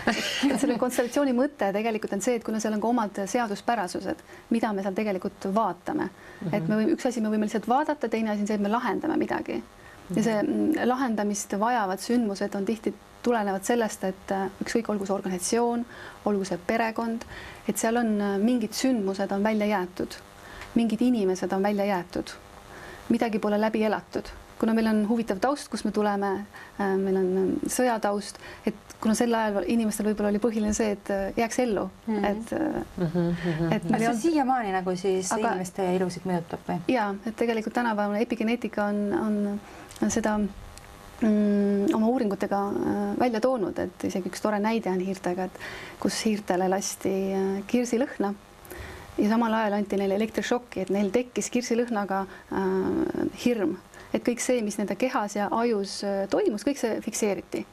et 0.48 0.60
selle 0.60 0.78
konstellatsiooni 0.80 1.34
mõte 1.36 1.70
tegelikult 1.76 2.14
on 2.16 2.22
see, 2.24 2.38
et 2.40 2.46
kuna 2.46 2.62
seal 2.64 2.76
on 2.78 2.84
ka 2.84 2.92
omad 2.92 3.20
seaduspärasused, 3.30 4.22
mida 4.54 4.72
me 4.76 4.86
seal 4.86 4.96
tegelikult 4.98 5.50
vaatame 5.54 6.06
mm, 6.06 6.12
-hmm. 6.12 6.56
et 6.56 6.68
me 6.68 6.80
võime, 6.80 6.94
üks 6.96 7.10
asi, 7.10 7.22
me 7.22 7.32
võime 7.34 7.50
lihtsalt 7.50 7.68
vaadata, 7.68 8.10
teine 8.10 8.32
asi 8.32 8.46
on 8.46 8.48
see, 8.48 8.60
et 8.60 8.64
me 8.64 8.72
lahendame 8.72 9.18
midagi. 9.18 9.60
Ja 10.16 10.24
see 10.24 10.38
mm, 10.42 10.88
lahendamist 10.88 11.58
vajavad 11.60 12.00
sündmused 12.00 12.56
on 12.56 12.66
tihti 12.66 12.94
tulenevad 13.24 13.64
sellest, 13.68 14.04
et 14.08 14.32
äh, 14.32 14.48
ükskõik, 14.64 14.90
olgu 14.90 15.06
see 15.06 15.16
organisatsioon, 15.18 15.86
olgu 16.26 16.46
see 16.48 16.60
perekond, 16.68 17.26
et 17.68 17.78
seal 17.78 18.00
on 18.00 18.16
äh, 18.22 18.38
mingid 18.40 18.74
sündmused 18.78 19.32
on 19.36 19.44
välja 19.44 19.68
jäetud, 19.68 20.16
mingid 20.76 21.02
inimesed 21.02 21.52
on 21.52 21.64
välja 21.64 21.86
jäetud, 21.86 22.32
midagi 23.10 23.40
pole 23.40 23.60
läbi 23.60 23.84
elatud 23.84 24.32
kuna 24.60 24.74
meil 24.74 24.90
on 24.90 25.04
huvitav 25.10 25.40
taust, 25.42 25.70
kust 25.72 25.86
me 25.86 25.94
tuleme, 25.96 26.32
äh, 26.82 26.94
meil 27.00 27.20
on 27.20 27.32
ähm, 27.42 27.56
sõjataust, 27.72 28.40
et 28.70 28.96
kuna 29.02 29.14
sel 29.18 29.34
ajal 29.38 29.68
inimestel 29.70 30.10
võib-olla 30.10 30.32
oli 30.34 30.42
põhiline 30.42 30.74
see, 30.76 30.96
et 30.98 31.12
äh, 31.14 31.26
jääks 31.38 31.60
ellu 31.64 31.86
mm, 31.88 32.16
-hmm. 32.16 32.30
et 32.32 32.54
mm, 32.98 33.10
-hmm. 33.14 33.74
et 33.76 33.90
kas 33.90 34.00
see 34.02 34.10
on... 34.10 34.22
siiamaani 34.22 34.72
nagu 34.74 34.96
siis 34.96 35.32
aga... 35.32 35.52
inimeste 35.54 35.90
elusid 35.96 36.26
mõjutab 36.26 36.64
või? 36.70 36.80
ja 36.94 37.14
et 37.26 37.36
tegelikult 37.36 37.74
tänapäevane 37.74 38.22
epigeneetika 38.22 38.86
on, 38.86 39.14
on, 39.22 39.60
on 40.02 40.12
seda 40.12 40.38
mm, 40.40 41.94
oma 41.94 42.08
uuringutega 42.08 42.64
välja 43.20 43.42
toonud, 43.42 43.80
et 43.80 44.10
isegi 44.10 44.30
üks 44.30 44.42
tore 44.42 44.60
näide 44.60 44.90
on 44.90 45.00
hiirtega, 45.00 45.44
et 45.44 45.60
kus 46.00 46.26
hiirtele 46.26 46.70
lasti 46.70 47.14
kirsilõhna 47.68 48.34
ja 49.18 49.30
samal 49.30 49.54
ajal 49.54 49.78
anti 49.78 49.98
neile 49.98 50.16
elektrišokki, 50.20 50.86
et 50.86 50.90
neil 50.94 51.10
tekkis 51.14 51.50
kirsilõhnaga 51.54 52.24
äh, 52.26 53.28
hirm 53.46 53.78
et 54.14 54.24
kõik 54.24 54.42
see, 54.44 54.62
mis 54.66 54.78
nende 54.80 54.96
kehas 55.00 55.36
ja 55.38 55.50
ajus 55.52 56.00
äh, 56.08 56.24
toimus, 56.32 56.66
kõik 56.68 56.80
see 56.80 57.00
fikseeriti. 57.04 57.66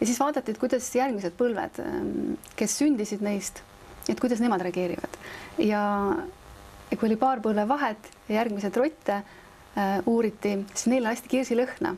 ja 0.00 0.06
siis 0.06 0.20
vaadati, 0.20 0.52
et 0.52 0.60
kuidas 0.60 0.88
järgmised 0.94 1.36
põlved, 1.38 1.80
ähm, 1.84 2.36
kes 2.56 2.78
sündisid 2.80 3.24
neist, 3.24 3.62
et 4.08 4.20
kuidas 4.20 4.42
nemad 4.44 4.62
reageerivad 4.64 5.18
ja, 5.64 5.82
ja 6.90 6.96
kui 6.96 7.08
oli 7.08 7.20
paar 7.20 7.42
põlve 7.44 7.66
vahet 7.68 8.10
ja 8.28 8.40
järgmised 8.40 8.76
rotte 8.76 9.20
äh, 9.20 9.98
uuriti, 10.06 10.58
siis 10.74 10.92
neile 10.92 11.10
lasti 11.10 11.30
kirsilõhna. 11.32 11.96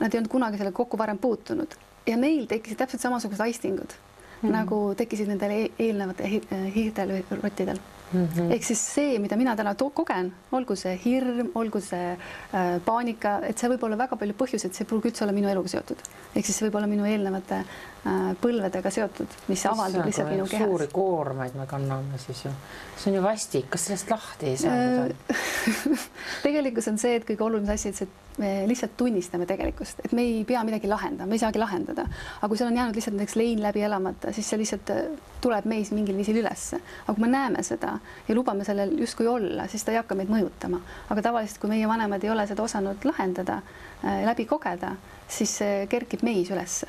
Nad 0.00 0.14
ei 0.14 0.18
olnud 0.18 0.32
kunagi 0.32 0.58
sellega 0.58 0.74
kokku 0.76 0.98
varem 0.98 1.18
puutunud 1.20 1.76
ja 2.08 2.16
neil 2.18 2.48
tekkisid 2.50 2.80
täpselt 2.80 3.04
samasugused 3.04 3.44
aistingud 3.44 3.92
mm 3.92 4.48
-hmm. 4.48 4.52
nagu 4.56 4.94
tekkisid 4.98 5.28
nendel 5.28 5.50
e 5.50 5.68
eelnevatel 5.78 6.40
hiirtel 6.74 7.12
või 7.12 7.42
rottidel 7.42 7.78
mm 8.12 8.26
-hmm. 8.26 8.52
ehk 8.52 8.64
siis 8.64 8.82
see, 8.94 9.18
mida 9.18 9.36
mina 9.36 9.56
täna 9.56 9.74
kogen, 9.74 10.32
olgu 10.52 10.76
see 10.76 10.98
hirm, 11.04 11.50
olgu 11.54 11.80
see 11.80 12.12
äh, 12.12 12.80
paanika, 12.84 13.38
et 13.48 13.58
see 13.58 13.70
võib 13.72 13.84
olla 13.86 13.98
väga 13.98 14.16
palju 14.16 14.34
põhjuseid, 14.38 14.72
see 14.72 14.84
ei 14.84 14.88
pruugi 14.88 15.10
üldse 15.10 15.24
olla 15.24 15.32
minu 15.32 15.48
eluga 15.48 15.68
seotud. 15.68 15.98
ehk 16.34 16.46
siis 16.46 16.58
see 16.58 16.68
võib 16.68 16.78
olla 16.80 16.86
minu 16.86 17.04
eelnevate 17.04 17.58
äh, 17.58 18.32
põlvedega 18.40 18.90
seotud, 18.90 19.38
mis 19.48 19.66
avaldub 19.66 20.06
lihtsalt 20.06 20.30
minu 20.30 20.46
kehas. 20.46 20.66
suuri 20.68 20.88
koormaid 20.92 21.54
me 21.54 21.66
kanname 21.66 22.18
siis 22.18 22.44
ju. 22.44 22.50
see 22.96 23.12
on 23.12 23.16
ju 23.16 23.22
vastik, 23.22 23.70
kas 23.70 23.86
sellest 23.86 24.10
lahti 24.10 24.46
ei 24.46 24.56
saada 24.56 25.06
äh, 25.30 26.08
tegelikkus 26.46 26.88
on 26.88 26.98
see, 26.98 27.16
et 27.16 27.28
kõige 27.28 27.48
olulisem 27.48 27.74
asi, 27.74 27.88
et 27.88 27.96
see 27.96 28.08
me 28.38 28.68
lihtsalt 28.68 28.96
tunnistame 28.96 29.46
tegelikkust, 29.46 30.00
et 30.04 30.12
me 30.12 30.22
ei 30.22 30.44
pea 30.48 30.62
midagi 30.64 30.88
lahendama, 30.88 31.28
me 31.28 31.36
ei 31.36 31.42
saagi 31.42 31.60
lahendada, 31.60 32.06
aga 32.38 32.48
kui 32.48 32.58
seal 32.58 32.70
on 32.70 32.78
jäänud 32.78 32.96
lihtsalt 32.96 33.16
näiteks 33.18 33.36
lein 33.36 33.62
läbi 33.62 33.82
elamata, 33.84 34.32
siis 34.32 34.48
see 34.48 34.60
lihtsalt 34.60 34.92
äh, 34.94 35.02
tuleb 35.44 35.68
meis 35.68 35.92
mingil 35.92 36.16
viisil 36.16 36.38
ülesse. 36.40 36.80
aga 37.04 37.14
kui 37.14 37.24
me 37.26 37.28
näeme 37.32 37.62
seda 37.66 37.98
ja 38.28 38.34
lubame 38.34 38.64
sellel 38.64 38.94
justkui 39.00 39.28
olla, 39.28 39.66
siis 39.68 39.84
ta 39.84 39.92
ei 39.92 40.00
hakka 40.00 40.16
meid 40.16 40.32
mõjutama. 40.32 40.80
aga 41.10 41.26
tavaliselt, 41.28 41.60
kui 41.60 41.74
meie 41.74 41.88
vanemad 41.88 42.24
ei 42.24 42.32
ole 42.32 42.46
seda 42.48 42.64
osanud 42.64 43.04
lahendada 43.04 43.60
äh,, 43.60 44.24
läbi 44.24 44.48
kogeda, 44.48 44.96
siis 45.28 45.58
see 45.60 45.86
kerkib 45.92 46.24
meis 46.24 46.50
ülesse. 46.50 46.88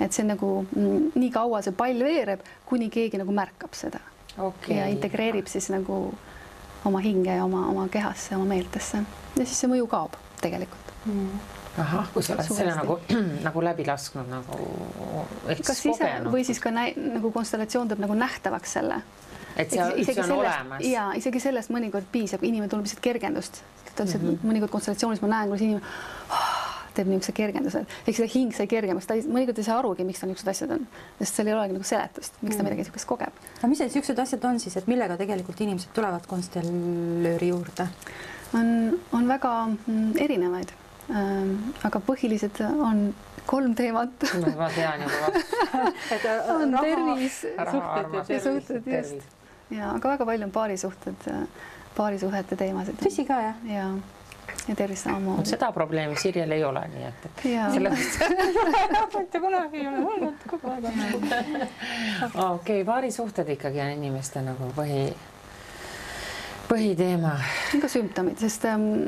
et 0.00 0.12
see 0.12 0.24
nagu 0.24 0.54
mm, 0.70 1.12
nii 1.18 1.34
kaua 1.34 1.62
see 1.66 1.74
pall 1.76 2.06
veereb, 2.06 2.46
kuni 2.66 2.88
keegi 2.90 3.18
nagu 3.18 3.34
märkab 3.34 3.74
seda 3.74 4.00
okay. 4.38 4.76
ja 4.76 4.86
integreerib 4.86 5.50
siis 5.50 5.68
nagu 5.74 6.02
oma 6.84 7.02
hinge 7.04 7.34
ja 7.34 7.44
oma, 7.44 7.66
oma 7.68 7.88
kehasse, 7.88 8.36
oma 8.36 8.46
meeltesse 8.54 9.02
ja 9.36 9.44
siis 9.44 9.58
see 9.58 9.68
mõju 9.68 9.90
kaob 9.90 10.16
tegelikult 10.44 10.94
mm 11.06 11.58
ahah, 11.78 12.10
kui 12.12 12.22
sa 12.24 12.34
oled 12.34 12.50
selle 12.50 12.74
nagu, 12.74 12.98
nagu 13.46 13.64
läbi 13.64 13.86
lasknud 13.88 14.30
nagu 14.30 14.60
kas 15.66 15.82
ise 15.86 16.12
või 16.26 16.44
siis 16.46 16.60
ka 16.62 16.72
näi, 16.74 16.94
nagu 16.98 17.32
konstellatsioon 17.34 17.90
teeb 17.90 18.02
nagu 18.02 18.16
nähtavaks 18.18 18.78
selle. 18.78 19.02
et 19.56 19.70
see, 19.70 19.84
see 20.04 20.16
on 20.16 20.16
sellest, 20.16 20.32
olemas. 20.36 20.86
ja 20.86 21.10
isegi 21.18 21.42
sellest 21.42 21.72
mõnikord 21.74 22.08
piisab, 22.12 22.42
inimene 22.46 22.70
tunneb 22.70 22.88
lihtsalt 22.88 23.04
kergendust. 23.04 23.62
ta 23.90 24.02
ütles, 24.02 24.16
et 24.16 24.22
mm 24.22 24.28
-hmm. 24.28 24.48
mõnikord 24.50 24.74
konstellatsioonis 24.74 25.22
ma 25.22 25.28
näen, 25.28 25.52
kuidas 25.52 25.62
inimene 25.66 25.86
oh, 26.30 26.50
teeb 26.94 27.06
niisuguse 27.06 27.32
kergenduse, 27.32 27.84
ehk 28.06 28.16
see 28.16 28.30
hing 28.34 28.54
sai 28.54 28.66
kergemaks, 28.66 29.06
ta 29.06 29.14
ei, 29.14 29.22
mõnikord 29.22 29.58
ei 29.58 29.66
saa 29.66 29.78
arugi, 29.78 30.04
miks 30.04 30.20
tal 30.20 30.30
niisugused 30.30 30.50
asjad 30.50 30.74
on, 30.74 30.88
sest 31.20 31.38
seal 31.38 31.46
ei 31.46 31.54
olegi 31.54 31.76
nagu 31.78 31.86
seletust, 31.86 32.34
miks 32.42 32.56
ta 32.56 32.62
mm. 32.62 32.66
midagi 32.66 32.82
niisugust 32.82 33.06
kogeb. 33.06 33.40
aga 33.58 33.68
mis 33.68 33.78
need 33.78 33.92
niisugused 33.92 34.18
asjad 34.18 34.44
on 34.44 34.60
siis, 34.60 34.76
et 34.76 34.90
millega 34.90 35.16
tegelikult 35.16 35.60
inimesed 35.60 35.94
tulevad 35.94 36.26
konstellööri 36.26 37.54
juurde? 37.54 37.88
On, 38.54 39.00
on 39.12 39.28
väga 39.28 39.54
mm, 39.66 40.14
erinevaid 40.18 40.72
ähm,, 41.10 41.56
aga 41.86 42.02
põhilised 42.06 42.62
on 42.68 43.10
kolm 43.50 43.74
teemat. 43.74 44.30
ma 44.56 44.70
tean 44.74 45.04
juba 45.06 45.34
äh, 46.16 46.54
on 46.54 46.78
tervis, 46.80 47.42
suhted 47.42 48.34
ja 48.34 48.40
suhted 48.46 48.90
just 48.96 49.36
ja 49.70 49.90
aga 49.94 50.08
väga 50.08 50.26
palju 50.26 50.44
on 50.44 50.50
paarisuhted, 50.54 51.28
paarisuhete 51.96 52.56
teemasid. 52.56 52.98
tõsi 53.02 53.26
ka 53.26 53.38
jah? 53.44 53.60
ja, 53.70 53.86
ja 54.68 54.76
tervis 54.76 55.04
samamoodi. 55.06 55.50
seda 55.52 55.70
probleemi 55.72 56.18
Sirjel 56.18 56.56
ei 56.56 56.64
ole, 56.64 56.82
nii 56.94 57.06
et, 57.08 57.26
et 57.30 57.42
sellepärast 57.46 59.18
mitte 59.18 59.42
kunagi 59.42 59.82
ei 59.82 59.88
ole 59.90 60.04
olnud, 60.14 60.46
kogu 60.50 60.72
aeg 60.74 60.88
on. 60.90 61.66
okei, 62.50 62.84
paarisuhted 62.84 63.54
ikkagi 63.56 63.82
on 63.84 63.94
inimeste 63.98 64.42
nagu 64.46 64.72
põhi 64.76 65.06
põhiteema. 66.70 67.34
ka 67.82 67.90
sümptomid, 67.90 68.38
sest 68.40 68.66
ähm, 68.70 69.02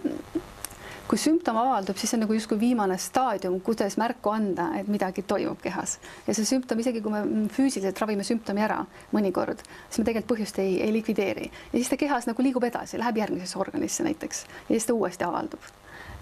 kui 1.11 1.21
sümptom 1.21 1.59
avaldub, 1.61 1.99
siis 2.01 2.11
see 2.11 2.17
on 2.17 2.25
nagu 2.25 2.37
justkui 2.37 2.59
viimane 2.61 2.97
staadium, 3.01 3.59
kuidas 3.65 3.99
märku 4.01 4.33
anda, 4.33 4.71
et 4.79 4.89
midagi 4.91 5.25
toimub 5.29 5.61
kehas 5.63 5.99
ja 6.27 6.35
see 6.35 6.47
sümptom, 6.49 6.81
isegi 6.83 7.03
kui 7.05 7.13
me 7.13 7.47
füüsiliselt 7.53 8.01
ravime 8.03 8.25
sümptomi 8.27 8.65
ära 8.65 8.81
mõnikord, 9.13 9.63
siis 9.89 10.01
me 10.01 10.09
tegelikult 10.09 10.33
põhjust 10.33 10.63
ei, 10.65 10.79
ei 10.87 10.95
likvideeri 10.97 11.51
ja 11.51 11.77
siis 11.77 11.93
ta 11.93 12.01
kehas 12.01 12.29
nagu 12.31 12.47
liigub 12.47 12.65
edasi, 12.67 13.01
läheb 13.03 13.23
järgmisesse 13.23 13.61
organisse 13.61 14.07
näiteks 14.09 14.45
ja 14.49 14.73
siis 14.73 14.89
ta 14.89 14.97
uuesti 14.97 15.29
avaldub. 15.29 15.71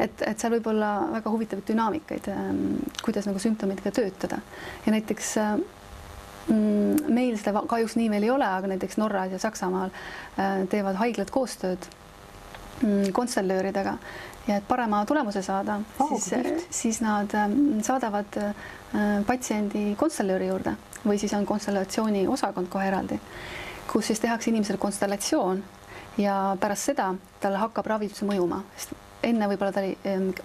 et, 0.00 0.22
et 0.26 0.38
seal 0.40 0.56
võib 0.58 0.72
olla 0.72 0.94
väga 1.12 1.30
huvitavaid 1.36 1.68
dünaamikaid, 1.70 2.32
ähm, 2.34 2.64
kuidas 3.04 3.30
nagu 3.30 3.38
sümptomidega 3.38 3.94
töötada 3.94 4.40
ja 4.86 4.96
näiteks 4.96 5.36
äh, 5.38 5.60
Mm, 5.60 5.79
meil 6.48 7.36
seda 7.38 7.62
kahjuks 7.68 7.96
nii 7.98 8.10
veel 8.10 8.26
ei 8.26 8.30
ole, 8.32 8.46
aga 8.46 8.70
näiteks 8.70 8.98
Norras 9.00 9.32
ja 9.32 9.38
Saksamaal 9.38 9.90
äh, 9.90 10.62
teevad 10.70 10.98
haiglad 11.00 11.30
koostööd 11.30 11.88
mm, 12.82 13.10
konstellööridega 13.16 13.96
ja 14.48 14.56
et 14.56 14.68
parema 14.68 15.02
tulemuse 15.06 15.42
saada 15.42 15.80
oh,, 15.98 16.14
siis, 16.20 16.66
siis 16.74 17.00
nad 17.04 17.34
ähm, 17.36 17.80
saadavad 17.86 18.40
äh, 18.40 18.54
patsiendi 19.26 19.94
konstellööri 20.00 20.48
juurde 20.48 20.74
või 21.04 21.18
siis 21.20 21.34
on 21.36 21.46
konstellatsiooni 21.46 22.26
osakond 22.28 22.68
kohe 22.72 22.88
eraldi, 22.88 23.20
kus 23.90 24.10
siis 24.10 24.20
tehakse 24.20 24.50
inimesele 24.50 24.80
konstellatsioon 24.80 25.62
ja 26.20 26.56
pärast 26.60 26.90
seda 26.90 27.12
talle 27.40 27.60
hakkab 27.60 27.86
ravituse 27.94 28.26
mõjuma, 28.28 28.64
sest 28.76 29.09
enne 29.26 29.48
võib-olla 29.50 29.72
ta 29.74 29.82
oli 29.82 29.96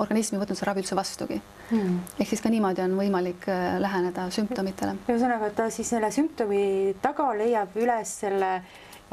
organism 0.01 0.35
ei 0.35 0.41
võtnud 0.41 0.59
seda 0.59 0.71
ravituse 0.71 0.97
vastugi 0.97 1.37
hmm.. 1.69 1.99
ehk 2.19 2.31
siis 2.31 2.43
ka 2.43 2.51
niimoodi 2.53 2.83
on 2.85 2.97
võimalik 2.99 3.47
äh, 3.51 3.77
läheneda 3.81 4.27
sümptomitele. 4.35 4.97
ühesõnaga, 5.07 5.51
ta 5.55 5.69
siis 5.73 5.91
selle 5.95 6.11
sümptomi 6.15 6.95
taga 7.03 7.31
leiab 7.37 7.75
üles 7.79 8.17
selle 8.25 8.51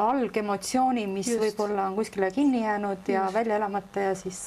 algemotsiooni, 0.02 1.04
mis 1.06 1.28
võib-olla 1.38 1.86
on 1.90 1.96
kuskile 1.98 2.30
kinni 2.32 2.62
jäänud 2.64 3.08
ja 3.12 3.26
Just. 3.26 3.34
välja 3.34 3.58
elamata 3.60 4.06
ja 4.08 4.14
siis 4.18 4.46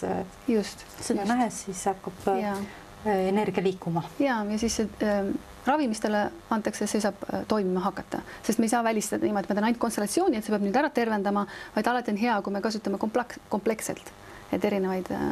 Just. 0.50 0.86
seda 1.00 1.28
nähes 1.30 1.66
siis 1.68 1.86
hakkab 1.92 2.32
ja 2.42 2.56
energia 3.06 3.64
liikuma. 3.64 4.04
ja, 4.20 4.42
ja 4.50 4.58
siis 4.60 4.80
äh, 4.82 5.22
ravimistele 5.66 6.28
antakse, 6.54 6.88
see 6.90 7.02
saab 7.02 7.24
toimima 7.50 7.82
hakata, 7.88 8.20
sest 8.46 8.60
me 8.60 8.68
ei 8.68 8.74
saa 8.74 8.84
välistada 8.86 9.26
niimoodi, 9.26 9.48
et 9.48 9.54
ma 9.54 9.58
teen 9.58 9.70
ainult 9.72 9.82
konstellatsiooni, 9.82 10.38
et 10.38 10.46
see 10.46 10.54
peab 10.54 10.66
nüüd 10.66 10.78
ära 10.78 10.92
tervendama, 10.94 11.48
vaid 11.78 11.90
alati 11.90 12.14
on 12.14 12.22
hea, 12.22 12.36
kui 12.46 12.54
me 12.54 12.62
kasutame 12.62 13.02
kompleks, 13.02 13.42
kompleksselt 13.50 14.14
et 14.54 14.66
erinevaid 14.66 15.10
äh,. 15.12 15.24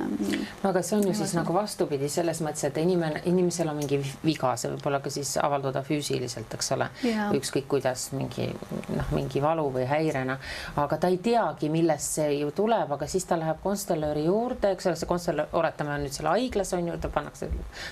no 0.64 0.70
aga 0.70 0.82
see 0.82 0.98
on 0.98 1.08
ju 1.08 1.14
siis 1.18 1.34
nagu 1.38 1.54
vastupidi 1.54 2.10
selles 2.10 2.42
mõttes, 2.46 2.66
et 2.68 2.78
inimene, 2.82 3.22
inimesel 3.30 3.70
on 3.70 3.78
mingi 3.78 4.00
viga, 4.24 4.54
see 4.58 4.72
võib 4.74 4.88
olla 4.90 5.00
ka 5.04 5.12
siis 5.14 5.36
avalduda 5.42 5.84
füüsiliselt, 5.86 6.54
eks 6.58 6.72
ole, 6.76 6.90
ükskõik 7.38 7.68
kuidas 7.70 8.10
mingi 8.18 8.50
noh, 8.96 9.12
mingi 9.16 9.42
valu 9.44 9.68
või 9.74 9.86
häirena, 9.90 10.38
aga 10.82 10.98
ta 10.98 11.12
ei 11.14 11.20
teagi, 11.24 11.70
millest 11.74 12.18
see 12.20 12.40
ju 12.40 12.52
tuleb, 12.56 12.92
aga 12.98 13.08
siis 13.10 13.28
ta 13.30 13.38
läheb 13.40 13.62
konstellööri 13.64 14.26
juurde, 14.26 14.74
eks 14.74 14.90
ole, 14.90 15.00
see 15.00 15.10
konstellöör, 15.10 15.52
oletame, 15.62 15.96
on 15.96 16.06
nüüd 16.08 16.16
seal 16.16 16.30
haiglas 16.32 16.74
on 16.78 16.90
ju, 16.90 16.98
ta 17.02 17.12
pannakse, 17.14 17.50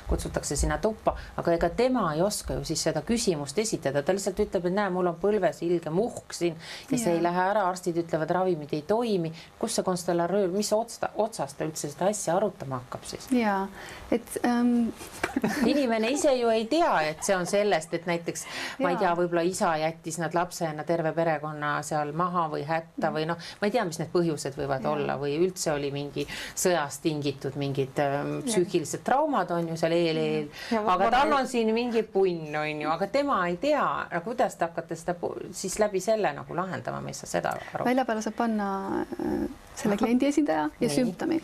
kutsutakse 0.10 0.58
sinna 0.60 0.80
tuppa, 0.82 1.16
aga 1.38 1.56
ega 1.58 1.70
tema 1.78 2.08
ei 2.16 2.24
oska 2.26 2.58
ju 2.58 2.66
siis 2.68 2.84
seda 2.90 3.06
küsimust 3.06 3.58
esitada, 3.62 4.04
ta 4.04 4.16
lihtsalt 4.16 4.42
ütleb, 4.46 4.68
et 4.68 4.78
näe, 4.78 4.90
mul 4.94 5.12
on 5.12 5.20
põlves 5.22 5.62
ilge 5.66 5.94
muhk 5.94 6.36
siin 6.36 6.56
ja, 6.58 6.96
ja 6.96 7.02
see 7.06 7.16
ei 7.18 7.24
lähe 7.24 7.48
ära, 7.54 7.68
arstid 7.70 8.02
ütlevad, 8.04 8.34
ravimid 8.40 8.74
ei 8.76 8.84
toimi, 8.88 9.32
kus 9.62 9.78
see 9.78 9.86
konstellöör, 9.86 10.50
mis 10.52 10.72
otsta, 10.76 11.11
otsast 11.16 11.58
ta 11.58 11.66
üldse 11.68 11.90
seda 11.92 12.10
asja 12.12 12.36
arutama 12.38 12.82
hakkab 12.82 13.06
siis? 13.08 13.28
ja 13.36 13.66
et 14.12 14.38
ähm... 14.46 14.92
inimene 15.72 16.10
ise 16.12 16.34
ju 16.36 16.50
ei 16.52 16.66
tea, 16.72 16.92
et 17.12 17.24
see 17.24 17.36
on 17.36 17.46
sellest, 17.48 17.94
et 17.96 18.06
näiteks 18.10 18.44
ja. 18.44 18.84
ma 18.84 18.92
ei 18.92 19.00
tea, 19.00 19.12
võib-olla 19.16 19.44
isa 19.48 19.72
jättis 19.80 20.20
nad 20.22 20.36
lapsena 20.36 20.84
terve 20.88 21.14
perekonna 21.16 21.78
seal 21.88 22.12
maha 22.18 22.48
või 22.52 22.66
hätta 22.68 23.12
või 23.16 23.26
noh, 23.30 23.40
ma 23.62 23.70
ei 23.70 23.76
tea, 23.76 23.86
mis 23.88 24.02
need 24.02 24.12
põhjused 24.14 24.58
võivad 24.60 24.84
ja. 24.86 24.92
olla 24.92 25.18
või 25.22 25.38
üldse 25.40 25.72
oli 25.74 25.92
mingi 25.96 26.26
sõjast 26.28 27.04
tingitud 27.06 27.56
mingid 27.62 28.02
ähm, 28.04 28.38
psüühilised 28.48 29.06
traumad 29.08 29.52
on 29.56 29.72
ju 29.72 29.80
seal 29.80 29.96
eel-eel, 29.96 30.52
aga 30.82 31.12
tal 31.16 31.36
on 31.40 31.50
siin 31.52 31.72
mingi 31.76 32.04
punn 32.04 32.56
on 32.60 32.86
ju, 32.86 32.92
aga 32.92 33.08
tema 33.12 33.42
ei 33.48 33.58
tea, 33.62 33.86
kuidas 34.26 34.58
te 34.60 34.68
hakkate 34.68 35.00
seda 35.00 35.16
siis 35.56 35.80
läbi 35.80 36.04
selle 36.04 36.34
nagu 36.36 36.56
lahendama, 36.56 37.02
ma 37.02 37.12
ei 37.12 37.18
saa 37.18 37.30
seda 37.40 37.56
aru. 37.74 37.86
välja 37.88 38.06
peale 38.06 38.24
saab 38.26 38.38
panna 38.44 38.70
äh, 39.06 39.46
selle 39.76 39.98
kliendi 39.98 40.28
esindaja 40.28 40.68
ja 40.68 40.88
nii. 40.88 40.96
Sümptomi. 41.02 41.42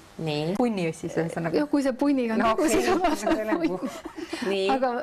punni 0.57 0.87
siis 0.93 1.17
ühesõnaga. 1.17 1.61
jah, 1.61 1.69
kui 1.71 1.83
see 1.85 1.93
punniga 1.97 2.37
on 2.37 2.43
no, 2.43 2.53
nagu 2.53 2.65
okay. 2.65 2.77
seesama 2.77 3.11
aga 4.73 4.93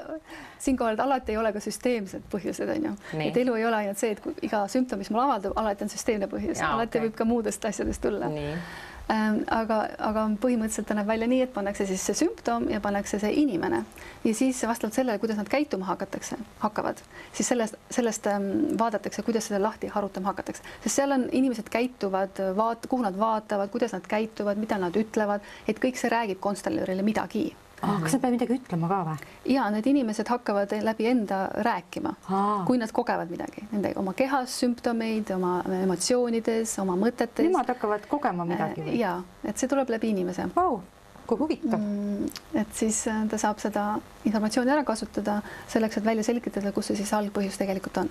siinkohal 0.64 1.00
alati 1.05 1.34
ei 1.34 1.38
ole 1.40 1.52
ka 1.55 1.62
süsteemsed 1.64 2.26
põhjused, 2.32 2.72
on 2.76 2.88
ju. 2.88 2.94
et 3.26 3.36
elu 3.44 3.59
ei 3.61 3.68
ole 3.68 3.82
ainult 3.82 4.00
see, 4.00 4.14
et 4.16 4.24
kui 4.24 4.34
iga 4.46 4.64
sümptom, 4.72 5.02
mis 5.02 5.12
mul 5.14 5.24
avaldub, 5.26 5.57
alati 5.61 5.86
on 5.86 5.92
süsteemne 5.92 6.30
põhjus, 6.32 6.62
alati 6.64 6.98
okay. 6.98 7.09
võib 7.09 7.20
ka 7.20 7.28
muudest 7.28 7.70
asjadest 7.70 8.05
tulla. 8.05 8.32
Ähm, 9.12 9.42
aga, 9.52 9.82
aga 10.00 10.22
põhimõtteliselt 10.40 10.86
ta 10.88 10.94
näeb 10.96 11.11
välja 11.11 11.26
nii, 11.28 11.42
et 11.44 11.50
pannakse 11.52 11.84
siis 11.84 12.00
see 12.09 12.16
sümptom 12.22 12.70
ja 12.72 12.78
pannakse 12.80 13.18
see 13.20 13.34
inimene. 13.42 13.82
Ja 14.24 14.32
siis 14.32 14.62
vastavalt 14.64 14.96
sellele, 14.96 15.20
kuidas 15.20 15.36
nad 15.36 15.50
käituma 15.52 15.90
hakatakse, 15.90 16.38
hakkavad, 16.62 17.02
siis 17.36 17.50
sellest, 17.52 17.76
sellest 17.92 18.28
ähm, 18.32 18.46
vaadatakse, 18.80 19.22
kuidas 19.26 19.50
seda 19.50 19.61
lahti 19.61 19.90
harutama 19.92 20.32
hakatakse, 20.32 20.64
sest 20.86 21.02
seal 21.02 21.12
on 21.18 21.26
inimesed 21.36 21.68
käituvad, 21.74 22.40
vaat-, 22.57 22.88
kuhu 22.88 23.05
nad 23.05 23.18
vaatavad, 23.20 23.68
kuidas 23.74 23.92
nad 23.92 24.09
käituvad, 24.09 24.62
mida 24.62 24.80
nad 24.80 24.96
ütlevad, 24.96 25.44
et 25.68 25.84
kõik 25.84 26.00
see 26.00 26.09
räägib 26.14 26.40
konstellöörile 26.40 27.05
midagi 27.05 27.50
ah,. 27.85 28.01
kas 28.03 28.16
nad 28.16 28.24
peavad 28.24 28.37
midagi 28.37 28.59
ütlema 28.59 28.91
ka 28.91 29.01
või? 29.09 29.28
ja 29.55 29.66
need 29.74 29.89
inimesed 29.93 30.32
hakkavad 30.32 30.74
läbi 30.89 31.09
enda 31.11 31.41
rääkima, 31.66 32.14
kui 32.68 32.80
nad 32.80 32.93
kogevad 32.95 33.30
midagi, 33.32 33.66
nende 33.72 33.95
oma 34.01 34.16
kehas 34.18 34.57
sümptomeid, 34.62 35.30
oma 35.37 35.59
emotsioonides, 35.82 36.78
oma 36.85 36.97
mõtetes. 37.01 37.47
Nemad 37.47 37.70
hakkavad 37.74 38.09
kogema 38.11 38.49
midagi 38.49 38.85
või? 38.85 38.99
ja, 39.01 39.18
et 39.45 39.61
see 39.61 39.70
tuleb 39.70 39.93
läbi 39.95 40.12
inimese 40.14 40.49
wow 40.57 40.80
kui 41.24 41.41
huvitav 41.41 41.80
mm,. 41.80 42.26
et 42.61 42.76
siis 42.76 42.99
äh, 43.09 43.22
ta 43.30 43.39
saab 43.41 43.61
seda 43.62 43.85
informatsiooni 44.28 44.72
ära 44.74 44.85
kasutada 44.85 45.39
selleks, 45.72 45.97
et 45.97 46.05
välja 46.05 46.24
selgitada, 46.26 46.72
kus 46.76 46.91
see 46.91 47.01
siis 47.01 47.12
algpõhjus 47.16 47.57
tegelikult 47.61 48.03
on 48.03 48.11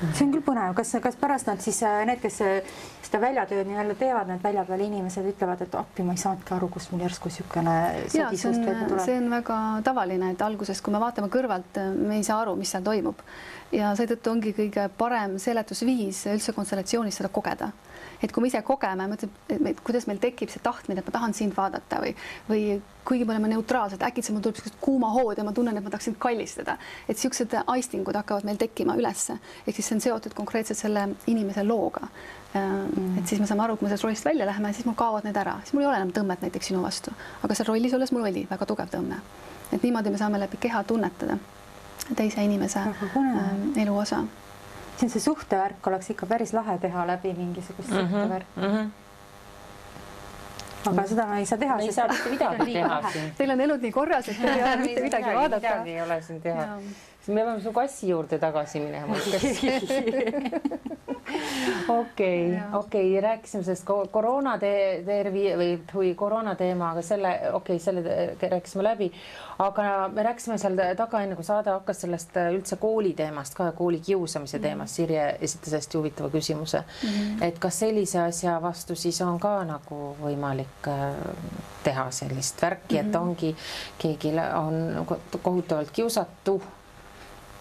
see 0.00 0.26
on 0.26 0.32
küll 0.34 0.44
põnev, 0.44 0.74
kas, 0.76 0.92
kas 1.02 1.16
pärast 1.20 1.48
nad 1.50 1.62
siis 1.64 1.78
äh, 1.86 2.02
need, 2.08 2.20
kes 2.22 2.38
äh, 2.44 2.76
seda 3.06 3.20
väljatööd 3.22 3.68
nii-öelda 3.68 3.96
teevad, 4.00 4.30
need 4.30 4.44
välja 4.44 4.64
peal 4.68 4.84
inimesed 4.86 5.28
ütlevad, 5.32 5.62
et 5.64 5.76
appi, 5.78 6.04
ma 6.06 6.16
ei 6.16 6.20
saanudki 6.20 6.56
aru, 6.56 6.68
kust 6.74 6.92
mul 6.92 7.04
järsku 7.06 7.32
niisugune 7.32 7.76
sodi 8.12 8.40
suust 8.40 8.60
välja 8.60 8.88
tuleb. 8.90 9.04
see 9.06 9.18
on 9.20 9.30
väga 9.32 9.58
tavaline, 9.86 10.32
et 10.36 10.46
alguses, 10.46 10.82
kui 10.84 10.94
me 10.94 11.02
vaatame 11.02 11.30
kõrvalt, 11.32 11.80
me 11.96 12.20
ei 12.20 12.26
saa 12.26 12.42
aru, 12.44 12.56
mis 12.60 12.74
seal 12.74 12.84
toimub. 12.86 13.24
Ja 13.74 13.94
seetõttu 13.98 14.30
ongi 14.30 14.52
kõige 14.56 14.86
parem 14.98 15.40
seletusviis 15.42 16.26
üldse 16.34 16.54
konstellatsioonis 16.56 17.22
seda 17.22 17.32
kogeda 17.32 17.72
et 18.22 18.32
kui 18.32 18.42
me 18.42 18.50
ise 18.50 18.62
kogeme, 18.66 19.08
mõtleme, 19.10 19.72
et 19.72 19.80
kuidas 19.84 20.06
meil 20.08 20.20
tekib 20.22 20.52
see 20.52 20.62
tahtmine, 20.64 21.00
et 21.00 21.08
ma 21.08 21.14
tahan 21.18 21.34
sind 21.36 21.56
vaadata 21.56 22.00
või, 22.02 22.12
või 22.48 22.62
kuigi 23.06 23.26
me 23.26 23.34
oleme 23.34 23.50
neutraalsed, 23.52 24.02
äkitselt 24.02 24.36
mul 24.36 24.44
tuleb 24.44 24.58
niisugust 24.58 24.78
kuuma 24.82 25.10
hood 25.14 25.38
ja 25.38 25.44
ma 25.46 25.52
tunnen, 25.56 25.76
et 25.76 25.84
ma 25.84 25.92
tahaks 25.92 26.08
sind 26.10 26.18
kallistada. 26.22 26.78
et 27.06 27.14
niisugused 27.14 27.54
aistingud 27.66 28.18
hakkavad 28.18 28.48
meil 28.48 28.58
tekkima 28.60 28.96
ülesse, 28.98 29.38
ehk 29.66 29.76
siis 29.76 29.90
see 29.90 29.98
on 29.98 30.04
seotud 30.08 30.34
konkreetselt 30.34 30.78
selle 30.78 31.08
inimese 31.26 31.64
looga. 31.64 32.08
Mm.. 32.56 33.18
et 33.18 33.28
siis 33.28 33.40
me 33.40 33.46
saame 33.46 33.66
aru, 33.66 33.76
kui 33.76 33.84
me 33.84 33.90
sellest 33.90 34.06
rollist 34.06 34.24
välja 34.24 34.46
läheme, 34.48 34.72
siis 34.72 34.86
mul 34.88 34.96
kaovad 34.96 35.26
need 35.28 35.36
ära, 35.36 35.58
siis 35.62 35.74
mul 35.76 35.84
ei 35.84 35.90
ole 35.90 35.98
enam 36.00 36.14
tõmmet 36.16 36.46
näiteks 36.46 36.70
sinu 36.72 36.80
vastu, 36.82 37.12
aga 37.44 37.58
seal 37.58 37.68
rollis 37.68 37.92
olles 37.98 38.14
mul 38.16 38.24
oli 38.24 38.46
väga 38.48 38.66
tugev 38.70 38.88
tõmme. 38.94 39.20
et 39.72 39.82
niimoodi 39.82 40.10
me 40.14 40.18
saame 40.18 40.40
läbi 40.40 40.56
keha 40.62 40.82
tunnetada 40.88 41.36
teise 42.14 42.44
inimese 42.44 42.80
elu 43.76 43.98
osa 44.96 44.98
siin 45.00 45.10
see 45.10 45.20
suhtevärk 45.20 45.86
oleks 45.86 46.10
ikka 46.10 46.26
päris 46.26 46.52
lahe 46.56 46.78
teha 46.78 47.06
läbi 47.06 47.34
mingisugust 47.34 47.90
mm 47.90 47.96
-hmm, 47.96 48.10
suhtevärki 48.10 48.46
mm. 48.56 48.62
-hmm 48.62 48.88
aga 50.86 51.06
seda 51.06 51.38
ei 51.38 51.46
saa 51.46 51.58
teha. 51.58 51.78
ei 51.78 51.92
saa 51.92 52.08
mitte 52.08 52.30
midagi 52.30 52.72
teha 52.72 53.10
siin. 53.12 53.32
Teil 53.38 53.50
on 53.50 53.60
elud 53.60 53.82
nii 53.82 53.92
korras, 53.92 54.28
et 54.28 54.36
teil 54.40 54.52
ei 54.52 54.62
ole 54.66 54.76
mitte 54.76 55.02
midagi 55.02 55.34
vaadata. 55.34 55.56
midagi 55.56 55.90
ei 55.90 56.02
ole 56.02 56.22
siin 56.22 56.40
teha. 56.40 56.78
siis 57.20 57.34
me 57.34 57.42
peame 57.42 57.60
su 57.60 57.72
kassi 57.72 58.08
juurde 58.08 58.38
tagasi 58.38 58.80
minema 58.80 59.16
okei, 61.88 62.58
okei, 62.72 63.20
rääkisime 63.20 63.64
sellest 63.64 63.86
koroona 64.10 64.56
te 64.58 65.02
tervi 65.06 65.46
või, 65.58 65.70
või 65.94 66.12
koroona 66.18 66.54
teema, 66.54 66.90
aga 66.94 67.02
selle, 67.02 67.32
okei 67.52 67.76
okay,, 67.76 67.82
selle 67.82 68.48
rääkisime 68.50 68.84
läbi. 68.84 69.10
aga 69.58 70.08
me 70.12 70.22
rääkisime 70.22 70.58
seal 70.58 70.78
taga, 70.96 71.22
enne 71.22 71.36
kui 71.36 71.44
saade 71.44 71.70
hakkas, 71.72 72.00
sellest 72.04 72.36
äh, 72.36 72.50
üldse 72.54 72.76
kooli 72.76 73.14
teemast 73.16 73.54
ka, 73.56 73.70
kooli 73.72 74.00
kiusamise 74.00 74.58
teemast. 74.58 74.96
Sirje 74.96 75.24
esitas 75.40 75.72
hästi 75.72 75.98
huvitava 75.98 76.30
küsimuse 76.30 76.78
mm. 76.78 77.08
-hmm. 77.08 77.44
et 77.44 77.58
kas 77.58 77.78
sellise 77.78 78.20
asja 78.20 78.62
vastu 78.62 78.94
siis 78.94 79.20
on 79.20 79.40
ka 79.40 79.64
nagu 79.64 80.16
võimalik 80.22 80.88
äh, 80.88 81.14
teha 81.84 82.10
sellist 82.10 82.62
värki, 82.62 82.98
et 82.98 83.06
mhm. 83.06 83.16
ongi, 83.16 83.56
keegi 83.98 84.32
on 84.54 85.06
kohutavalt 85.42 85.90
kiusatu 85.90 86.62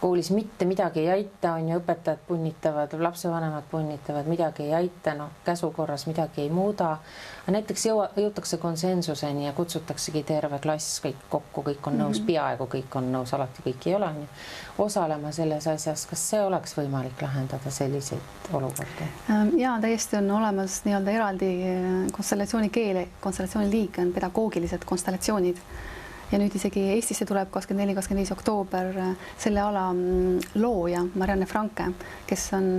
koolis 0.02 0.32
mitte 0.32 0.66
midagi 0.66 1.00
ei 1.00 1.10
aita, 1.10 1.54
on 1.54 1.70
ju, 1.70 1.80
õpetajad 1.80 2.20
punnitavad, 2.28 2.94
lapsevanemad 3.00 3.64
punnitavad, 3.72 4.28
midagi 4.30 4.64
ei 4.64 4.74
aita, 4.74 5.14
noh, 5.18 5.32
käsu 5.46 5.72
korras 5.72 6.06
midagi 6.08 6.42
ei 6.42 6.50
muuda. 6.50 6.98
näiteks 7.48 7.86
jõua, 7.86 8.10
jõutakse 8.18 8.58
konsensuseni 8.58 9.46
ja 9.46 9.54
kutsutaksegi 9.54 10.24
terve 10.24 10.60
klass 10.60 11.02
kõik 11.04 11.26
kokku, 11.30 11.64
kõik 11.70 11.88
on 11.88 11.98
nõus 11.98 12.20
mm, 12.20 12.22
-hmm. 12.22 12.28
peaaegu 12.28 12.68
kõik 12.76 12.98
on 12.98 13.12
nõus, 13.14 13.34
alati 13.34 13.66
kõik 13.66 13.88
ei 13.88 13.96
ole, 13.96 14.06
on 14.06 14.22
ju, 14.22 14.28
osalema 14.86 15.32
selles 15.32 15.68
asjas. 15.68 16.06
kas 16.06 16.30
see 16.30 16.42
oleks 16.42 16.78
võimalik 16.78 17.22
lahendada 17.22 17.72
selliseid 17.72 18.52
olukordi? 18.54 19.10
Ähm, 19.30 19.58
ja 19.58 19.78
täiesti 19.82 20.18
on 20.18 20.32
olemas 20.32 20.82
nii-öelda 20.86 21.12
eraldi 21.12 21.52
äh, 21.64 22.12
konstellatsiooni 22.12 22.70
keel, 22.70 23.06
konstellatsiooni 23.22 23.72
liik 23.72 24.00
on 24.00 24.14
pedagoogilised 24.14 24.86
konstellatsioonid 24.86 25.58
ja 26.32 26.40
nüüd 26.42 26.56
isegi 26.58 26.82
Eestisse 26.96 27.26
tuleb 27.28 27.52
kakskümmend 27.54 27.86
neli, 27.86 27.98
kakskümmend 27.98 28.26
viis 28.26 28.34
oktoober 28.36 28.96
äh, 29.02 29.12
selle 29.42 29.62
ala 29.62 29.90
mm, 29.94 30.58
looja 30.62 31.04
Marianne 31.16 31.48
Franke, 31.50 31.92
kes 32.30 32.48
on 32.58 32.72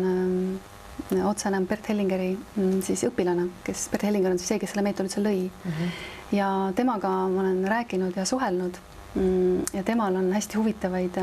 äh, 1.12 1.22
otsene 1.28 1.60
Bert 1.68 1.88
Hellingeri 1.90 2.32
mm, 2.34 2.82
siis 2.86 3.06
õpilane, 3.08 3.48
kes 3.66 3.86
Bert 3.92 4.06
Hellinger 4.08 4.34
on 4.34 4.42
siis 4.42 4.54
see, 4.54 4.60
kes 4.62 4.74
selle 4.74 4.84
meetodi 4.86 5.10
üldse 5.10 5.22
lõi 5.22 5.46
mm. 5.46 5.72
-hmm. 5.78 6.04
ja 6.38 6.50
temaga 6.76 7.14
ma 7.30 7.44
olen 7.44 7.64
rääkinud 7.70 8.16
ja 8.16 8.24
suhelnud 8.26 8.78
mm, 9.14 9.72
ja 9.76 9.82
temal 9.86 10.16
on 10.16 10.32
hästi 10.32 10.58
huvitavaid 10.58 11.20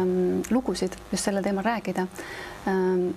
lugusid 0.51 0.95
just 1.11 1.23
sellel 1.23 1.43
teemal 1.43 1.63
rääkida. 1.63 2.07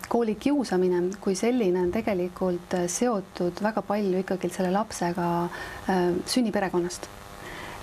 kooli 0.09 0.35
kiusamine 0.35 1.03
kui 1.21 1.35
selline 1.35 1.81
on 1.81 1.93
tegelikult 1.93 2.75
seotud 2.87 3.63
väga 3.63 3.83
palju 3.83 4.19
ikkagi 4.19 4.49
selle 4.51 4.73
lapsega 4.75 5.29
äh, 5.45 6.11
sünniperekonnast. 6.27 7.07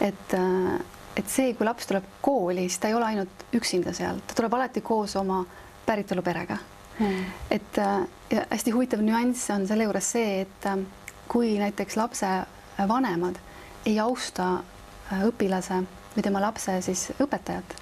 et 0.02 0.36
et 1.18 1.30
see, 1.30 1.54
kui 1.54 1.66
laps 1.68 1.88
tuleb 1.90 2.06
kooli, 2.22 2.68
siis 2.68 2.80
ta 2.82 2.90
ei 2.90 2.98
ole 2.98 3.06
ainult 3.06 3.48
üksinda 3.54 3.94
seal, 3.94 4.22
ta 4.28 4.38
tuleb 4.38 4.54
alati 4.58 4.82
koos 4.82 5.16
oma 5.20 5.44
päritoluperega 5.86 6.58
mm.. 7.00 7.24
et 7.52 7.82
ja 8.34 8.46
hästi 8.50 8.72
huvitav 8.72 9.02
nüanss 9.06 9.50
on 9.54 9.68
selle 9.68 9.88
juures 9.88 10.12
see, 10.16 10.42
et 10.46 10.68
äh, 10.70 10.80
kui 11.28 11.56
näiteks 11.60 11.98
lapse 12.00 12.30
vanemad 12.90 13.38
ei 13.86 14.00
austa 14.00 14.50
äh, 15.12 15.26
õpilase 15.28 15.84
või 16.16 16.26
tema 16.26 16.42
lapse 16.42 16.80
siis 16.86 17.08
õpetajat, 17.22 17.78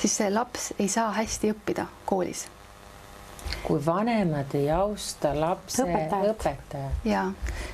siis 0.00 0.16
see 0.20 0.30
laps 0.32 0.72
ei 0.78 0.88
saa 0.92 1.12
hästi 1.16 1.52
õppida 1.52 1.86
koolis. 2.08 2.46
Kui 3.62 3.80
vanemad 3.86 4.54
ei 4.58 4.70
austa 4.74 5.32
lapse 5.36 5.84
Õpetajat. 5.84 6.32
õpetajat. 6.34 7.04
ja 7.04 7.24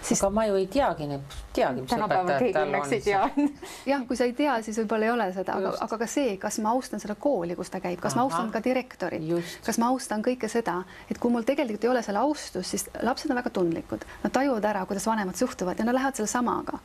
siis 0.02 0.20
aga 0.22 0.30
ma 0.34 0.44
ju 0.48 0.58
ei 0.60 0.66
teagi, 0.70 1.08
teagi, 1.56 1.84
mis 1.84 1.92
keegi 1.92 2.52
tal 2.54 2.74
on. 2.74 3.48
jah, 3.92 4.04
kui 4.08 4.18
sa 4.18 4.28
ei 4.28 4.34
tea, 4.36 4.58
siis 4.66 4.78
võib-olla 4.82 5.08
ei 5.08 5.12
ole 5.12 5.28
seda, 5.36 5.56
aga, 5.58 5.72
aga 5.86 5.98
ka 6.02 6.08
see, 6.10 6.36
kas 6.40 6.60
ma 6.64 6.72
austan 6.76 7.02
seda 7.02 7.16
kooli, 7.18 7.56
kus 7.58 7.72
ta 7.72 7.80
käib, 7.84 8.00
kas 8.02 8.16
ma 8.18 8.24
Ahah. 8.24 8.38
austan 8.38 8.52
ka 8.54 8.62
direktorit, 8.64 9.26
kas 9.66 9.80
ma 9.80 9.90
austan 9.92 10.24
kõike 10.24 10.50
seda, 10.52 10.80
et 11.10 11.20
kui 11.20 11.32
mul 11.32 11.46
tegelikult 11.48 11.88
ei 11.88 11.92
ole 11.92 12.04
selle 12.06 12.22
austust, 12.22 12.68
siis 12.68 12.88
lapsed 13.02 13.30
on 13.32 13.40
väga 13.40 13.52
tundlikud, 13.54 14.06
nad 14.24 14.34
tajuvad 14.34 14.68
ära, 14.68 14.84
kuidas 14.88 15.06
vanemad 15.08 15.38
suhtuvad 15.40 15.78
ja 15.78 15.88
nad 15.88 15.96
lähevad 15.96 16.18
selle 16.18 16.30
samaga 16.30 16.80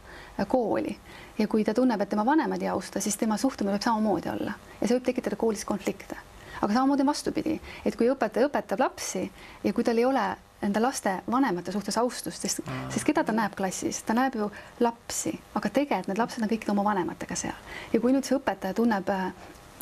kooli. 0.47 0.97
ja 1.37 1.47
kui 1.47 1.63
ta 1.63 1.73
tunneb, 1.73 2.01
et 2.01 2.09
tema 2.09 2.25
vanemad 2.25 2.61
ei 2.61 2.69
austa, 2.69 3.01
siis 3.01 3.17
tema 3.17 3.37
suhtumine 3.37 3.75
võib 3.75 3.83
samamoodi 3.83 4.29
olla 4.29 4.53
ja 4.79 4.87
see 4.87 4.97
võib 4.97 5.09
tekitada 5.09 5.39
koolis 5.39 5.65
konflikte. 5.65 6.17
Aga 6.62 6.74
samamoodi 6.74 7.06
vastupidi, 7.06 7.60
et 7.86 7.95
kui 7.95 8.10
õpetaja 8.12 8.49
õpetab 8.49 8.84
lapsi 8.84 9.24
ja 9.64 9.74
kui 9.74 9.84
tal 9.84 9.97
ei 9.97 10.06
ole 10.06 10.26
enda 10.64 10.82
laste 10.82 11.18
vanemate 11.32 11.72
suhtes 11.72 11.97
austust, 11.99 12.41
sest, 12.41 12.62
sest 12.93 13.08
keda 13.08 13.24
ta 13.28 13.36
näeb 13.36 13.56
klassis, 13.58 14.01
ta 14.08 14.16
näeb 14.16 14.38
ju 14.39 14.49
lapsi, 14.84 15.34
aga 15.58 15.70
tegelikult 15.70 16.12
need 16.12 16.22
lapsed 16.22 16.45
on 16.45 16.51
kõik 16.51 16.70
oma 16.72 16.86
vanematega 16.88 17.36
seal. 17.39 17.74
Ja 17.93 17.99
kui 18.04 18.16
nüüd 18.16 18.28
see 18.28 18.38
õpetaja 18.38 18.76
tunneb 18.78 19.10
äh, 19.12 19.26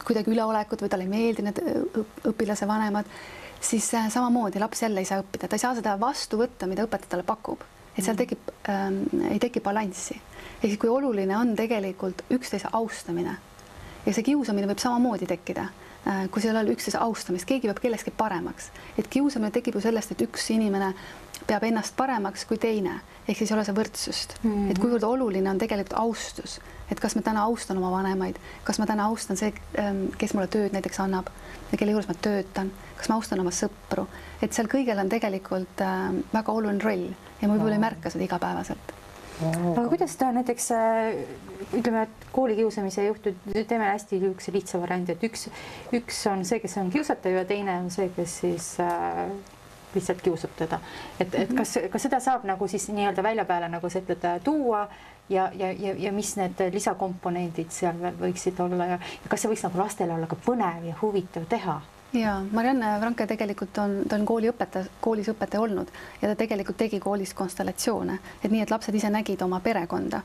kuidagi 0.01 0.33
üleolekut 0.33 0.81
või 0.81 0.91
talle 0.91 1.05
ei 1.05 1.11
meeldi 1.11 1.45
need 1.45 1.61
äh, 1.61 1.77
õp- 2.01 2.25
õpilase 2.33 2.67
vanemad, 2.69 3.11
siis 3.61 3.91
äh, 3.97 4.09
samamoodi 4.13 4.61
laps 4.61 4.81
jälle 4.81 5.03
ei 5.03 5.09
saa 5.09 5.21
õppida, 5.21 5.49
ta 5.49 5.59
ei 5.59 5.65
saa 5.65 5.77
seda 5.77 5.95
vastu 6.01 6.41
võtta, 6.41 6.69
mida 6.69 6.87
õpetaja 6.87 7.13
talle 7.13 7.27
pakub, 7.27 7.61
et 7.93 8.03
seal 8.05 8.17
tekib 8.17 8.49
ähm,, 8.71 9.03
ei 9.29 9.39
teki 9.43 9.61
balanssi. 9.61 10.17
ehk 10.63 10.79
kui 10.81 10.89
oluline 10.89 11.37
on 11.37 11.55
tegelikult 11.55 12.25
üksteise 12.33 12.73
austamine. 12.73 13.37
Ja 14.05 14.13
see 14.13 14.25
kiusamine 14.25 14.65
võib 14.65 14.81
samamoodi 14.81 15.27
tekkida 15.29 15.67
kui 16.03 16.41
seal 16.41 16.57
ole 16.57 16.73
üksteise 16.73 16.97
austamist, 16.97 17.45
keegi 17.45 17.69
peab 17.69 17.81
kellestki 17.83 18.13
paremaks, 18.17 18.71
et 18.97 19.07
kiusamine 19.11 19.51
tekib 19.53 19.77
ju 19.77 19.83
sellest, 19.83 20.15
et 20.15 20.23
üks 20.25 20.47
inimene 20.53 20.93
peab 21.47 21.65
ennast 21.67 21.95
paremaks 21.97 22.45
kui 22.49 22.57
teine, 22.61 22.99
ehk 23.27 23.37
siis 23.37 23.51
ei 23.51 23.57
ole 23.57 23.65
see 23.65 23.75
võrdsust. 23.77 24.35
Mm, 24.41 24.51
-hmm. 24.51 24.71
et 24.71 24.79
kuivõrd 24.81 25.05
oluline 25.05 25.49
on 25.49 25.59
tegelikult 25.61 25.97
austus, 25.99 26.59
et 26.91 26.99
kas 26.99 27.15
ma 27.15 27.21
täna 27.21 27.43
austan 27.43 27.77
oma 27.77 27.91
vanemaid, 27.91 28.39
kas 28.63 28.79
ma 28.79 28.85
täna 28.85 29.05
austan 29.05 29.37
see, 29.37 29.53
kes 30.17 30.33
mulle 30.33 30.47
tööd 30.47 30.73
näiteks 30.73 30.99
annab 30.99 31.29
ja 31.71 31.77
kelle 31.77 31.91
juures 31.91 32.07
ma 32.07 32.17
töötan, 32.21 32.71
kas 32.97 33.09
ma 33.09 33.15
austan 33.15 33.39
oma 33.39 33.51
sõpru, 33.51 34.07
et 34.41 34.53
seal 34.53 34.67
kõigel 34.71 34.99
on 34.99 35.09
tegelikult 35.09 35.81
äh, 35.81 36.09
väga 36.33 36.51
oluline 36.51 36.83
roll. 36.83 37.11
Ja 37.41 37.47
ma 37.47 37.55
võib-olla 37.55 37.77
ei 37.77 37.85
märka 37.89 38.09
seda 38.09 38.23
igapäevaselt 38.23 39.00
aga 39.49 39.87
kuidas 39.89 40.15
ta 40.19 40.31
näiteks 40.35 40.71
äh, 40.75 41.21
ütleme, 41.77 42.03
et 42.07 42.27
koolikiusamise 42.31 43.05
juhtud, 43.05 43.39
teeme 43.67 43.87
hästi 43.91 44.19
niisuguse 44.19 44.53
lihtsa 44.55 44.81
variandi, 44.81 45.15
et 45.15 45.23
üks, 45.29 45.47
üks 45.97 46.21
on 46.31 46.45
see, 46.47 46.59
kes 46.63 46.77
on 46.81 46.91
kiusatav 46.93 47.41
ja 47.41 47.45
teine 47.49 47.79
on 47.83 47.89
see, 47.93 48.09
kes 48.15 48.37
siis 48.43 48.73
äh, 48.83 49.25
lihtsalt 49.95 50.21
kiusab 50.21 50.53
teda. 50.57 50.79
et, 51.19 51.35
et 51.35 51.55
kas, 51.57 51.77
kas 51.91 52.07
seda 52.07 52.19
saab 52.23 52.45
nagu 52.47 52.67
siis 52.71 52.89
nii-öelda 52.89 53.23
välja 53.23 53.45
peale, 53.45 53.69
nagu 53.71 53.89
sa 53.89 54.01
ütled, 54.03 54.27
tuua 54.43 54.85
ja, 55.29 55.49
ja, 55.53 55.71
ja, 55.71 55.95
ja 55.97 56.11
mis 56.15 56.35
need 56.39 56.61
lisakomponendid 56.73 57.71
seal 57.73 57.99
võiksid 58.19 58.59
olla 58.63 58.93
ja, 58.93 58.99
ja 58.99 59.31
kas 59.31 59.43
see 59.43 59.51
võiks 59.51 59.65
nagu 59.67 59.81
lastele 59.81 60.15
olla 60.15 60.29
ka 60.31 60.39
põnev 60.45 60.87
ja 60.89 60.95
huvitav 61.01 61.47
teha? 61.51 61.81
Ja 62.13 62.41
Marianne 62.51 62.99
Franke 62.99 63.27
tegelikult 63.27 63.77
on, 63.77 64.01
ta 64.09 64.19
on 64.19 64.25
kooliõpetaja, 64.27 64.85
koolis 65.01 65.31
õpetaja 65.31 65.61
olnud 65.63 65.91
ja 66.21 66.31
ta 66.31 66.35
tegelikult 66.35 66.77
tegi 66.77 66.99
koolis 66.99 67.33
konstellatsioone, 67.33 68.19
et 68.43 68.51
nii, 68.51 68.61
et 68.65 68.71
lapsed 68.71 68.95
ise 68.95 69.09
nägid 69.09 69.41
oma 69.41 69.59
perekonda 69.63 70.21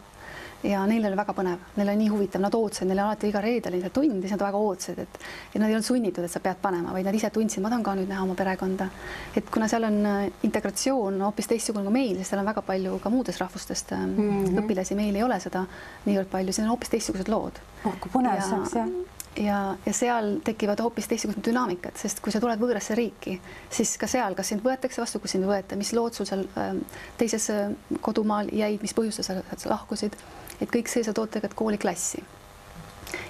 ja 0.65 0.83
neil 0.89 1.05
oli 1.05 1.17
väga 1.19 1.35
põnev, 1.37 1.65
neil 1.77 1.91
oli 1.91 2.01
nii 2.01 2.11
huvitav, 2.11 2.41
nad 2.43 2.55
ootasid, 2.57 2.89
neil 2.89 3.03
alati 3.05 3.29
iga 3.31 3.41
reedel 3.45 3.77
oli 3.77 3.83
see 3.85 3.95
tund, 3.95 4.23
siis 4.23 4.35
nad 4.35 4.45
väga 4.47 4.61
ootasid, 4.67 5.01
et 5.05 5.19
ja 5.55 5.61
nad 5.61 5.69
ei 5.69 5.77
olnud 5.77 5.87
sunnitud, 5.87 6.25
et 6.27 6.33
sa 6.33 6.41
pead 6.43 6.61
panema, 6.63 6.95
vaid 6.97 7.07
nad 7.07 7.19
ise 7.19 7.31
tundsid, 7.35 7.63
ma 7.63 7.71
tahan 7.73 7.85
ka 7.87 7.97
nüüd 7.99 8.11
näha 8.11 8.25
oma 8.25 8.35
perekonda. 8.39 8.89
et 9.37 9.51
kuna 9.53 9.69
seal 9.69 9.85
on 9.87 9.99
äh, 10.07 10.31
integratsioon 10.49 11.21
hoopis 11.29 11.51
teistsugune 11.53 11.87
kui 11.87 11.97
meil, 11.99 12.15
siis 12.17 12.33
seal 12.33 12.43
on 12.43 12.49
väga 12.49 12.65
palju 12.67 12.99
ka 13.03 13.13
muudest 13.13 13.41
rahvustest 13.45 13.93
mm 13.93 14.17
-hmm. 14.17 14.63
õpilasi, 14.65 14.97
meil 14.97 15.17
ei 15.17 15.23
ole 15.23 15.41
seda 15.41 15.67
niivõrd 16.07 16.33
palju, 16.33 16.53
siin 16.53 16.67
on 16.67 16.75
hoopis 16.75 16.89
teistsugused 16.97 17.29
lood. 17.29 17.61
oh 17.85 18.01
kui 18.01 18.11
põnev 18.11 18.41
oleks 18.41 18.75
jah 18.75 18.89
ja, 19.37 19.77
ja 19.87 19.93
seal 19.93 20.39
tekivad 20.45 20.81
hoopis 20.81 21.09
teistsugused 21.09 21.45
dünaamikad, 21.45 21.97
sest 22.01 22.21
kui 22.25 22.33
sa 22.33 22.41
tuled 22.43 22.61
võõrasse 22.61 22.97
riiki, 22.99 23.37
siis 23.73 23.97
ka 24.01 24.09
seal, 24.11 24.37
kas 24.39 24.53
sind 24.53 24.65
võetakse 24.65 25.03
vastu, 25.03 25.21
kui 25.21 25.31
sind 25.31 25.47
ei 25.47 25.51
võeta, 25.51 25.79
mis 25.79 25.93
lood 25.97 26.17
sul 26.17 26.29
seal 26.29 26.47
äh, 26.61 26.73
teises 27.21 27.51
äh, 27.53 27.75
kodumaal 28.05 28.51
jäid, 28.53 28.83
mis 28.85 28.95
põhjustel 28.97 29.27
sa, 29.27 29.39
sa 29.57 29.73
lahkusid, 29.73 30.17
et 30.61 30.73
kõik 30.73 30.91
see 30.91 31.05
sa 31.07 31.15
tood 31.17 31.33
tegelikult 31.33 31.59
kooliklassi. 31.59 32.25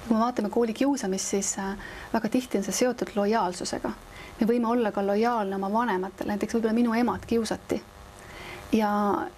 kui 0.07 0.14
me 0.14 0.20
vaatame 0.20 0.50
kooli 0.50 0.74
kiusamist, 0.74 1.34
siis 1.34 1.57
äh, 1.59 1.74
väga 2.12 2.28
tihti 2.28 2.59
on 2.59 2.64
see 2.64 2.78
seotud 2.84 3.14
lojaalsusega. 3.16 3.92
me 4.40 4.46
võime 4.46 4.68
olla 4.68 4.92
ka 4.92 5.07
lojaalne 5.07 5.57
oma 5.57 5.72
vanematele, 5.72 6.34
näiteks 6.34 6.54
võib-olla 6.54 6.74
minu 6.74 6.94
emad 6.94 7.26
kiusati 7.26 7.82
ja, 8.72 8.92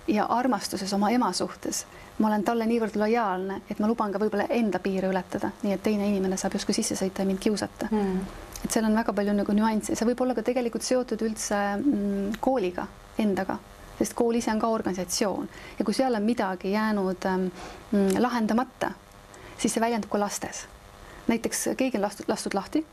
ja 0.08 0.24
armastuses 0.24 0.92
oma 0.92 1.10
ema 1.10 1.32
suhtes 1.32 1.86
ma 2.18 2.28
olen 2.28 2.44
talle 2.44 2.66
niivõrd 2.66 2.98
lojaalne, 2.98 3.60
et 3.70 3.78
ma 3.78 3.88
luban 3.88 4.12
ka 4.12 4.20
võib-olla 4.22 4.48
enda 4.54 4.80
piire 4.82 5.10
ületada, 5.10 5.52
nii 5.62 5.74
et 5.76 5.82
teine 5.82 6.08
inimene 6.08 6.38
saab 6.40 6.56
justkui 6.58 6.74
sisse 6.74 6.96
sõita 6.98 7.22
ja 7.22 7.30
mind 7.30 7.42
kiusata. 7.42 7.90
Mm.. 7.92 8.20
et 8.64 8.74
seal 8.74 8.88
on 8.88 8.96
väga 8.98 9.14
palju 9.14 9.34
nagu 9.38 9.54
nüansse, 9.54 9.94
see 9.94 10.08
võib 10.08 10.22
olla 10.24 10.34
ka 10.34 10.42
tegelikult 10.46 10.86
seotud 10.86 11.22
üldse 11.22 11.60
mm, 11.76 12.40
kooliga 12.42 12.88
endaga, 13.22 13.58
sest 14.00 14.16
kool 14.18 14.38
ise 14.38 14.50
on 14.50 14.62
ka 14.62 14.70
organisatsioon. 14.74 15.48
Ja 15.78 15.86
kui 15.86 15.94
seal 15.94 16.18
on 16.18 16.26
midagi 16.26 16.74
jäänud 16.74 17.28
mm, 17.30 18.18
lahendamata, 18.18 18.92
siis 19.58 19.74
see 19.74 19.82
väljendub 19.82 20.10
ka 20.10 20.22
lastes. 20.24 20.66
näiteks 21.28 21.68
keegi 21.76 21.98
on 21.98 22.02
lastud, 22.02 22.28
lastud 22.28 22.54
lahti 22.54 22.84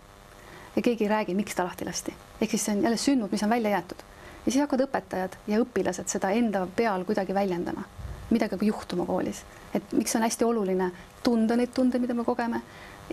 ja 0.75 0.81
keegi 0.81 1.05
ei 1.05 1.09
räägi, 1.09 1.35
miks 1.35 1.55
ta 1.55 1.63
lahti 1.63 1.85
lasti, 1.85 2.13
ehk 2.41 2.51
siis 2.51 2.65
see 2.65 2.75
on 2.75 2.83
jälle 2.83 2.97
sündmus, 2.97 3.31
mis 3.31 3.43
on 3.43 3.49
välja 3.49 3.69
jäetud. 3.69 4.01
Ja 4.45 4.51
siis 4.51 4.61
hakkavad 4.61 4.85
õpetajad 4.85 5.37
ja 5.47 5.61
õpilased 5.63 6.11
seda 6.11 6.29
enda 6.29 6.67
peal 6.75 7.05
kuidagi 7.07 7.33
väljendama 7.33 7.87
midagi 8.29 8.55
peab 8.55 8.63
juhtuma 8.63 9.05
koolis, 9.05 9.43
et 9.73 9.93
miks 9.93 10.15
on 10.15 10.25
hästi 10.25 10.45
oluline 10.45 10.91
tunda 11.23 11.57
neid 11.57 11.73
tundeid, 11.73 12.01
mida 12.01 12.13
me 12.17 12.25
kogeme, 12.25 12.61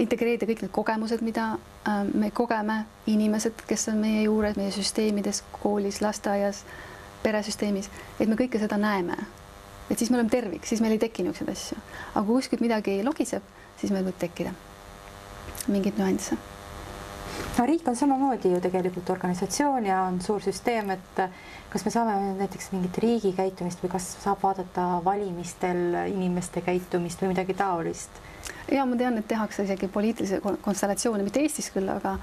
integreerida 0.01 0.49
kõik 0.49 0.65
need 0.65 0.73
kogemused, 0.73 1.25
mida 1.25 1.53
äh, 1.89 2.01
me 2.15 2.31
kogeme, 2.35 2.83
inimesed, 3.07 3.65
kes 3.69 3.89
on 3.93 4.01
meie 4.05 4.25
juures, 4.27 4.57
meie 4.57 4.73
süsteemides, 4.73 5.43
koolis, 5.61 6.01
lasteaias, 6.05 6.65
peresüsteemis, 7.23 7.91
et 8.21 8.29
me 8.29 8.39
kõike 8.41 8.61
seda 8.61 8.81
näeme. 8.81 9.17
et 9.91 9.99
siis 9.99 10.11
me 10.11 10.17
oleme 10.17 10.31
tervik, 10.31 10.65
siis 10.67 10.81
meil 10.81 10.95
ei 10.95 11.03
teki 11.03 11.27
niisuguseid 11.27 11.53
asju, 11.53 11.77
aga 12.15 12.25
kui 12.25 12.39
kuskilt 12.39 12.63
midagi 12.65 13.03
logiseb, 13.05 13.45
siis 13.81 13.93
meil 13.93 14.07
võib 14.09 14.17
tekkida 14.19 14.55
mingeid 15.69 15.99
nüansse 16.01 16.39
no 17.59 17.67
riik 17.69 17.89
on 17.89 17.97
samamoodi 17.97 18.53
ju 18.53 18.61
tegelikult 18.65 19.11
organisatsioon 19.11 19.87
ja 19.87 20.03
on 20.09 20.21
suur 20.25 20.43
süsteem, 20.45 20.91
et 20.95 21.23
kas 21.73 21.85
me 21.85 21.93
saame 21.95 22.17
näiteks 22.41 22.73
mingit 22.73 22.99
riigi 23.05 23.33
käitumist 23.37 23.83
või 23.85 23.93
kas 23.95 24.09
saab 24.25 24.43
vaadata 24.43 24.89
valimistel 25.05 26.03
inimeste 26.13 26.65
käitumist 26.65 27.23
või 27.23 27.35
midagi 27.35 27.57
taolist? 27.59 28.23
ja 28.73 28.85
ma 28.87 28.97
tean, 28.97 29.19
et 29.19 29.29
tehakse 29.29 29.67
isegi 29.67 29.89
poliitilisi 29.93 30.41
konstellatsioone, 30.65 31.25
mitte 31.27 31.43
Eestis 31.43 31.71
küll, 31.75 31.89
aga 31.93 32.17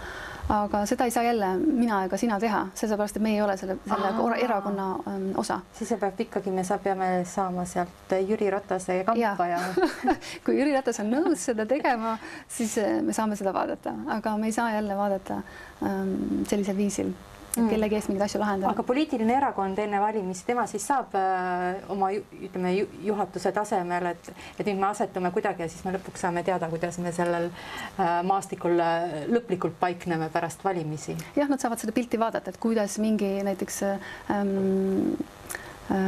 aga 0.50 0.82
seda 0.90 1.06
ei 1.06 1.12
saa 1.12 1.24
jälle 1.24 1.50
mina 1.58 2.04
ega 2.06 2.18
sina 2.18 2.40
teha, 2.42 2.64
sellepärast 2.78 3.20
et 3.20 3.24
meie 3.24 3.38
ei 3.38 3.42
ole 3.46 3.56
selle, 3.58 3.78
selle 3.86 4.10
Aa. 4.10 4.36
erakonna 4.46 4.88
um, 4.96 5.30
osa. 5.38 5.60
siis 5.74 5.90
see 5.94 6.02
peab 6.02 6.20
ikkagi, 6.26 6.52
me 6.52 6.64
saab, 6.66 6.84
peame 6.84 7.10
saama 7.30 7.66
sealt 7.70 8.16
Jüri 8.28 8.50
Ratase 8.50 9.04
kampa 9.06 9.48
ja, 9.48 9.60
ja... 9.60 9.60
kui 10.46 10.58
Jüri 10.60 10.74
Ratas 10.74 11.02
on 11.04 11.14
nõus 11.14 11.46
seda 11.52 11.66
tegema, 11.70 12.18
siis 12.48 12.78
eh, 12.82 13.00
me 13.06 13.14
saame 13.14 13.38
seda 13.40 13.54
vaadata, 13.54 13.94
aga 14.18 14.38
me 14.38 14.50
ei 14.50 14.56
saa 14.56 14.72
jälle 14.74 14.98
vaadata 14.98 15.42
um, 15.86 16.46
sellisel 16.50 16.78
viisil 16.78 17.14
et 17.58 17.70
kellegi 17.70 17.98
eest 17.98 18.10
mingeid 18.12 18.26
asju 18.28 18.42
lahendada. 18.42 18.72
aga 18.74 18.86
poliitiline 18.86 19.36
erakond 19.36 19.80
enne 19.82 20.02
valimisi, 20.02 20.46
tema 20.48 20.66
siis 20.70 20.86
saab 20.90 21.16
äh, 21.18 21.80
oma 21.92 22.12
ütleme 22.16 22.74
juhatuse 23.06 23.52
tasemel, 23.56 24.12
et, 24.14 24.32
et 24.58 24.66
nüüd 24.68 24.82
me 24.82 24.90
asetume 24.92 25.32
kuidagi 25.36 25.66
ja 25.66 25.70
siis 25.72 25.86
me 25.88 25.96
lõpuks 25.98 26.26
saame 26.26 26.44
teada, 26.48 26.70
kuidas 26.72 27.00
me 27.04 27.14
sellel 27.16 27.50
äh, 27.50 28.20
maastikul 28.28 28.80
äh, 28.84 29.18
lõplikult 29.32 29.80
paikneme 29.82 30.30
pärast 30.34 30.64
valimisi. 30.66 31.18
jah, 31.38 31.50
nad 31.50 31.62
saavad 31.62 31.82
seda 31.82 31.96
pilti 31.96 32.22
vaadata, 32.22 32.54
et 32.54 32.62
kuidas 32.62 33.00
mingi 33.02 33.38
näiteks 33.48 33.84
ähm, 33.88 35.18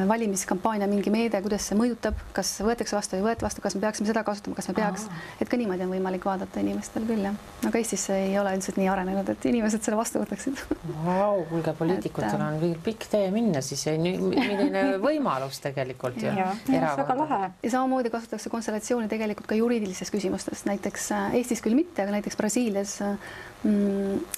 valimiskampaania 0.08 0.88
mingi 0.88 1.10
meede, 1.14 1.40
kuidas 1.42 1.66
see 1.70 1.78
mõjutab, 1.78 2.18
kas 2.36 2.54
võetakse 2.62 2.96
vastu 2.96 3.16
või 3.16 3.22
ei 3.22 3.26
võeta 3.30 3.46
vastu, 3.48 3.64
kas 3.64 3.76
me 3.78 3.82
peaksime 3.82 4.10
seda 4.10 4.24
kasutama, 4.28 4.58
kas 4.58 4.70
me 4.70 4.76
peaks, 4.78 5.08
et 5.42 5.50
ka 5.50 5.58
niimoodi 5.58 5.86
on 5.88 5.94
võimalik 5.96 6.26
vaadata 6.28 6.62
inimestel 6.62 7.08
küll 7.10 7.26
jah, 7.26 7.38
aga 7.68 7.82
Eestis 7.82 8.06
see 8.10 8.20
ei 8.28 8.38
ole 8.40 8.54
üldiselt 8.58 8.78
nii 8.78 8.90
arenenud, 8.92 9.32
et 9.34 9.48
inimesed 9.50 9.82
selle 9.86 9.98
vastu 9.98 10.22
võtaksid 10.22 10.62
wow,. 11.06 11.42
kuulge, 11.50 11.74
poliitikutel 11.80 12.46
on 12.46 12.60
veel 12.62 12.78
pikk 12.86 13.10
tee 13.12 13.32
minna, 13.34 13.64
siis 13.66 13.88
milline 13.98 14.86
võimalus 15.08 15.62
tegelikult 15.64 16.22
ju. 16.22 16.34
väga 16.70 17.18
lahe. 17.24 17.42
ja 17.64 17.74
samamoodi 17.74 18.14
kasutatakse 18.14 18.54
konstellatsiooni 18.54 19.10
tegelikult 19.12 19.50
ka 19.50 19.58
juriidilistes 19.58 20.14
küsimustes, 20.14 20.66
näiteks 20.70 21.12
äh, 21.18 21.40
Eestis 21.42 21.64
küll 21.66 21.78
mitte, 21.78 22.04
aga 22.06 22.20
näiteks 22.20 22.38
Brasiilias 22.38 23.00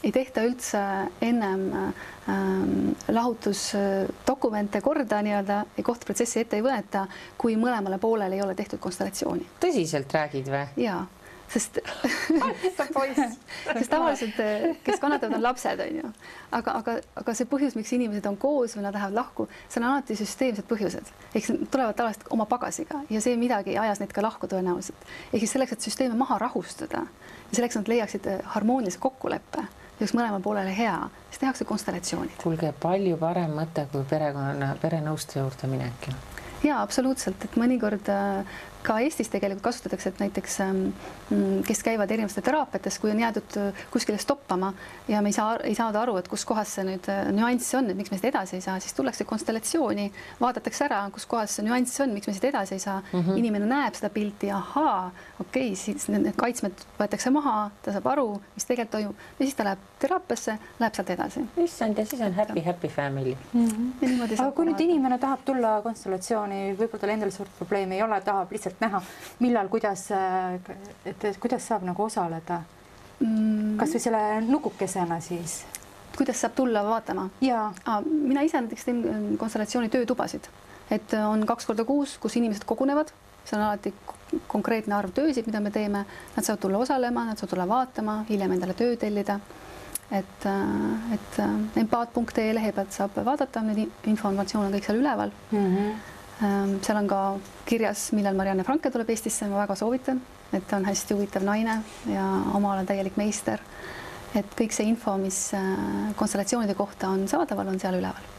ei 0.04 0.12
tehta 0.12 0.44
üldse 0.44 0.80
ennem 1.24 1.62
ähm, 1.74 2.92
lahutusdokumente 3.08 4.82
korda 4.84 5.22
nii-öelda 5.24 5.62
kohtuprotsessi 5.80 6.42
ette 6.44 6.60
ei 6.60 6.66
võeta, 6.66 7.06
kui 7.40 7.56
mõlemale 7.60 8.02
poolele 8.04 8.36
ei 8.36 8.44
ole 8.44 8.56
tehtud 8.56 8.84
konstellatsiooni. 8.84 9.48
tõsiselt 9.64 10.12
räägid 10.12 10.52
või? 10.52 10.66
ja 10.84 11.06
sest 11.54 11.80
sest 13.78 13.90
tavaliselt, 13.90 14.40
kes 14.84 15.00
kannatavad, 15.00 15.38
on 15.38 15.44
lapsed, 15.44 15.80
on 15.80 16.00
ju. 16.02 16.12
aga, 16.52 16.78
aga, 16.82 16.98
aga 17.22 17.36
see 17.38 17.48
põhjus, 17.50 17.78
miks 17.80 17.94
inimesed 17.96 18.28
on 18.30 18.38
koos 18.42 18.76
või 18.78 18.86
nad 18.88 18.98
lähevad 18.98 19.18
lahku, 19.18 19.48
see 19.68 19.82
on 19.82 19.90
alati 19.92 20.18
süsteemsed 20.20 20.68
põhjused, 20.70 21.14
ehk 21.32 21.52
nad 21.54 21.70
tulevad 21.74 22.00
tavaliselt 22.00 22.28
oma 22.36 22.48
pagasiga 22.50 23.04
ja 23.14 23.22
see 23.24 23.38
midagi 23.40 23.78
ajas 23.80 24.04
neid 24.04 24.12
ka 24.16 24.26
lahku 24.26 24.50
tõenäoliselt. 24.52 25.08
ehk 25.32 25.46
siis 25.46 25.56
selleks, 25.56 25.78
et 25.78 25.88
süsteeme 25.92 26.18
maha 26.20 26.42
rahustada 26.44 27.06
ja 27.54 27.62
selleks 27.62 27.78
nad 27.78 27.90
leiaksid 27.92 28.28
harmoonilise 28.58 29.00
kokkuleppe 29.00 29.68
üks 30.02 30.12
mõlemal 30.18 30.42
poolel 30.44 30.68
hea, 30.74 30.98
siis 31.30 31.40
tehakse 31.40 31.66
konstellatsioonid. 31.70 32.36
kuulge, 32.42 32.74
palju 32.82 33.18
parem 33.22 33.54
mõte 33.56 33.86
kui 33.92 34.04
perekonna, 34.10 34.74
perenõustaja 34.82 35.46
juurde 35.46 35.70
minek 35.72 36.10
ju 36.10 36.16
ja 36.64 36.82
absoluutselt, 36.82 37.44
et 37.46 37.56
mõnikord 37.60 38.10
äh, 38.12 38.58
ka 38.84 39.00
Eestis 39.04 39.32
tegelikult 39.32 39.64
kasutatakse, 39.64 40.12
et 40.12 40.20
näiteks 40.22 40.60
ähm, 40.66 40.82
mm, 41.30 41.64
kes 41.68 41.84
käivad 41.86 42.12
erinevates 42.12 42.44
teraapiates, 42.44 43.00
kui 43.00 43.12
on 43.12 43.20
jäädud 43.20 43.58
äh, 43.60 43.84
kuskile 43.92 44.18
stoppama 44.22 44.74
ja 45.08 45.22
me 45.22 45.32
ei 45.32 45.38
saa, 45.38 45.56
ei 45.64 45.76
saada 45.76 46.02
aru, 46.02 46.18
et 46.20 46.28
kus 46.32 46.46
kohas 46.46 46.76
see 46.78 46.86
nüüd 46.88 47.08
äh, 47.12 47.24
nüanss 47.36 47.74
on, 47.80 47.90
et 47.92 47.98
miks 47.98 48.12
me 48.12 48.20
siit 48.20 48.30
edasi 48.32 48.58
ei 48.60 48.66
saa, 48.66 48.80
siis 48.84 48.96
tullakse 48.98 49.28
konstellatsiooni, 49.30 50.10
vaadatakse 50.42 50.86
ära, 50.88 51.02
kus 51.16 51.28
kohas 51.30 51.58
see 51.58 51.66
nüanss 51.68 52.04
on, 52.04 52.14
miks 52.16 52.30
me 52.30 52.36
siit 52.36 52.50
edasi 52.52 52.78
ei 52.78 52.84
saa 52.84 53.00
mm. 53.02 53.20
-hmm. 53.20 53.40
inimene 53.42 53.70
näeb 53.70 54.00
seda 54.00 54.12
pilti, 54.14 54.52
ahaa, 54.52 55.12
okei 55.40 55.72
okay,, 55.72 55.80
siis 55.80 56.08
need 56.12 56.34
kaitsmed 56.38 56.86
võetakse 57.00 57.32
maha, 57.34 57.70
ta 57.84 57.96
saab 57.96 58.12
aru, 58.14 58.28
mis 58.56 58.68
tegelikult 58.70 58.94
toimub 58.98 59.16
ja 59.40 59.46
siis 59.46 59.56
ta 59.56 59.68
läheb 59.70 59.88
teraapiasse, 60.00 60.58
läheb 60.80 61.00
sealt 61.00 61.10
edasi. 61.16 61.46
issand, 61.64 61.98
ja 61.98 62.06
siis 62.06 62.22
on 62.22 62.34
happy, 62.34 62.62
happy 62.66 62.88
family 62.88 63.38
mm. 63.54 63.68
-hmm. 63.68 64.42
aga 64.42 64.52
kui 64.52 64.66
nüüd 64.66 64.82
inimene 64.84 65.18
tahab 65.20 65.46
tulla 65.46 65.82
konstellatsiooni, 65.82 66.76
võib-olla 66.78 67.02
tal 67.02 67.16
endal 67.16 67.32
suurt 67.32 67.52
probleemi 67.58 67.96
ei 67.96 68.04
ole, 68.04 68.22
tahab 68.22 68.52
lihtsalt 68.52 68.73
täpselt 68.74 68.82
näha, 68.82 69.02
millal, 69.40 69.70
kuidas, 69.70 70.10
et 71.06 71.40
kuidas 71.40 71.68
saab 71.68 71.84
nagu 71.86 72.04
osaleda 72.04 72.64
mm.? 73.20 73.78
kasvõi 73.78 74.00
selle 74.00 74.42
nukukesena 74.48 75.20
siis? 75.22 75.64
kuidas 76.18 76.42
saab 76.42 76.54
tulla 76.56 76.84
vaatama? 76.84 77.30
mina 77.42 78.42
ise 78.42 78.62
näiteks 78.62 78.86
teen 78.86 79.04
äh, 79.06 79.38
konstellatsiooni 79.38 79.90
töötubasid, 79.90 80.48
et 80.92 81.14
on 81.14 81.46
kaks 81.46 81.66
korda 81.66 81.84
kuus, 81.86 82.18
kus 82.18 82.38
inimesed 82.38 82.66
kogunevad, 82.66 83.12
see 83.46 83.58
on 83.58 83.66
alati 83.66 83.94
konkreetne 84.48 84.96
arv 84.96 85.12
töösid, 85.14 85.46
mida 85.46 85.60
me 85.60 85.72
teeme, 85.72 86.06
nad 86.36 86.46
saavad 86.46 86.62
tulla 86.62 86.78
osalema, 86.78 87.26
nad 87.26 87.38
saavad 87.38 87.56
tulla 87.56 87.68
vaatama, 87.68 88.24
hiljem 88.30 88.58
endale 88.58 88.74
töö 88.74 88.96
tellida. 88.96 89.40
et, 90.12 90.46
äh, 90.46 91.14
et 91.14 91.40
äh, 91.40 91.54
empaat.ee 91.82 92.54
lehe 92.54 92.72
pealt 92.72 92.92
saab 92.92 93.16
vaadata, 93.26 93.62
need 93.66 93.90
informatsioon 94.06 94.68
on 94.68 94.74
kõik 94.76 94.86
seal 94.86 95.00
üleval 95.00 95.32
mm. 95.52 95.70
-hmm 95.70 96.13
seal 96.40 96.98
on 96.98 97.08
ka 97.08 97.20
kirjas, 97.66 98.12
millal 98.18 98.36
Marianne 98.36 98.66
Franke 98.68 98.92
tuleb 98.92 99.10
Eestisse, 99.14 99.48
ma 99.48 99.62
väga 99.64 99.78
soovitan, 99.80 100.22
et 100.54 100.66
ta 100.68 100.78
on 100.80 100.88
hästi 100.90 101.18
huvitav 101.18 101.46
naine 101.46 101.80
ja 102.10 102.26
oma 102.54 102.74
ala 102.74 102.86
täielik 102.90 103.18
meister. 103.18 103.62
et 104.36 104.56
kõik 104.58 104.74
see 104.74 104.88
info, 104.90 105.14
mis 105.22 105.52
äh, 105.54 106.14
konstellatsioonide 106.18 106.74
kohta 106.74 107.12
on 107.14 107.28
saadaval, 107.30 107.68
on 107.70 107.80
seal 107.80 108.00
üleval 108.00 108.33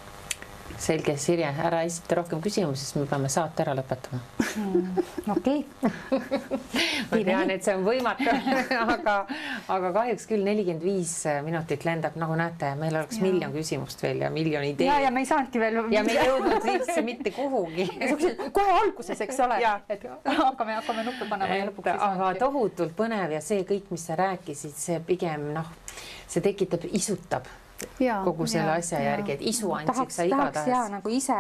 selge, 0.81 1.17
Sirje, 1.21 1.49
ära 1.65 1.83
esita 1.87 2.19
rohkem 2.19 2.41
küsimusi, 2.45 2.85
sest 2.85 2.99
me 2.99 3.07
peame 3.09 3.29
saate 3.33 3.63
ära 3.65 3.75
lõpetama 3.79 4.21
mm,. 4.59 5.05
okei. 5.35 5.65
ma 7.11 7.21
tean, 7.29 7.53
et 7.55 7.65
see 7.67 7.75
on 7.77 7.85
võimatu 7.87 8.29
aga, 8.95 9.17
aga 9.75 9.93
kahjuks 9.99 10.29
küll 10.31 10.47
nelikümmend 10.47 10.85
viis 10.85 11.15
minutit 11.47 11.87
lendab, 11.87 12.19
nagu 12.21 12.37
näete, 12.39 12.75
meil 12.81 12.99
oleks 13.01 13.21
ja. 13.21 13.27
miljon 13.27 13.55
küsimust 13.55 14.03
veel 14.05 14.25
ja 14.25 14.31
miljon 14.35 14.67
ideed. 14.69 14.89
ja, 14.89 15.01
ja 15.07 15.13
me 15.15 15.25
ei 15.25 15.31
saanudki 15.31 15.63
veel. 15.63 15.81
ja 15.95 16.05
me 16.07 16.15
ei 16.15 16.27
jõudnud 16.31 16.71
üldse 16.75 17.07
mitte 17.07 17.35
kuhugi 17.35 17.89
kohe 18.55 18.79
alguses, 18.83 19.25
eks 19.27 19.43
ole, 19.47 19.61
et 19.89 20.09
hakkame, 20.29 20.79
hakkame 20.81 21.09
nuppe 21.09 21.29
panema 21.31 21.61
ja 21.61 21.69
lõpuks. 21.71 21.93
aga 22.09 22.33
tohutult 22.41 22.97
põnev 22.99 23.37
ja 23.39 23.43
see 23.45 23.67
kõik, 23.69 23.91
mis 23.95 24.09
sa 24.11 24.19
rääkisid, 24.21 24.79
see 24.79 25.03
pigem 25.07 25.53
noh, 25.57 25.71
see 26.27 26.43
tekitab, 26.45 26.89
isutab 26.93 27.49
ja, 28.01 28.23
kogu 28.25 28.47
selle 28.47 28.71
ja, 28.71 28.81
asja 28.81 28.99
ja. 28.99 29.11
järgi, 29.11 29.33
et 29.39 29.47
isu 29.53 29.73
andsiks 29.73 30.21
sa 30.21 30.27
igatahes. 30.29 30.69
ja 30.69 30.83
nagu 30.93 31.13
ise 31.13 31.37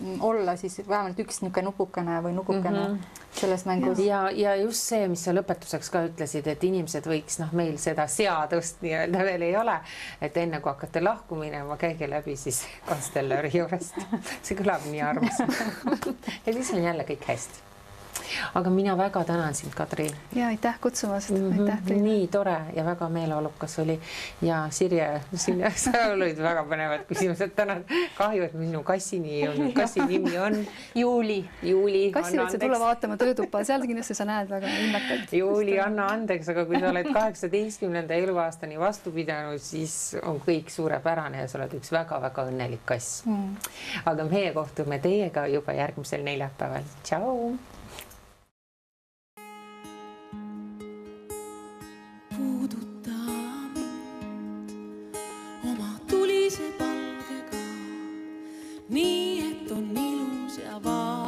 mm, 0.00 0.20
olla 0.24 0.56
siis 0.56 0.80
vähemalt 0.88 1.18
üks 1.18 1.42
niisugune 1.42 1.68
nupukene 1.68 2.18
või 2.24 2.34
nukukene 2.36 2.78
mm 2.78 2.94
-hmm. 2.94 3.22
selles 3.40 3.64
mängus. 3.66 3.98
ja, 3.98 4.30
ja 4.30 4.56
just 4.56 4.88
see, 4.88 5.08
mis 5.08 5.24
sa 5.24 5.34
lõpetuseks 5.36 5.92
ka 5.92 6.04
ütlesid, 6.08 6.46
et 6.46 6.64
inimesed 6.64 7.06
võiks 7.06 7.38
noh, 7.42 7.52
meil 7.52 7.78
seda 7.78 8.06
seadust 8.06 8.82
nii-öelda 8.82 9.24
veel 9.30 9.42
ei 9.42 9.56
ole, 9.56 9.78
et 10.20 10.36
enne 10.36 10.60
kui 10.60 10.72
hakkate 10.72 11.04
lahku 11.04 11.34
minema, 11.34 11.76
käige 11.76 12.10
läbi 12.10 12.36
siis 12.36 12.64
konstellööri 12.88 13.50
juurest. 13.54 13.96
see 14.42 14.56
kõlab 14.56 14.90
nii 14.90 15.02
armas 15.02 15.38
ja 16.46 16.52
siis 16.52 16.72
on 16.72 16.82
jälle 16.82 17.04
kõik 17.08 17.28
hästi 17.28 17.67
aga 18.54 18.70
mina 18.70 18.96
väga 18.98 19.24
tänan 19.24 19.54
sind, 19.54 19.74
Kadri. 19.74 20.10
ja 20.34 20.46
aitäh 20.46 20.80
kutsumast 20.80 21.30
mm, 21.30 21.36
-hmm. 21.36 21.60
aitäh 21.60 21.82
teile. 21.86 22.02
nii 22.02 22.26
tore 22.28 22.56
ja 22.76 22.84
väga 22.84 23.08
meeleolukas 23.08 23.78
oli 23.78 24.00
ja 24.42 24.66
Sirje, 24.70 25.20
siin 25.34 25.64
sa 25.84 25.90
olid 26.12 26.42
väga 26.42 26.64
põnevad 26.64 27.04
küsimused 27.08 27.54
täna. 27.56 27.76
kahju, 28.18 28.44
et 28.44 28.54
minu 28.54 28.82
kassi 28.82 29.20
nii 29.20 29.42
ei 29.42 29.48
olnud, 29.48 29.72
kassi 29.72 30.00
nimi 30.00 30.38
on 30.38 30.66
Juuli. 30.94 31.48
Juuli. 31.62 32.10
kassi 32.12 32.38
võid 32.38 32.50
sa 32.50 32.58
tulla 32.58 32.80
vaatama 32.80 33.16
töötuppa, 33.16 33.64
seal 33.64 33.86
kindlasti 33.86 34.14
sa 34.14 34.24
näed 34.24 34.50
väga 34.50 34.68
ilmekalt. 34.68 35.32
Juuli, 35.32 35.78
anna 35.80 36.08
andeks, 36.14 36.48
aga 36.48 36.64
kui 36.64 36.80
sa 36.80 36.90
oled 36.90 37.12
kaheksateistkümnenda 37.12 38.14
eluaastani 38.14 38.78
vastu 38.80 39.12
pidanud, 39.14 39.60
siis 39.62 40.16
on 40.22 40.40
kõik 40.44 40.72
suurepärane 40.72 41.42
ja 41.42 41.48
sa 41.48 41.58
oled 41.60 41.78
üks 41.78 41.92
väga-väga 41.94 42.48
õnnelik 42.50 42.84
kass 42.88 43.22
mm.. 43.26 43.56
aga 44.10 44.28
meie 44.28 44.52
kohtume 44.56 44.98
teiega 45.02 45.46
juba 45.52 45.74
järgmisel 45.76 46.24
neljapäeval. 46.26 46.86
tšau. 47.02 47.52
Nii 58.88 59.40
et 59.50 59.72
on 59.72 59.96
ilus 59.96 60.58
ja 60.64 60.80
vaatav. 60.84 61.27